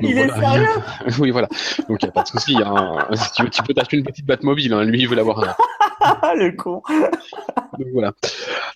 Il 0.03 0.19
est 0.19 0.29
sérieux? 0.29 0.69
oui, 1.19 1.31
voilà. 1.31 1.49
Donc, 1.89 2.03
il 2.03 2.07
n'y 2.07 2.09
a 2.09 2.13
pas 2.13 2.23
de 2.23 2.29
souci. 2.29 2.57
Hein. 2.65 2.99
Si 3.15 3.33
tu, 3.33 3.43
veux, 3.43 3.51
tu 3.51 3.63
peux 3.63 3.75
t'acheter 3.75 3.97
une 3.97 4.05
petite 4.05 4.27
Batmobile. 4.27 4.73
Hein. 4.73 4.85
Lui, 4.85 5.01
il 5.01 5.09
veut 5.09 5.17
la 5.17 5.25
Warner. 5.25 5.53
Ah, 6.01 6.33
le 6.35 6.53
con. 6.53 6.83
Donc, 7.79 7.89
voilà. 7.93 8.13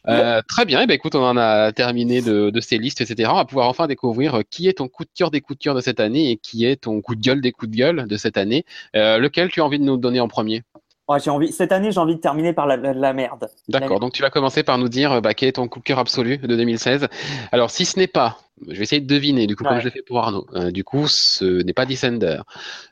Euh, 0.09 0.43
très 0.47 0.65
bien. 0.65 0.81
Eh 0.83 0.87
ben, 0.87 0.95
écoute, 0.95 1.15
on 1.15 1.25
en 1.25 1.37
a 1.37 1.73
terminé 1.73 2.21
de, 2.21 2.51
de 2.51 2.61
ces 2.61 2.79
listes, 2.79 3.01
etc. 3.01 3.31
On 3.33 3.37
va 3.37 3.45
pouvoir 3.45 3.69
enfin 3.69 3.87
découvrir 3.87 4.35
euh, 4.35 4.43
qui 4.49 4.69
est 4.69 4.75
ton 4.75 4.89
coup 4.89 5.05
de 5.05 5.11
cœur 5.15 5.31
des 5.31 5.41
coups 5.41 5.59
de 5.59 5.65
cœur 5.65 5.75
de 5.75 5.81
cette 5.81 6.01
année 6.01 6.31
et 6.31 6.37
qui 6.37 6.67
est 6.67 6.77
ton 6.83 7.01
coup 7.01 7.15
de 7.15 7.21
gueule 7.21 7.41
des 7.41 7.53
coups 7.53 7.71
de 7.71 7.77
gueule 7.77 8.07
de 8.07 8.17
cette 8.17 8.37
année. 8.37 8.65
Euh, 8.95 9.19
lequel 9.19 9.51
tu 9.51 9.61
as 9.61 9.65
envie 9.65 9.79
de 9.79 9.85
nous 9.85 9.97
donner 9.97 10.21
en 10.21 10.29
premier? 10.29 10.63
Ouais, 11.07 11.21
j'ai 11.21 11.31
envie... 11.31 11.53
Cette 11.53 11.73
année, 11.73 11.93
j'ai 11.93 12.01
envie 12.01 12.17
de 12.17 12.21
terminer 12.21 12.53
par 12.53 12.67
la, 12.67 12.77
la, 12.77 12.95
la 12.95 13.13
merde. 13.13 13.49
D'accord, 13.69 14.01
donc 14.01 14.13
tu 14.13 14.23
vas 14.23 14.31
commencer 14.31 14.63
par 14.63 14.79
nous 14.79 14.89
dire 14.89 15.13
euh, 15.13 15.21
bah, 15.21 15.35
quel 15.35 15.51
est 15.51 15.53
ton 15.53 15.69
coup 15.69 15.79
de 15.81 15.85
cœur 15.85 15.99
absolu 15.99 16.39
de 16.39 16.47
2016. 16.47 17.09
Alors, 17.53 17.71
si 17.71 17.85
ce 17.85 17.99
n'est 17.99 18.07
pas, 18.07 18.39
je 18.69 18.77
vais 18.77 18.85
essayer 18.85 19.03
de 19.03 19.07
deviner, 19.07 19.47
du 19.47 19.57
coup, 19.57 19.65
comme 19.65 19.81
je 19.81 19.85
l'ai 19.85 19.91
fait 19.91 20.03
pour 20.03 20.19
Arnaud, 20.21 20.47
Euh, 20.55 20.71
du 20.71 20.83
coup, 20.83 21.07
ce 21.09 21.63
n'est 21.63 21.73
pas 21.75 21.85
Descender, 21.85 22.41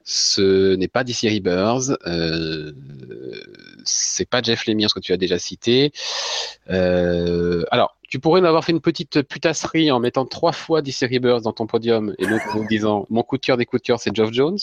ce 0.05 0.75
n'est 0.75 0.89
pas 0.89 1.05
DC 1.05 1.23
Rebirth, 1.23 1.97
euh, 2.07 2.73
c'est 3.85 4.29
pas 4.29 4.43
Jeff 4.43 4.67
Lemire, 4.67 4.91
ce 4.91 4.95
que 4.95 5.01
tu 5.01 5.13
as 5.13 5.17
déjà 5.17 5.39
cité. 5.39 5.93
Euh, 6.69 7.65
alors, 7.71 7.97
tu 8.09 8.19
pourrais 8.19 8.43
nous 8.43 8.47
avoir 8.47 8.65
fait 8.65 8.73
une 8.73 8.81
petite 8.83 9.23
putasserie 9.23 9.91
en 9.91 10.01
mettant 10.01 10.27
trois 10.27 10.53
fois 10.53 10.83
DC 10.83 11.09
Rebirth 11.11 11.43
dans 11.45 11.53
ton 11.53 11.67
podium 11.67 12.15
et 12.19 12.27
donc 12.27 12.43
en 12.53 12.59
nous 12.59 12.69
disant 12.69 13.07
mon 13.09 13.23
coup 13.23 13.39
de 13.39 13.43
cœur 13.43 13.57
des 13.57 13.65
coups 13.65 13.81
de 13.81 13.87
cœur, 13.87 13.99
c'est 13.99 14.15
Geoff 14.15 14.33
Jones. 14.33 14.59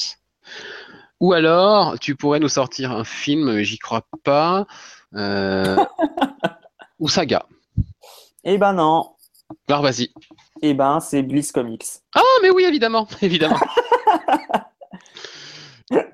Ou 1.20 1.34
alors, 1.34 2.00
tu 2.00 2.16
pourrais 2.16 2.40
nous 2.40 2.50
sortir 2.50 2.92
un 2.92 3.04
film, 3.04 3.62
j'y 3.62 3.78
crois 3.78 4.04
pas, 4.24 4.66
euh, 5.16 5.76
ou 7.00 7.10
Saga. 7.10 7.46
Eh 8.44 8.58
ben 8.58 8.74
non. 8.74 9.12
Alors 9.68 9.82
vas-y. 9.82 10.12
Eh 10.62 10.74
ben, 10.74 11.00
c'est 11.00 11.22
Bliss 11.22 11.52
Comics. 11.52 11.86
Ah, 12.16 12.22
mais 12.42 12.50
oui, 12.50 12.64
évidemment, 12.64 13.08
évidemment. 13.22 13.60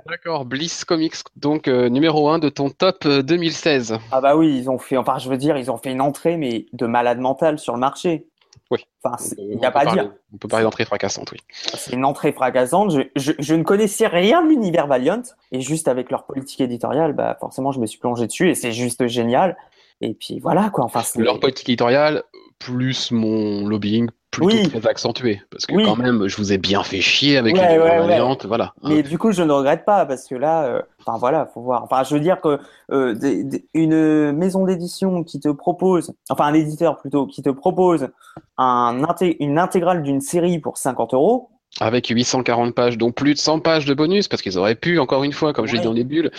D'accord, 0.08 0.46
Bliss 0.46 0.86
Comics, 0.86 1.18
donc 1.36 1.68
euh, 1.68 1.90
numéro 1.90 2.30
1 2.30 2.40
de 2.40 2.50
ton 2.50 2.70
top 2.70 3.06
euh, 3.06 3.22
2016. 3.22 3.98
Ah 4.12 4.22
bah 4.22 4.38
oui, 4.38 4.58
ils 4.58 4.70
ont 4.70 4.78
fait, 4.78 4.96
enfin 4.96 5.18
je 5.18 5.30
veux 5.30 5.38
dire, 5.38 5.58
ils 5.58 5.70
ont 5.70 5.78
fait 5.78 5.92
une 5.92 6.00
entrée, 6.00 6.38
mais 6.38 6.68
de 6.72 6.86
malade 6.86 7.20
mental 7.20 7.60
sur 7.60 7.74
le 7.74 7.80
marché. 7.80 8.26
Oui. 8.72 8.86
Enfin, 9.04 9.16
il 9.38 9.58
n'y 9.58 9.66
a 9.66 9.72
pas 9.72 9.82
à 9.82 9.86
parler- 9.86 10.02
dire. 10.02 10.12
On 10.34 10.38
peut 10.38 10.48
parler 10.48 10.64
d'entrée 10.64 10.86
fracassante, 10.86 11.32
oui. 11.32 11.40
C'est 11.52 11.94
une 11.94 12.04
entrée 12.06 12.32
fracassante. 12.32 12.92
Je, 12.92 13.02
je, 13.16 13.32
je 13.38 13.54
ne 13.56 13.64
connaissais 13.64 14.08
rien 14.08 14.42
de 14.44 14.50
l'univers 14.50 14.88
Valiant. 14.88 15.22
Et 15.52 15.62
juste 15.62 15.88
avec 15.88 16.10
leur 16.10 16.26
politique 16.26 16.62
éditoriale, 16.62 17.14
bah 17.14 17.38
forcément, 17.40 17.72
je 17.72 17.80
me 17.80 17.86
suis 17.86 18.00
plongé 18.00 18.26
dessus 18.28 18.50
et 18.50 18.56
c'est 18.56 18.72
juste 18.72 19.06
génial. 19.08 19.56
Et 20.02 20.14
puis 20.14 20.40
voilà, 20.40 20.70
quoi. 20.72 20.84
Enfin, 20.84 21.04
Leur 21.22 21.40
politique 21.40 21.70
éditoriale, 21.70 22.24
plus 22.60 23.12
mon 23.12 23.68
lobbying, 23.68 24.10
plutôt 24.42 24.62
Oui. 24.64 24.70
très 24.70 24.88
accentué. 24.88 25.42
Parce 25.52 25.66
que 25.66 25.74
Oui. 25.76 25.84
quand 25.86 25.96
même, 25.96 26.28
je 26.28 26.38
vous 26.38 26.52
ai 26.54 26.58
bien 26.58 26.84
fait 26.84 27.02
chier 27.02 27.38
avec 27.38 27.56
Ouais, 27.56 27.74
les 27.74 27.78
ouais, 27.78 27.84
ouais. 27.84 27.98
variantes, 28.08 28.46
voilà. 28.46 28.74
Mais 28.84 29.04
du 29.04 29.18
coup, 29.18 29.32
je 29.32 29.44
ne 29.44 29.52
regrette 29.52 29.86
pas 29.86 30.06
parce 30.06 30.28
que 30.28 30.36
là, 30.36 30.64
euh, 30.66 30.82
enfin 31.06 31.18
voilà, 31.18 31.46
faut 31.54 31.62
voir. 31.62 31.84
Enfin, 31.84 32.04
je 32.04 32.14
veux 32.14 32.20
dire 32.22 32.40
que 32.42 32.60
euh, 32.92 33.14
des- 33.14 33.44
des- 33.44 33.66
une 33.74 34.32
maison 34.34 34.66
d'édition 34.66 35.24
qui 35.24 35.40
te 35.40 35.50
propose, 35.50 36.14
enfin 36.30 36.46
un 36.46 36.54
éditeur 36.54 36.98
plutôt, 36.98 37.26
qui 37.28 37.42
te 37.42 37.50
propose 37.50 38.10
un 38.58 39.04
inté- 39.04 39.38
une 39.40 39.58
intégrale 39.60 40.04
d'une 40.04 40.22
série 40.22 40.60
pour 40.60 40.78
50 40.78 41.14
euros. 41.14 41.50
Avec 41.82 42.08
840 42.08 42.74
pages, 42.74 42.98
dont 42.98 43.12
plus 43.12 43.34
de 43.34 43.40
100 43.40 43.60
pages 43.60 43.86
de 43.86 43.94
bonus, 43.94 44.30
parce 44.30 44.42
qu'ils 44.42 44.58
auraient 44.58 44.76
pu, 44.76 44.98
encore 44.98 45.26
une 45.26 45.34
fois, 45.34 45.52
comme 45.52 45.66
je 45.66 45.74
l'ai 45.74 45.80
dit 45.80 45.88
Ouais. 45.88 45.92
dans 45.92 45.98
les 45.98 46.04
bulles, 46.06 46.32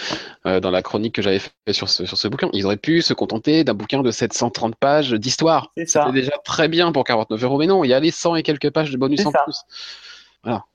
euh, 0.46 0.60
dans 0.60 0.70
la 0.70 0.80
chronique 0.80 1.14
que 1.14 1.20
j'avais 1.20 1.40
fait 1.40 1.72
sur 1.72 1.90
ce, 1.90 2.06
sur 2.06 2.16
ce 2.16 2.26
bouquin, 2.28 2.48
ils 2.54 2.64
auraient 2.64 2.78
pu 2.78 3.02
se 3.02 3.12
contenter 3.12 3.62
d'un 3.62 3.74
bouquin 3.74 4.02
de 4.02 4.10
730 4.10 4.76
pages 4.76 5.12
d'histoire. 5.12 5.72
C'est 5.76 5.86
ça. 5.86 6.04
C'était 6.06 6.20
déjà 6.20 6.32
très 6.44 6.68
bien 6.68 6.90
pour 6.90 7.04
49 7.04 7.42
euros, 7.42 7.58
mais 7.58 7.66
non, 7.66 7.84
il 7.84 7.88
y 7.88 7.94
a 7.94 8.00
les 8.00 8.10
100 8.10 8.36
et 8.36 8.42
quelques 8.42 8.70
pages 8.70 8.90
de 8.90 8.96
bonus 8.96 9.26
en 9.26 9.30
ça. 9.30 9.42
plus. 9.44 9.56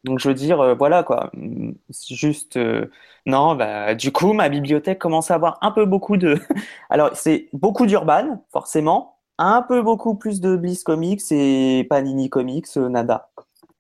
Donc 0.04 0.20
je 0.20 0.28
veux 0.28 0.34
dire, 0.34 0.60
euh, 0.60 0.76
voilà 0.76 1.04
quoi. 1.04 1.32
Juste, 2.10 2.58
euh, 2.58 2.88
non, 3.26 3.56
bah 3.56 3.96
du 3.96 4.12
coup, 4.12 4.34
ma 4.34 4.50
bibliothèque 4.50 5.00
commence 5.00 5.32
à 5.32 5.36
avoir 5.36 5.58
un 5.62 5.72
peu 5.72 5.86
beaucoup 5.86 6.18
de. 6.18 6.38
Alors 6.90 7.12
c'est 7.14 7.48
beaucoup 7.54 7.86
d'Urban, 7.86 8.44
forcément, 8.52 9.18
un 9.38 9.62
peu 9.62 9.82
beaucoup 9.82 10.16
plus 10.16 10.42
de 10.42 10.56
Bliss 10.56 10.84
Comics 10.84 11.22
et 11.32 11.86
Panini 11.90 12.30
Comics, 12.30 12.68
euh, 12.78 12.90
nada. 12.90 13.30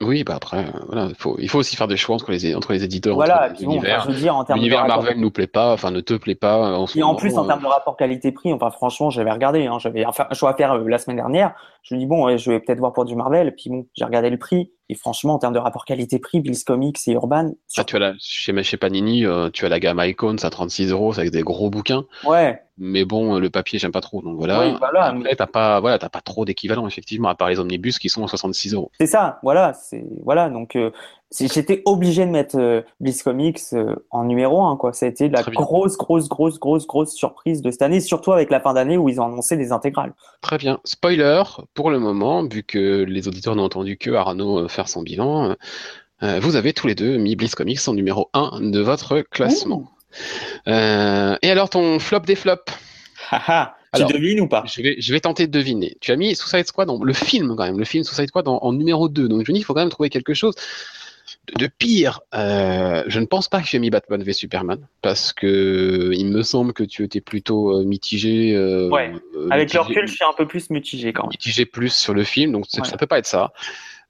Oui, 0.01 0.23
bah 0.23 0.33
après, 0.35 0.59
euh, 0.65 0.79
voilà, 0.87 1.05
il 1.09 1.15
faut, 1.15 1.35
il 1.39 1.49
faut 1.49 1.59
aussi 1.59 1.75
faire 1.75 1.87
des 1.87 1.95
choix 1.97 2.15
entre 2.15 2.31
les, 2.31 2.55
entre 2.55 2.73
les 2.73 2.83
éditeurs, 2.83 3.15
Voilà, 3.15 3.49
entre 3.51 3.61
les 3.61 3.67
enfin, 3.77 3.99
je 4.03 4.07
veux 4.11 4.19
dire 4.19 4.35
en 4.35 4.43
termes 4.43 4.59
de 4.59 4.63
L'univers 4.63 4.81
rapport- 4.81 4.97
Marvel 5.03 5.19
nous 5.19 5.31
plaît 5.31 5.47
pas, 5.47 5.73
enfin 5.73 5.91
ne 5.91 6.01
te 6.01 6.15
plaît 6.15 6.35
pas 6.35 6.57
en 6.77 6.85
Et 6.87 7.03
en 7.03 7.07
moment, 7.07 7.15
plus, 7.19 7.37
en 7.37 7.43
euh, 7.43 7.47
termes 7.47 7.61
de 7.61 7.67
rapport 7.67 7.95
qualité-prix, 7.97 8.51
enfin, 8.53 8.71
franchement, 8.71 9.09
j'avais 9.09 9.31
regardé, 9.31 9.67
hein, 9.67 9.77
j'avais 9.79 10.05
enfin, 10.05 10.25
un 10.29 10.33
choix 10.33 10.49
à 10.51 10.53
faire 10.55 10.73
euh, 10.73 10.87
la 10.87 10.97
semaine 10.97 11.17
dernière. 11.17 11.53
Je 11.83 11.95
me 11.95 11.99
dis, 11.99 12.05
bon, 12.05 12.25
ouais, 12.25 12.37
je 12.37 12.51
vais 12.51 12.59
peut-être 12.59 12.79
voir 12.79 12.93
pour 12.93 13.05
du 13.05 13.15
Marvel. 13.15 13.55
Puis 13.55 13.69
bon, 13.69 13.87
j'ai 13.95 14.05
regardé 14.05 14.29
le 14.29 14.37
prix. 14.37 14.71
Et 14.89 14.93
franchement, 14.95 15.33
en 15.35 15.39
termes 15.39 15.53
de 15.53 15.59
rapport 15.59 15.85
qualité-prix, 15.85 16.41
Bills 16.41 16.63
Comics 16.65 16.97
et 17.07 17.13
Urban, 17.13 17.51
ah, 17.77 17.83
tu 17.85 17.95
as 17.95 17.99
la, 17.99 18.13
chez, 18.19 18.61
chez 18.63 18.77
Panini, 18.77 19.25
euh, 19.25 19.49
tu 19.49 19.65
as 19.65 19.69
la 19.69 19.79
gamme 19.79 19.99
Icons 20.03 20.35
à 20.43 20.49
36 20.49 20.91
euros, 20.91 21.17
avec 21.17 21.31
des 21.31 21.41
gros 21.43 21.69
bouquins. 21.69 22.03
ouais, 22.25 22.61
Mais 22.77 23.05
bon, 23.05 23.39
le 23.39 23.49
papier, 23.49 23.79
j'aime 23.79 23.93
pas 23.93 24.01
trop. 24.01 24.21
Donc 24.21 24.37
voilà. 24.37 24.59
Oui, 24.67 24.75
voilà, 24.79 25.05
Après, 25.05 25.19
mais- 25.19 25.35
t'as 25.35 25.47
pas, 25.47 25.79
voilà, 25.79 25.97
t'as 25.97 26.09
pas 26.09 26.21
trop 26.21 26.43
d'équivalent, 26.45 26.85
effectivement, 26.87 27.29
à 27.29 27.35
part 27.35 27.49
les 27.49 27.59
omnibus 27.59 27.99
qui 27.99 28.09
sont 28.09 28.23
à 28.23 28.27
66 28.27 28.73
euros. 28.73 28.91
c'est 28.99 29.07
ça, 29.07 29.39
voilà, 29.43 29.73
c'est, 29.73 30.03
voilà. 30.23 30.49
Donc, 30.49 30.75
euh, 30.75 30.91
j'étais 31.39 31.81
obligé 31.85 32.25
de 32.25 32.31
mettre 32.31 32.57
euh, 32.57 32.81
Bliss 32.99 33.23
Comics 33.23 33.59
euh, 33.73 33.95
en 34.09 34.25
numéro 34.25 34.63
1 34.63 34.77
quoi. 34.77 34.93
Ça 34.93 35.05
a 35.05 35.09
été 35.09 35.29
la 35.29 35.43
grosse 35.43 35.97
grosse 35.97 36.27
grosse 36.27 36.59
grosse 36.59 36.87
grosse 36.87 37.13
surprise 37.13 37.61
de 37.61 37.71
cette 37.71 37.81
année, 37.81 37.99
surtout 38.01 38.33
avec 38.33 38.49
la 38.49 38.59
fin 38.59 38.73
d'année 38.73 38.97
où 38.97 39.07
ils 39.09 39.19
ont 39.21 39.25
annoncé 39.25 39.55
des 39.55 39.71
intégrales. 39.71 40.13
Très 40.41 40.57
bien. 40.57 40.79
Spoiler 40.83 41.43
pour 41.73 41.89
le 41.89 41.99
moment, 41.99 42.45
vu 42.45 42.63
que 42.63 43.03
les 43.03 43.27
auditeurs 43.27 43.55
n'ont 43.55 43.63
entendu 43.63 43.97
que 43.97 44.11
Arnaud 44.11 44.59
euh, 44.59 44.67
faire 44.67 44.87
son 44.87 45.01
bilan, 45.01 45.55
vous 46.39 46.55
avez 46.55 46.71
tous 46.71 46.85
les 46.85 46.93
deux 46.93 47.17
mis 47.17 47.35
Bliss 47.35 47.55
Comics 47.55 47.79
en 47.87 47.93
numéro 47.95 48.29
1 48.33 48.59
de 48.61 48.79
votre 48.79 49.21
classement. 49.21 49.89
et 50.67 50.69
alors 51.49 51.71
ton 51.71 51.97
flop 51.97 52.19
des 52.19 52.35
flops? 52.35 52.71
Tu 53.93 54.05
devines 54.05 54.41
ou 54.41 54.47
pas? 54.47 54.63
je 54.67 54.81
vais, 54.83 54.95
je 54.99 55.13
vais 55.13 55.19
tenter 55.19 55.47
de 55.47 55.51
deviner. 55.51 55.97
Tu 55.99 56.11
as 56.11 56.15
mis 56.15 56.35
Suicide 56.35 56.67
Squad, 56.67 56.87
dans 56.87 57.03
le 57.03 57.11
film 57.13 57.55
quand 57.57 57.63
même, 57.65 57.79
le 57.79 57.85
film 57.85 58.03
Suicide 58.03 58.27
Squad 58.27 58.47
en, 58.47 58.59
en 58.59 58.71
numéro 58.71 59.09
2. 59.09 59.27
Donc 59.27 59.43
je 59.45 59.51
me 59.51 59.55
dis, 59.55 59.61
il 59.61 59.63
faut 59.63 59.73
quand 59.73 59.81
même 59.81 59.89
trouver 59.89 60.09
quelque 60.09 60.35
chose 60.35 60.53
de, 61.57 61.67
pire. 61.67 62.21
Euh, 62.33 63.03
je 63.07 63.19
ne 63.19 63.25
pense 63.25 63.47
pas 63.47 63.61
que 63.61 63.75
aies 63.75 63.79
mis 63.79 63.89
Batman 63.89 64.21
v 64.21 64.33
Superman 64.33 64.87
parce 65.01 65.33
que 65.33 66.11
il 66.13 66.27
me 66.27 66.43
semble 66.43 66.73
que 66.73 66.83
tu 66.83 67.03
étais 67.03 67.21
plutôt 67.21 67.79
euh, 67.79 67.83
mitigé. 67.83 68.55
Euh, 68.55 68.89
ouais. 68.89 69.13
Avec 69.49 69.73
le 69.73 69.81
recul, 69.81 70.07
je 70.07 70.13
suis 70.13 70.25
un 70.25 70.33
peu 70.37 70.47
plus 70.47 70.69
mitigé 70.69 71.13
quand 71.13 71.23
même. 71.23 71.31
Mitigé 71.31 71.65
plus 71.65 71.93
sur 71.93 72.13
le 72.13 72.23
film, 72.23 72.51
donc 72.51 72.65
ça 72.67 72.97
peut 72.97 73.07
pas 73.07 73.19
être 73.19 73.27
ça. 73.27 73.51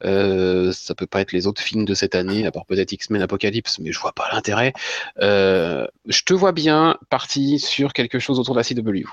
Euh, 0.03 0.71
ça 0.71 0.95
peut 0.95 1.05
pas 1.05 1.21
être 1.21 1.31
les 1.31 1.47
autres 1.47 1.61
films 1.61 1.85
de 1.85 1.93
cette 1.93 2.15
année, 2.15 2.45
à 2.45 2.51
part 2.51 2.65
peut-être 2.65 2.91
X-Men 2.91 3.21
Apocalypse, 3.21 3.79
mais 3.79 3.91
je 3.91 3.99
vois 3.99 4.13
pas 4.13 4.29
l'intérêt. 4.31 4.73
Euh, 5.19 5.87
je 6.07 6.23
te 6.23 6.33
vois 6.33 6.51
bien 6.51 6.97
parti 7.09 7.59
sur 7.59 7.93
quelque 7.93 8.19
chose 8.19 8.39
autour 8.39 8.55
de 8.55 8.59
la 8.59 8.63
CW. 8.63 9.07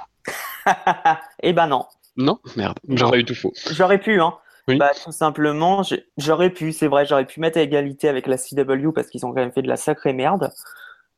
eh 1.42 1.52
ben 1.52 1.66
non. 1.66 1.86
Non? 2.16 2.38
Merde, 2.56 2.78
j'aurais 2.88 3.20
eu 3.20 3.24
tout 3.24 3.34
faux. 3.34 3.52
J'aurais 3.70 3.98
pu, 3.98 4.20
hein. 4.20 4.34
Bah, 4.76 4.90
tout 5.02 5.12
simplement, 5.12 5.82
j'aurais 6.16 6.50
pu, 6.50 6.72
c'est 6.72 6.88
vrai, 6.88 7.06
j'aurais 7.06 7.26
pu 7.26 7.40
mettre 7.40 7.58
à 7.58 7.62
égalité 7.62 8.08
avec 8.08 8.26
la 8.26 8.36
CW 8.36 8.92
parce 8.92 9.08
qu'ils 9.08 9.24
ont 9.24 9.30
quand 9.30 9.40
même 9.40 9.52
fait 9.52 9.62
de 9.62 9.68
la 9.68 9.76
sacrée 9.76 10.12
merde. 10.12 10.50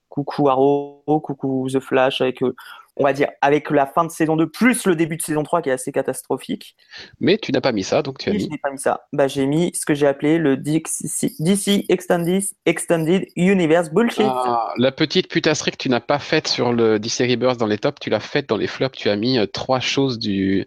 Coucou 0.09 0.49
Arrow, 0.49 1.03
coucou 1.07 1.69
The 1.71 1.81
Flash 1.81 2.21
avec 2.21 2.43
euh, 2.43 2.55
on 3.01 3.05
va 3.05 3.15
dire, 3.15 3.31
avec 3.41 3.71
la 3.71 3.87
fin 3.87 4.05
de 4.05 4.11
saison 4.11 4.37
2, 4.37 4.49
plus 4.49 4.87
le 4.87 4.95
début 4.95 5.17
de 5.17 5.23
saison 5.23 5.43
3 5.43 5.63
qui 5.63 5.71
est 5.71 5.73
assez 5.73 5.91
catastrophique. 5.91 6.77
Mais 7.19 7.39
tu 7.39 7.51
n'as 7.51 7.63
pas 7.63 7.73
mis 7.73 7.83
ça, 7.83 8.03
donc 8.03 8.19
tu 8.19 8.29
as 8.29 8.33
mis. 8.33 8.41
Je 8.41 8.49
n'ai 8.49 8.59
pas 8.59 8.71
mis 8.71 8.79
ça. 8.79 9.07
Bah, 9.13 9.27
j'ai 9.27 9.47
mis 9.47 9.73
ce 9.75 9.87
que 9.87 9.95
j'ai 9.95 10.07
appelé 10.07 10.37
le 10.37 10.59
DC 10.59 11.87
Extended, 11.89 12.43
Extended 12.67 13.27
Universe 13.37 13.91
Bullshit. 13.91 14.27
Ah, 14.29 14.75
la 14.77 14.93
petite 14.93 15.29
putasserie 15.29 15.71
que 15.71 15.79
tu 15.79 15.89
n'as 15.89 16.01
pas 16.01 16.19
faite 16.19 16.47
sur 16.47 16.75
le 16.75 16.99
DC 16.99 17.21
Rebirth 17.21 17.59
dans 17.59 17.67
les 17.67 17.79
tops, 17.79 17.99
tu 18.01 18.11
l'as 18.11 18.21
faite 18.21 18.49
dans 18.49 18.59
les 18.59 18.67
flops. 18.67 18.99
Tu 18.99 19.09
as 19.09 19.17
mis 19.17 19.39
euh, 19.39 19.47
trois 19.47 19.81
choses 19.81 20.19
du, 20.19 20.67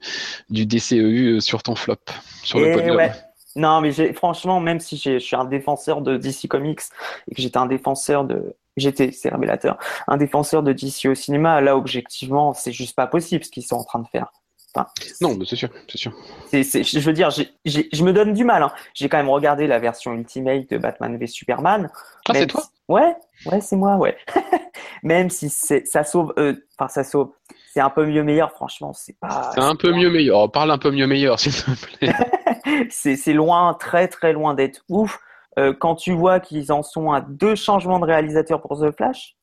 du 0.50 0.65
DCEU 0.65 1.36
euh, 1.36 1.39
sur 1.39 1.62
ton 1.62 1.76
flop, 1.76 1.98
sur 2.43 2.60
le 2.60 2.74
podium. 2.74 2.98
Ouais. 2.98 3.12
Non, 3.56 3.82
mais 3.82 3.91
franchement, 4.13 4.60
même 4.60 4.80
si 4.80 4.98
je 4.98 5.19
suis 5.19 5.36
un 5.36 5.46
défenseur 5.46 6.02
de 6.02 6.17
DC 6.17 6.48
Comics 6.48 6.82
et 7.30 7.36
que 7.36 7.41
j'étais 7.41 7.58
un 7.58 7.67
défenseur 7.67 8.24
de, 8.24 8.56
j'étais, 8.78 9.12
c'est 9.12 9.30
révélateur, 9.30 9.78
un 10.08 10.18
défenseur 10.18 10.64
de 10.64 10.74
DC 10.74 11.06
au 11.06 11.16
cinéma, 11.16 11.62
là, 11.62 11.78
objectivement, 11.78 12.54
c'est 12.54 12.72
juste 12.72 12.96
pas 12.96 13.08
possible 13.08 13.44
ce 13.44 13.52
qu'ils 13.52 13.66
sont 13.66 13.76
en 13.76 13.84
train 13.84 14.00
de 14.00 14.08
faire. 14.08 14.32
Enfin, 14.76 14.88
non, 15.22 15.38
c'est 15.46 15.56
sûr, 15.56 15.70
c'est 15.88 16.00
sûr. 16.00 16.12
je 16.52 17.00
veux 17.00 17.14
dire, 17.14 17.30
je 17.30 18.04
me 18.04 18.12
donne 18.12 18.34
du 18.34 18.44
mal. 18.44 18.64
Hein. 18.64 18.72
J'ai 18.96 19.08
quand 19.08 19.18
même 19.18 19.30
regardé 19.30 19.68
la 19.68 19.78
version 19.78 20.14
Ultimate 20.14 20.68
de 20.70 20.78
Batman 20.78 21.16
v 21.18 21.28
Superman. 21.28 21.92
Ah, 22.28 22.34
c'est 22.34 22.48
toi? 22.48 22.64
Ouais, 22.88 23.16
ouais, 23.46 23.62
c'est 23.62 23.76
moi, 23.76 23.98
ouais. 23.98 24.18
même 25.04 25.30
si 25.30 25.50
ça 25.50 26.04
sauve, 26.04 26.34
euh, 26.38 26.56
enfin, 26.78 26.88
ça 26.88 27.04
sauve. 27.04 27.32
C'est 27.72 27.82
un 27.82 27.90
peu 27.90 28.06
mieux 28.06 28.24
meilleur, 28.24 28.52
franchement, 28.52 28.94
c'est 28.94 29.18
pas. 29.20 29.52
C'est 29.54 29.62
un 29.62 29.76
peu 29.76 29.94
mieux 29.94 30.10
meilleur. 30.10 30.40
Oh, 30.40 30.48
parle 30.48 30.72
un 30.72 30.78
peu 30.78 30.92
mieux 30.92 31.08
meilleur, 31.08 31.40
s'il 31.40 31.54
te 31.54 31.98
plaît. 31.98 32.14
c'est 32.90 33.34
loin, 33.34 33.76
très 33.76 34.08
très 34.08 34.34
loin 34.34 34.54
d'être 34.54 34.84
ouf. 34.90 35.20
Euh, 35.60 35.74
quand 35.74 35.96
tu 35.96 36.13
vois 36.13 36.39
qu'ils 36.39 36.72
en 36.72 36.84
sont 36.84 37.12
à 37.12 37.22
deux 37.22 37.56
changements 37.56 38.00
de 38.00 38.06
réalisateur 38.06 38.62
pour 38.62 38.80
The 38.80 38.92
Flash, 38.96 39.36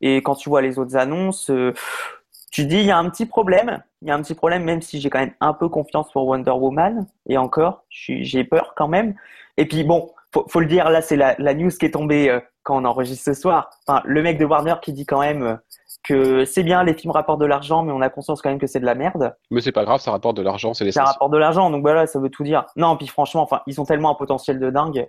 et 0.00 0.16
quand 0.18 0.34
tu 0.34 0.48
vois 0.48 0.62
les 0.62 0.78
autres 0.78 0.96
annonces, 0.96 1.50
euh, 1.50 1.72
tu 2.50 2.66
dis 2.66 2.76
il 2.76 2.84
y 2.84 2.90
a 2.90 2.98
un 2.98 3.08
petit 3.08 3.26
problème. 3.26 3.82
Il 4.02 4.08
y 4.08 4.10
a 4.10 4.14
un 4.14 4.22
petit 4.22 4.34
problème, 4.34 4.64
même 4.64 4.82
si 4.82 5.00
j'ai 5.00 5.08
quand 5.10 5.18
même 5.18 5.34
un 5.40 5.54
peu 5.54 5.68
confiance 5.68 6.12
pour 6.12 6.26
Wonder 6.26 6.50
Woman. 6.50 7.06
Et 7.28 7.38
encore, 7.38 7.84
j'ai 7.88 8.44
peur 8.44 8.74
quand 8.76 8.88
même. 8.88 9.14
Et 9.56 9.66
puis 9.66 9.82
bon, 9.84 10.10
faut, 10.32 10.44
faut 10.48 10.60
le 10.60 10.66
dire, 10.66 10.90
là 10.90 11.00
c'est 11.00 11.16
la, 11.16 11.34
la, 11.38 11.54
news 11.54 11.70
qui 11.70 11.86
est 11.86 11.92
tombée 11.92 12.28
euh, 12.28 12.40
quand 12.62 12.76
on 12.76 12.84
enregistre 12.84 13.24
ce 13.24 13.34
soir. 13.34 13.70
Enfin, 13.86 14.02
le 14.04 14.22
mec 14.22 14.38
de 14.38 14.44
Warner 14.44 14.74
qui 14.82 14.92
dit 14.92 15.06
quand 15.06 15.20
même 15.20 15.58
que 16.02 16.44
c'est 16.44 16.62
bien, 16.62 16.84
les 16.84 16.94
films 16.94 17.12
rapportent 17.12 17.40
de 17.40 17.46
l'argent, 17.46 17.82
mais 17.82 17.92
on 17.92 18.02
a 18.02 18.10
conscience 18.10 18.42
quand 18.42 18.50
même 18.50 18.58
que 18.58 18.66
c'est 18.66 18.80
de 18.80 18.84
la 18.84 18.94
merde. 18.94 19.34
Mais 19.50 19.62
c'est 19.62 19.72
pas 19.72 19.84
grave, 19.84 20.00
ça 20.00 20.10
rapporte 20.10 20.36
de 20.36 20.42
l'argent, 20.42 20.74
c'est 20.74 20.90
Ça 20.92 21.04
rapporte 21.04 21.32
de 21.32 21.38
l'argent, 21.38 21.70
donc 21.70 21.80
voilà, 21.80 22.06
ça 22.06 22.18
veut 22.18 22.28
tout 22.28 22.44
dire. 22.44 22.66
Non, 22.76 22.96
puis 22.96 23.06
franchement, 23.06 23.42
enfin, 23.42 23.62
ils 23.66 23.80
ont 23.80 23.84
tellement 23.86 24.10
un 24.10 24.14
potentiel 24.14 24.58
de 24.58 24.70
dingue 24.70 25.08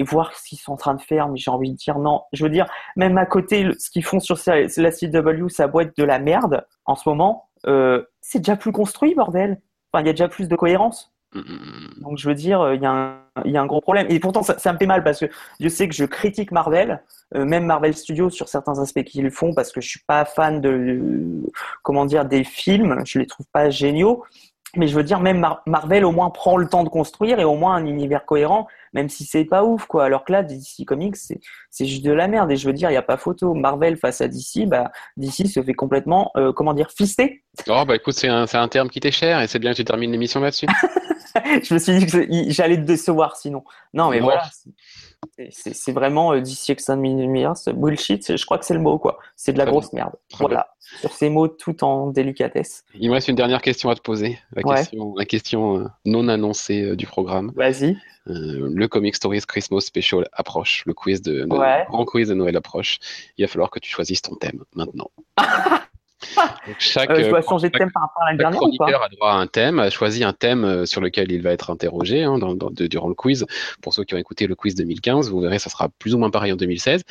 voir 0.00 0.34
ce 0.34 0.48
qu'ils 0.48 0.58
sont 0.58 0.72
en 0.72 0.76
train 0.76 0.94
de 0.94 1.00
faire, 1.00 1.28
mais 1.28 1.36
j'ai 1.36 1.50
envie 1.50 1.70
de 1.70 1.76
dire 1.76 1.98
non. 1.98 2.22
Je 2.32 2.44
veux 2.44 2.50
dire, 2.50 2.66
même 2.96 3.18
à 3.18 3.26
côté, 3.26 3.70
ce 3.78 3.90
qu'ils 3.90 4.04
font 4.04 4.20
sur 4.20 4.38
la 4.46 4.90
CW, 4.90 5.48
ça 5.48 5.66
boîte 5.66 5.96
de 5.96 6.04
la 6.04 6.18
merde 6.18 6.64
en 6.84 6.94
ce 6.94 7.08
moment. 7.08 7.48
Euh, 7.66 8.02
c'est 8.20 8.38
déjà 8.38 8.56
plus 8.56 8.72
construit, 8.72 9.14
bordel. 9.14 9.60
Enfin, 9.92 10.02
il 10.02 10.06
y 10.06 10.10
a 10.10 10.12
déjà 10.12 10.28
plus 10.28 10.48
de 10.48 10.56
cohérence. 10.56 11.12
Donc 12.00 12.18
je 12.18 12.28
veux 12.28 12.34
dire, 12.34 12.72
il 12.74 12.80
y, 12.80 12.86
a 12.86 12.90
un, 12.90 13.20
il 13.44 13.50
y 13.50 13.56
a 13.56 13.62
un 13.62 13.66
gros 13.66 13.80
problème. 13.80 14.06
Et 14.08 14.18
pourtant, 14.20 14.42
ça, 14.42 14.58
ça, 14.58 14.72
me 14.72 14.78
fait 14.78 14.86
mal 14.86 15.04
parce 15.04 15.20
que 15.20 15.26
je 15.60 15.68
sais 15.68 15.88
que 15.88 15.94
je 15.94 16.04
critique 16.04 16.52
Marvel, 16.52 17.02
euh, 17.34 17.44
même 17.44 17.66
Marvel 17.66 17.94
Studios 17.94 18.30
sur 18.30 18.48
certains 18.48 18.78
aspects 18.78 19.04
qu'ils 19.04 19.30
font 19.30 19.52
parce 19.52 19.72
que 19.72 19.80
je 19.80 19.88
suis 19.88 20.00
pas 20.06 20.24
fan 20.24 20.60
de, 20.60 21.42
comment 21.82 22.06
dire, 22.06 22.24
des 22.24 22.44
films. 22.44 23.02
Je 23.04 23.18
les 23.18 23.26
trouve 23.26 23.46
pas 23.52 23.70
géniaux. 23.70 24.24
Mais 24.76 24.88
je 24.88 24.96
veux 24.96 25.04
dire, 25.04 25.20
même 25.20 25.46
Marvel 25.66 26.04
au 26.04 26.12
moins 26.12 26.30
prend 26.30 26.56
le 26.56 26.68
temps 26.68 26.84
de 26.84 26.88
construire 26.88 27.40
et 27.40 27.44
au 27.44 27.54
moins 27.54 27.74
un 27.76 27.86
univers 27.86 28.26
cohérent 28.26 28.66
même 28.96 29.10
si 29.10 29.24
c'est 29.24 29.44
pas 29.44 29.62
ouf 29.62 29.84
quoi. 29.84 30.06
Alors 30.06 30.24
que 30.24 30.32
là, 30.32 30.42
DC 30.42 30.86
Comics, 30.86 31.16
c'est 31.16 31.84
juste 31.84 32.02
de 32.02 32.12
la 32.12 32.28
merde. 32.28 32.50
Et 32.50 32.56
je 32.56 32.66
veux 32.66 32.72
dire, 32.72 32.90
il 32.90 32.94
y 32.94 32.96
a 32.96 33.02
pas 33.02 33.18
photo. 33.18 33.52
Marvel 33.52 33.98
face 33.98 34.22
à 34.22 34.28
DC, 34.28 34.66
bah 34.66 34.90
DC 35.18 35.46
se 35.46 35.62
fait 35.62 35.74
complètement, 35.74 36.32
euh, 36.36 36.52
comment 36.54 36.72
dire, 36.72 36.90
fister. 36.90 37.44
Oh 37.68 37.84
bah 37.86 37.96
écoute, 37.96 38.14
c'est 38.14 38.28
un, 38.28 38.46
un 38.50 38.68
terme 38.68 38.88
qui 38.88 39.00
t'est 39.00 39.10
cher 39.10 39.40
et 39.42 39.46
c'est 39.46 39.58
bien 39.58 39.72
que 39.72 39.76
tu 39.76 39.84
termines 39.84 40.10
l'émission 40.10 40.40
là-dessus. 40.40 40.66
je 41.62 41.74
me 41.74 41.78
suis 41.78 41.98
dit 41.98 42.06
que 42.06 42.52
j'allais 42.52 42.76
te 42.76 42.86
décevoir 42.86 43.36
sinon. 43.36 43.64
Non 43.92 44.08
mais 44.08 44.20
voilà. 44.20 44.42
C'est 45.50 45.92
vraiment 45.92 46.32
euh, 46.32 46.40
DC 46.40 46.70
Extended 46.70 47.28
bullshit. 47.74 48.36
Je 48.36 48.44
crois 48.44 48.58
que 48.58 48.64
c'est 48.64 48.74
le 48.74 48.80
mot 48.80 48.98
quoi. 48.98 49.18
C'est 49.34 49.52
de 49.52 49.58
la 49.58 49.66
grosse 49.66 49.92
merde. 49.92 50.12
voilà. 50.38 50.68
Sur 51.00 51.12
ces 51.12 51.28
mots 51.30 51.48
tout 51.48 51.82
en 51.84 52.10
délicatesse. 52.10 52.84
Il 52.94 53.08
me 53.08 53.14
reste 53.14 53.28
une 53.28 53.34
dernière 53.34 53.60
question 53.60 53.90
à 53.90 53.94
te 53.94 54.00
poser. 54.00 54.38
La 54.52 54.62
question, 54.62 55.14
la 55.16 55.24
question 55.24 55.78
euh, 55.78 55.84
non 56.04 56.28
annoncée 56.28 56.96
du 56.96 57.06
programme. 57.06 57.52
Vas-y. 57.56 57.96
Euh, 58.28 58.70
le 58.74 58.88
Comic 58.88 59.14
Stories 59.14 59.42
Christmas 59.46 59.82
Special 59.82 60.28
approche, 60.32 60.82
le 60.86 60.94
quiz 60.94 61.22
de, 61.22 61.42
de 61.42 61.46
grand 61.46 62.04
quiz 62.04 62.28
de 62.28 62.34
Noël 62.34 62.56
approche. 62.56 62.98
Il 63.36 63.44
va 63.44 63.48
falloir 63.48 63.70
que 63.70 63.78
tu 63.78 63.90
choisisses 63.90 64.22
ton 64.22 64.34
thème 64.34 64.64
maintenant. 64.74 65.10
chaque, 66.78 67.10
euh, 67.10 67.24
je 67.24 67.28
dois 67.28 67.42
changer 67.42 67.68
de 67.68 67.76
thème 67.76 67.90
par 67.92 68.04
rapport 68.04 68.22
à 68.22 68.26
l'année 68.26 68.38
dernière 68.38 68.62
ou 68.62 68.74
pas 68.76 68.86
a 68.86 69.08
droit 69.08 69.30
à 69.30 69.34
un 69.34 69.46
thème, 69.46 69.78
a 69.78 69.90
choisi 69.90 70.24
un 70.24 70.32
thème 70.32 70.64
euh, 70.64 70.86
sur 70.86 71.00
lequel 71.00 71.30
il 71.30 71.42
va 71.42 71.52
être 71.52 71.70
interrogé 71.70 72.22
hein, 72.22 72.38
dans, 72.38 72.54
dans, 72.54 72.70
durant 72.70 73.08
le 73.08 73.14
quiz. 73.14 73.46
Pour 73.82 73.92
ceux 73.92 74.04
qui 74.04 74.14
ont 74.14 74.18
écouté 74.18 74.46
le 74.46 74.54
quiz 74.54 74.74
2015, 74.74 75.30
vous 75.30 75.40
verrez, 75.40 75.58
ça 75.58 75.70
sera 75.70 75.88
plus 75.98 76.14
ou 76.14 76.18
moins 76.18 76.30
pareil 76.30 76.52
en 76.52 76.56
2016. 76.56 77.02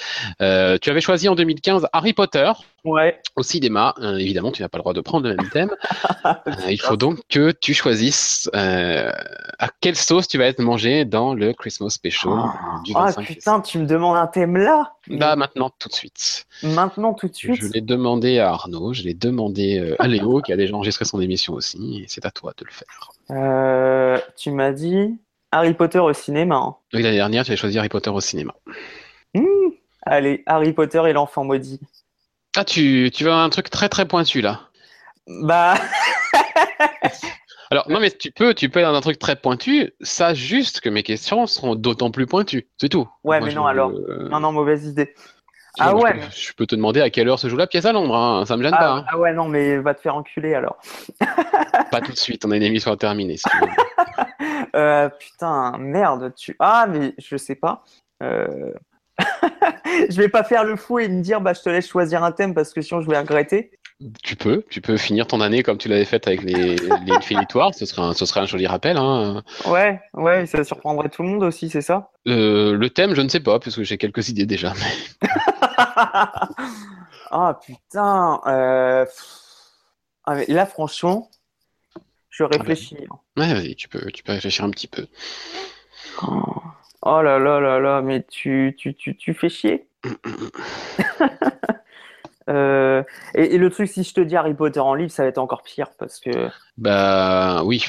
Euh, 0.41 0.77
tu 0.81 0.89
avais 0.89 1.01
choisi 1.01 1.29
en 1.29 1.35
2015 1.35 1.87
Harry 1.93 2.13
Potter. 2.13 2.51
Ouais. 2.85 3.19
Au 3.35 3.41
cinéma, 3.41 3.95
euh, 3.99 4.17
évidemment, 4.17 4.51
tu 4.51 4.61
n'as 4.61 4.69
pas 4.69 4.77
le 4.77 4.83
droit 4.83 4.93
de 4.93 5.01
prendre 5.01 5.27
le 5.27 5.35
même 5.35 5.49
thème. 5.49 5.71
euh, 6.25 6.51
il 6.69 6.79
faut 6.79 6.95
donc 6.95 7.19
que 7.29 7.51
tu 7.51 7.73
choisisses 7.73 8.47
euh, 8.55 9.11
à 9.57 9.69
quelle 9.81 9.95
sauce 9.95 10.27
tu 10.27 10.37
vas 10.37 10.45
être 10.45 10.59
mangé 10.59 11.03
dans 11.03 11.33
le 11.33 11.51
Christmas 11.53 11.89
Special 11.89 12.33
oh. 12.33 12.83
du 12.83 12.93
25 12.93 13.15
Ah 13.17 13.23
putain, 13.23 13.61
tu 13.61 13.79
me 13.79 13.87
demandes 13.87 14.17
un 14.17 14.27
thème 14.27 14.55
là? 14.55 14.93
Bah 15.07 15.35
maintenant, 15.35 15.71
tout 15.79 15.89
de 15.89 15.93
suite. 15.93 16.45
Maintenant, 16.61 17.15
tout 17.15 17.27
de 17.27 17.35
suite? 17.35 17.55
Je 17.55 17.67
l'ai 17.67 17.81
demandé 17.81 18.37
à 18.37 18.51
Arnaud, 18.51 18.93
je 18.95 19.03
l'ai 19.03 19.13
demandé 19.13 19.79
euh, 19.79 19.95
à 19.99 20.07
Léo, 20.07 20.41
qui 20.41 20.51
a 20.51 20.57
déjà 20.57 20.73
enregistré 20.73 21.05
son 21.05 21.21
émission 21.21 21.53
aussi, 21.53 22.01
et 22.03 22.05
c'est 22.07 22.25
à 22.25 22.31
toi 22.31 22.53
de 22.57 22.65
le 22.65 22.71
faire. 22.71 23.11
Euh, 23.31 24.19
tu 24.37 24.51
m'as 24.51 24.71
dit 24.71 25.17
Harry 25.51 25.73
Potter 25.73 25.99
au 25.99 26.13
cinéma. 26.13 26.55
Hein. 26.55 26.75
Oui, 26.93 27.01
l'année 27.03 27.17
dernière, 27.17 27.45
tu 27.45 27.51
as 27.51 27.55
choisi 27.55 27.77
Harry 27.77 27.89
Potter 27.89 28.09
au 28.09 28.21
cinéma. 28.21 28.55
Mmh. 29.33 29.43
Allez, 30.03 30.43
Harry 30.45 30.73
Potter 30.73 31.01
et 31.07 31.13
l'enfant 31.13 31.43
maudit. 31.43 31.79
Ah, 32.57 32.63
tu, 32.63 33.11
tu 33.13 33.23
veux 33.23 33.31
un 33.31 33.49
truc 33.49 33.69
très 33.69 33.89
très 33.89 34.07
pointu 34.07 34.41
là 34.41 34.61
Bah. 35.27 35.75
Alors, 37.71 37.89
non, 37.89 37.99
mais 37.99 38.11
tu 38.11 38.31
peux, 38.31 38.53
tu 38.53 38.69
peux 38.69 38.79
aller 38.79 38.87
dans 38.87 38.95
un 38.95 39.01
truc 39.01 39.17
très 39.17 39.35
pointu, 39.35 39.91
ça 39.99 40.33
juste 40.33 40.81
que 40.81 40.89
mes 40.89 41.03
questions 41.03 41.47
seront 41.47 41.75
d'autant 41.75 42.11
plus 42.11 42.27
pointues, 42.27 42.69
c'est 42.77 42.89
tout. 42.89 43.09
Ouais, 43.23 43.41
mais 43.41 43.53
non, 43.53 43.65
alors. 43.65 43.91
Non, 43.91 44.39
non, 44.39 44.51
mauvaise 44.51 44.85
idée. 44.85 45.13
Ah 45.79 45.95
ouais. 45.95 46.19
Je, 46.35 46.53
peux 46.53 46.65
te 46.65 46.75
demander 46.75 47.01
à 47.01 47.09
quelle 47.09 47.27
heure 47.27 47.39
se 47.39 47.47
joue 47.47 47.57
la 47.57 47.67
pièce 47.67 47.85
à 47.85 47.91
l'ombre, 47.91 48.15
hein, 48.15 48.45
ça 48.45 48.57
me 48.57 48.63
gêne 48.63 48.73
ah, 48.75 48.79
pas. 48.79 48.91
Hein. 48.91 49.05
Ah 49.07 49.17
ouais, 49.17 49.33
non, 49.33 49.47
mais 49.47 49.77
va 49.77 49.93
te 49.93 50.01
faire 50.01 50.15
enculer 50.15 50.53
alors. 50.53 50.77
pas 51.91 52.01
tout 52.01 52.11
de 52.11 52.17
suite, 52.17 52.45
on 52.45 52.51
a 52.51 52.57
une 52.57 52.63
émission 52.63 52.91
à 52.91 52.97
terminer. 52.97 53.37
Si 53.37 53.45
euh, 54.75 55.09
putain, 55.09 55.73
merde, 55.77 56.33
tu. 56.35 56.55
Ah, 56.59 56.87
mais 56.89 57.13
je 57.17 57.37
sais 57.37 57.55
pas. 57.55 57.83
Euh... 58.23 58.71
je 60.09 60.17
vais 60.17 60.29
pas 60.29 60.43
faire 60.43 60.63
le 60.63 60.75
fou 60.75 60.99
et 60.99 61.07
me 61.07 61.21
dire 61.21 61.39
bah 61.39 61.53
je 61.53 61.61
te 61.61 61.69
laisse 61.69 61.87
choisir 61.87 62.21
un 62.23 62.33
thème 62.33 62.53
parce 62.53 62.73
que 62.73 62.81
sinon 62.81 62.99
je 62.99 63.09
vais 63.09 63.17
regretter. 63.17 63.71
Tu 64.23 64.35
peux, 64.35 64.63
tu 64.69 64.81
peux 64.81 64.97
finir 64.97 65.25
ton 65.25 65.39
année 65.39 65.63
comme 65.63 65.77
tu 65.77 65.87
l'avais 65.87 66.03
faite 66.03 66.27
avec 66.27 66.43
les, 66.43 66.75
les 66.75 67.71
ce 67.71 67.85
serait 67.85 68.01
un, 68.01 68.13
ce 68.13 68.25
serait 68.25 68.41
un 68.41 68.45
joli 68.45 68.67
rappel. 68.67 68.97
Hein. 68.97 69.41
Ouais, 69.65 70.01
ouais, 70.13 70.45
ça 70.47 70.65
surprendrait 70.65 71.07
tout 71.07 71.23
le 71.23 71.29
monde 71.29 71.43
aussi, 71.43 71.69
c'est 71.69 71.81
ça? 71.81 72.09
Euh, 72.27 72.75
le 72.75 72.89
thème, 72.89 73.15
je 73.15 73.21
ne 73.21 73.29
sais 73.29 73.39
pas, 73.39 73.57
parce 73.57 73.73
que 73.73 73.83
j'ai 73.83 73.97
quelques 73.97 74.27
idées 74.27 74.45
déjà. 74.45 74.73
mais- 74.73 75.29
Ah 75.77 77.59
putain. 77.65 78.39
euh. 78.47 79.05
Ah, 80.25 80.35
mais 80.35 80.45
là, 80.47 80.65
franchement, 80.65 81.29
je 82.29 82.43
réfléchis. 82.43 82.97
Ouais, 83.37 83.53
vas-y, 83.53 83.75
tu 83.75 83.87
peux, 83.89 84.11
tu 84.11 84.23
peux 84.23 84.31
réfléchir 84.33 84.65
un 84.65 84.71
petit 84.71 84.87
peu. 84.87 85.07
Oh. 86.23 86.43
Oh 87.03 87.21
là 87.21 87.37
là 87.37 87.59
là 87.59 87.79
là, 87.79 88.01
mais 88.01 88.23
tu, 88.23 88.75
tu, 88.77 88.95
tu, 88.95 89.15
tu 89.15 89.33
fais 89.33 89.49
chier. 89.49 89.87
Euh, 92.47 93.01
et, 93.33 93.55
et 93.55 93.57
le 93.57 93.71
truc, 93.71 93.87
si 93.89 94.03
je 94.03 94.13
te 94.13 94.21
dis 94.21 94.35
Harry 94.35 94.53
Potter 94.53 94.79
en 94.79 94.93
livre, 94.93 95.09
ça 95.09 95.23
va 95.23 95.29
être 95.29 95.39
encore 95.39 95.63
pire 95.63 95.89
parce 95.97 96.19
que. 96.19 96.47
Bah 96.77 97.63
oui. 97.63 97.83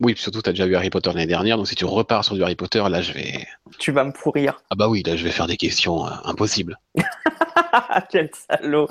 Oui, 0.00 0.12
puis 0.12 0.22
surtout, 0.22 0.42
t'as 0.42 0.50
déjà 0.50 0.66
vu 0.66 0.76
Harry 0.76 0.90
Potter 0.90 1.10
l'année 1.10 1.26
dernière, 1.26 1.56
donc 1.56 1.68
si 1.68 1.74
tu 1.74 1.86
repars 1.86 2.22
sur 2.22 2.34
du 2.34 2.42
Harry 2.42 2.54
Potter, 2.54 2.84
là, 2.90 3.00
je 3.00 3.12
vais... 3.12 3.46
Tu 3.78 3.92
vas 3.92 4.04
me 4.04 4.12
pourrir. 4.12 4.62
Ah 4.68 4.74
bah 4.74 4.88
oui, 4.88 5.02
là, 5.02 5.16
je 5.16 5.24
vais 5.24 5.30
faire 5.30 5.46
des 5.46 5.56
questions 5.56 6.06
euh, 6.06 6.10
impossibles. 6.24 6.78
Quel 8.10 8.30
salaud. 8.34 8.88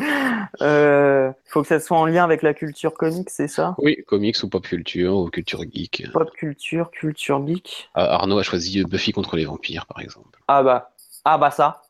Euh, 0.62 1.32
faut 1.46 1.62
que 1.62 1.68
ça 1.68 1.80
soit 1.80 1.98
en 1.98 2.08
lien 2.08 2.24
avec 2.24 2.42
la 2.42 2.56
culture 2.56 2.96
comique, 2.96 3.30
c'est 3.30 3.48
ça? 3.48 3.76
Oui, 3.78 3.98
comics 4.08 4.42
ou 4.42 4.50
pop 4.50 4.66
culture 4.66 5.16
ou 5.16 5.30
culture 5.30 5.62
geek. 5.72 6.12
Pop 6.12 6.32
culture, 6.32 6.90
culture 6.90 7.46
geek. 7.46 7.90
Ah, 7.94 8.16
Arnaud 8.16 8.40
a 8.40 8.44
choisi 8.44 8.84
Buffy 8.84 9.12
contre 9.12 9.36
les 9.36 9.46
vampires, 9.46 9.86
par 9.86 10.02
exemple. 10.02 10.40
Ah 10.48 10.64
bah, 10.64 10.92
ah 11.24 11.38
bah 11.38 11.52
ça. 11.52 11.84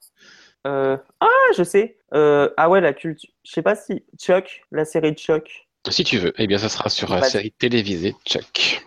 Euh, 0.68 0.97
ah, 1.22 1.28
je 1.57 1.63
sais. 1.63 1.97
Ah 2.11 2.70
ouais, 2.70 2.82
la 2.82 2.93
culture. 2.93 3.30
Je 3.43 3.51
sais 3.51 3.61
pas 3.61 3.76
si 3.76 4.03
Chuck, 4.20 4.66
la 4.72 4.84
série 4.84 5.13
de 5.13 5.18
Chuck. 5.18 5.64
Si 5.89 6.03
tu 6.03 6.17
veux, 6.17 6.33
eh 6.38 6.47
bien, 6.47 6.57
ça 6.57 6.69
sera 6.69 6.89
sur 6.89 7.09
la 7.13 7.21
série 7.23 7.51
télévisée 7.51 8.15
Chuck. 8.25 8.83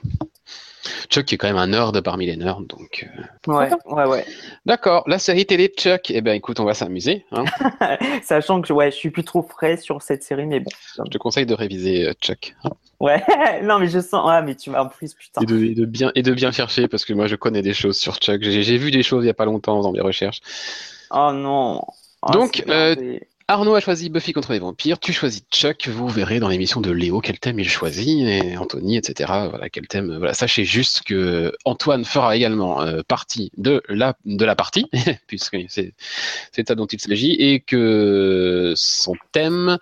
Chuck 1.11 1.25
qui 1.27 1.35
est 1.35 1.39
quand 1.39 1.47
même 1.49 1.57
un 1.59 1.69
nerd 1.69 2.01
parmi 2.03 2.27
les 2.27 2.37
nerds, 2.37 2.61
donc... 2.61 3.07
euh, 3.47 3.53
Ouais, 3.53 3.71
ouais, 3.87 4.05
ouais. 4.07 4.27
D'accord, 4.67 5.05
la 5.07 5.19
série 5.19 5.47
télé 5.47 5.69
Chuck, 5.69 6.11
eh 6.11 6.21
ben 6.21 6.33
écoute, 6.35 6.61
on 6.61 6.65
va 6.65 6.75
s'amuser. 6.75 7.25
Hein. 7.33 7.45
Sachant 8.23 8.61
que 8.63 8.73
ouais, 8.73 8.91
je 8.91 8.97
suis 8.97 9.11
plus 9.11 9.25
trop 9.25 9.43
frais 9.43 9.77
sur 9.77 10.03
cette 10.03 10.23
série, 10.23 10.47
mais 10.47 10.61
bon. 10.61 10.71
Je 10.97 11.11
te 11.11 11.19
conseille 11.19 11.47
de 11.47 11.55
réviser 11.55 12.09
euh, 12.09 12.13
Chuck. 12.21 12.55
hein. 12.65 12.71
Ouais, 13.01 13.23
non, 13.63 13.79
mais 13.79 13.89
je 13.89 14.01
sens. 14.01 14.27
Ah, 14.29 14.43
mais 14.43 14.55
tu 14.55 14.71
m'as 14.71 14.83
en 14.83 14.89
plus, 14.89 15.15
putain. 15.15 15.41
Et 15.43 15.47
de, 15.47 15.65
et 15.65 15.75
de 15.75 15.85
bien, 15.85 16.11
et 16.15 16.23
de 16.23 16.33
bien 16.35 16.51
chercher, 16.53 16.89
parce 16.89 17.05
que 17.05 17.13
moi 17.13 17.27
je 17.27 17.37
connais 17.37 17.63
des 17.63 17.75
choses 17.75 17.97
sur 17.97 18.17
Chuck. 18.17 18.43
J'ai 18.43 18.77
vu 18.79 18.91
des 18.91 19.03
choses 19.03 19.25
il 19.25 19.29
y 19.29 19.31
a 19.31 19.35
pas 19.35 19.45
longtemps 19.45 19.77
faisant 19.79 19.93
mes 19.93 20.01
recherches. 20.01 20.41
Oh 21.11 21.31
non. 21.33 21.83
Oh, 22.23 22.33
Donc, 22.33 22.65
euh. 22.69 22.97
Arnaud 23.51 23.75
a 23.75 23.81
choisi 23.81 24.11
Buffy 24.11 24.35
contre 24.35 24.53
les 24.53 24.59
vampires, 24.59 25.01
tu 25.01 25.15
choisis 25.15 25.41
Chuck, 25.51 25.89
vous 25.89 26.07
verrez 26.07 26.39
dans 26.39 26.49
l'émission 26.49 26.83
de 26.83 26.91
Léo 26.91 27.23
quel 27.23 27.39
thème 27.39 27.59
il 27.59 27.67
choisit, 27.67 28.29
et 28.29 28.59
Anthony, 28.59 28.99
etc. 28.99 29.47
Voilà, 29.49 29.71
quel 29.71 29.89
thème. 29.89 30.19
Voilà, 30.19 30.35
sachez 30.35 30.67
juste 30.67 31.01
que 31.05 31.55
Antoine 31.65 32.05
fera 32.05 32.37
également 32.37 32.83
euh, 32.83 33.01
partie 33.09 33.51
de 33.57 33.83
la, 33.89 34.15
de 34.27 34.45
la 34.45 34.55
partie, 34.55 34.85
puisque 35.29 35.57
c'est 35.69 35.95
c'est 36.53 36.69
ça 36.69 36.75
dont 36.75 36.85
il 36.85 37.01
s'agit, 37.01 37.33
et 37.33 37.61
que 37.61 38.75
son 38.77 39.15
thème, 39.33 39.79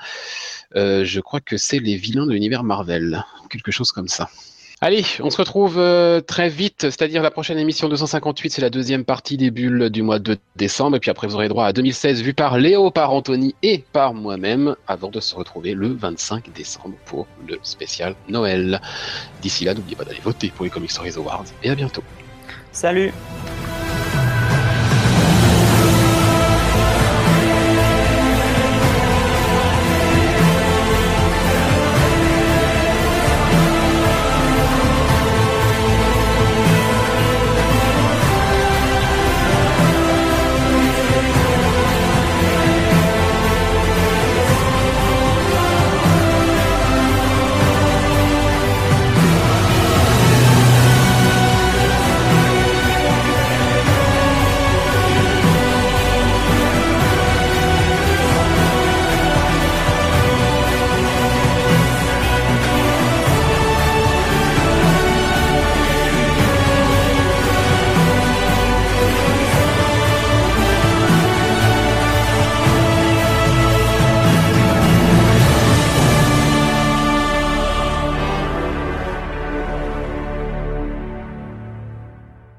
euh, 0.77 1.05
je 1.05 1.19
crois 1.19 1.41
que 1.41 1.57
c'est 1.57 1.81
les 1.81 1.97
vilains 1.97 2.27
de 2.27 2.33
l'univers 2.33 2.63
Marvel, 2.63 3.25
quelque 3.51 3.73
chose 3.73 3.91
comme 3.91 4.07
ça. 4.07 4.31
Allez, 4.83 5.07
on 5.21 5.31
se 5.31 5.39
retrouve 5.39 5.79
euh, 5.79 6.21
très 6.21 6.51
vite, 6.51 6.83
c'est-à-dire 6.83 7.23
la 7.23 7.31
prochaine 7.31 7.59
émission 7.59 7.89
258, 7.89 8.51
c'est 8.51 8.61
la 8.61 8.69
deuxième 8.69 9.07
partie 9.07 9.39
des 9.39 9.51
bulles 9.51 9.89
du 9.89 10.03
mois 10.03 10.19
de 10.19 10.37
décembre, 10.55 10.99
et 10.99 11.01
puis 11.01 11.11
après 11.11 11.27
vous 11.27 11.35
aurez 11.35 11.49
droit 11.49 11.65
à 11.65 11.73
2016 11.73 12.21
vu 12.23 12.35
par 12.35 12.59
Léo, 12.59 12.91
par 12.91 13.11
Anthony 13.15 13.55
et 13.63 13.83
par 13.93 14.13
moi-même, 14.13 14.77
avant 14.87 15.09
de 15.09 15.19
se 15.19 15.35
retrouver 15.35 15.73
le 15.73 15.89
25 15.89 16.53
décembre 16.53 16.95
pour 17.07 17.27
le 17.49 17.59
spécial 17.63 18.15
Noël. 18.29 18.83
D'ici 19.41 19.65
là, 19.65 19.73
n'oubliez 19.73 19.97
pas 19.97 20.05
d'aller 20.05 20.21
voter 20.23 20.53
pour 20.55 20.67
les 20.67 20.71
Comic 20.71 20.91
Stories 20.91 21.15
Awards, 21.17 21.47
et 21.63 21.71
à 21.71 21.75
bientôt. 21.75 22.03
Salut. 22.71 23.15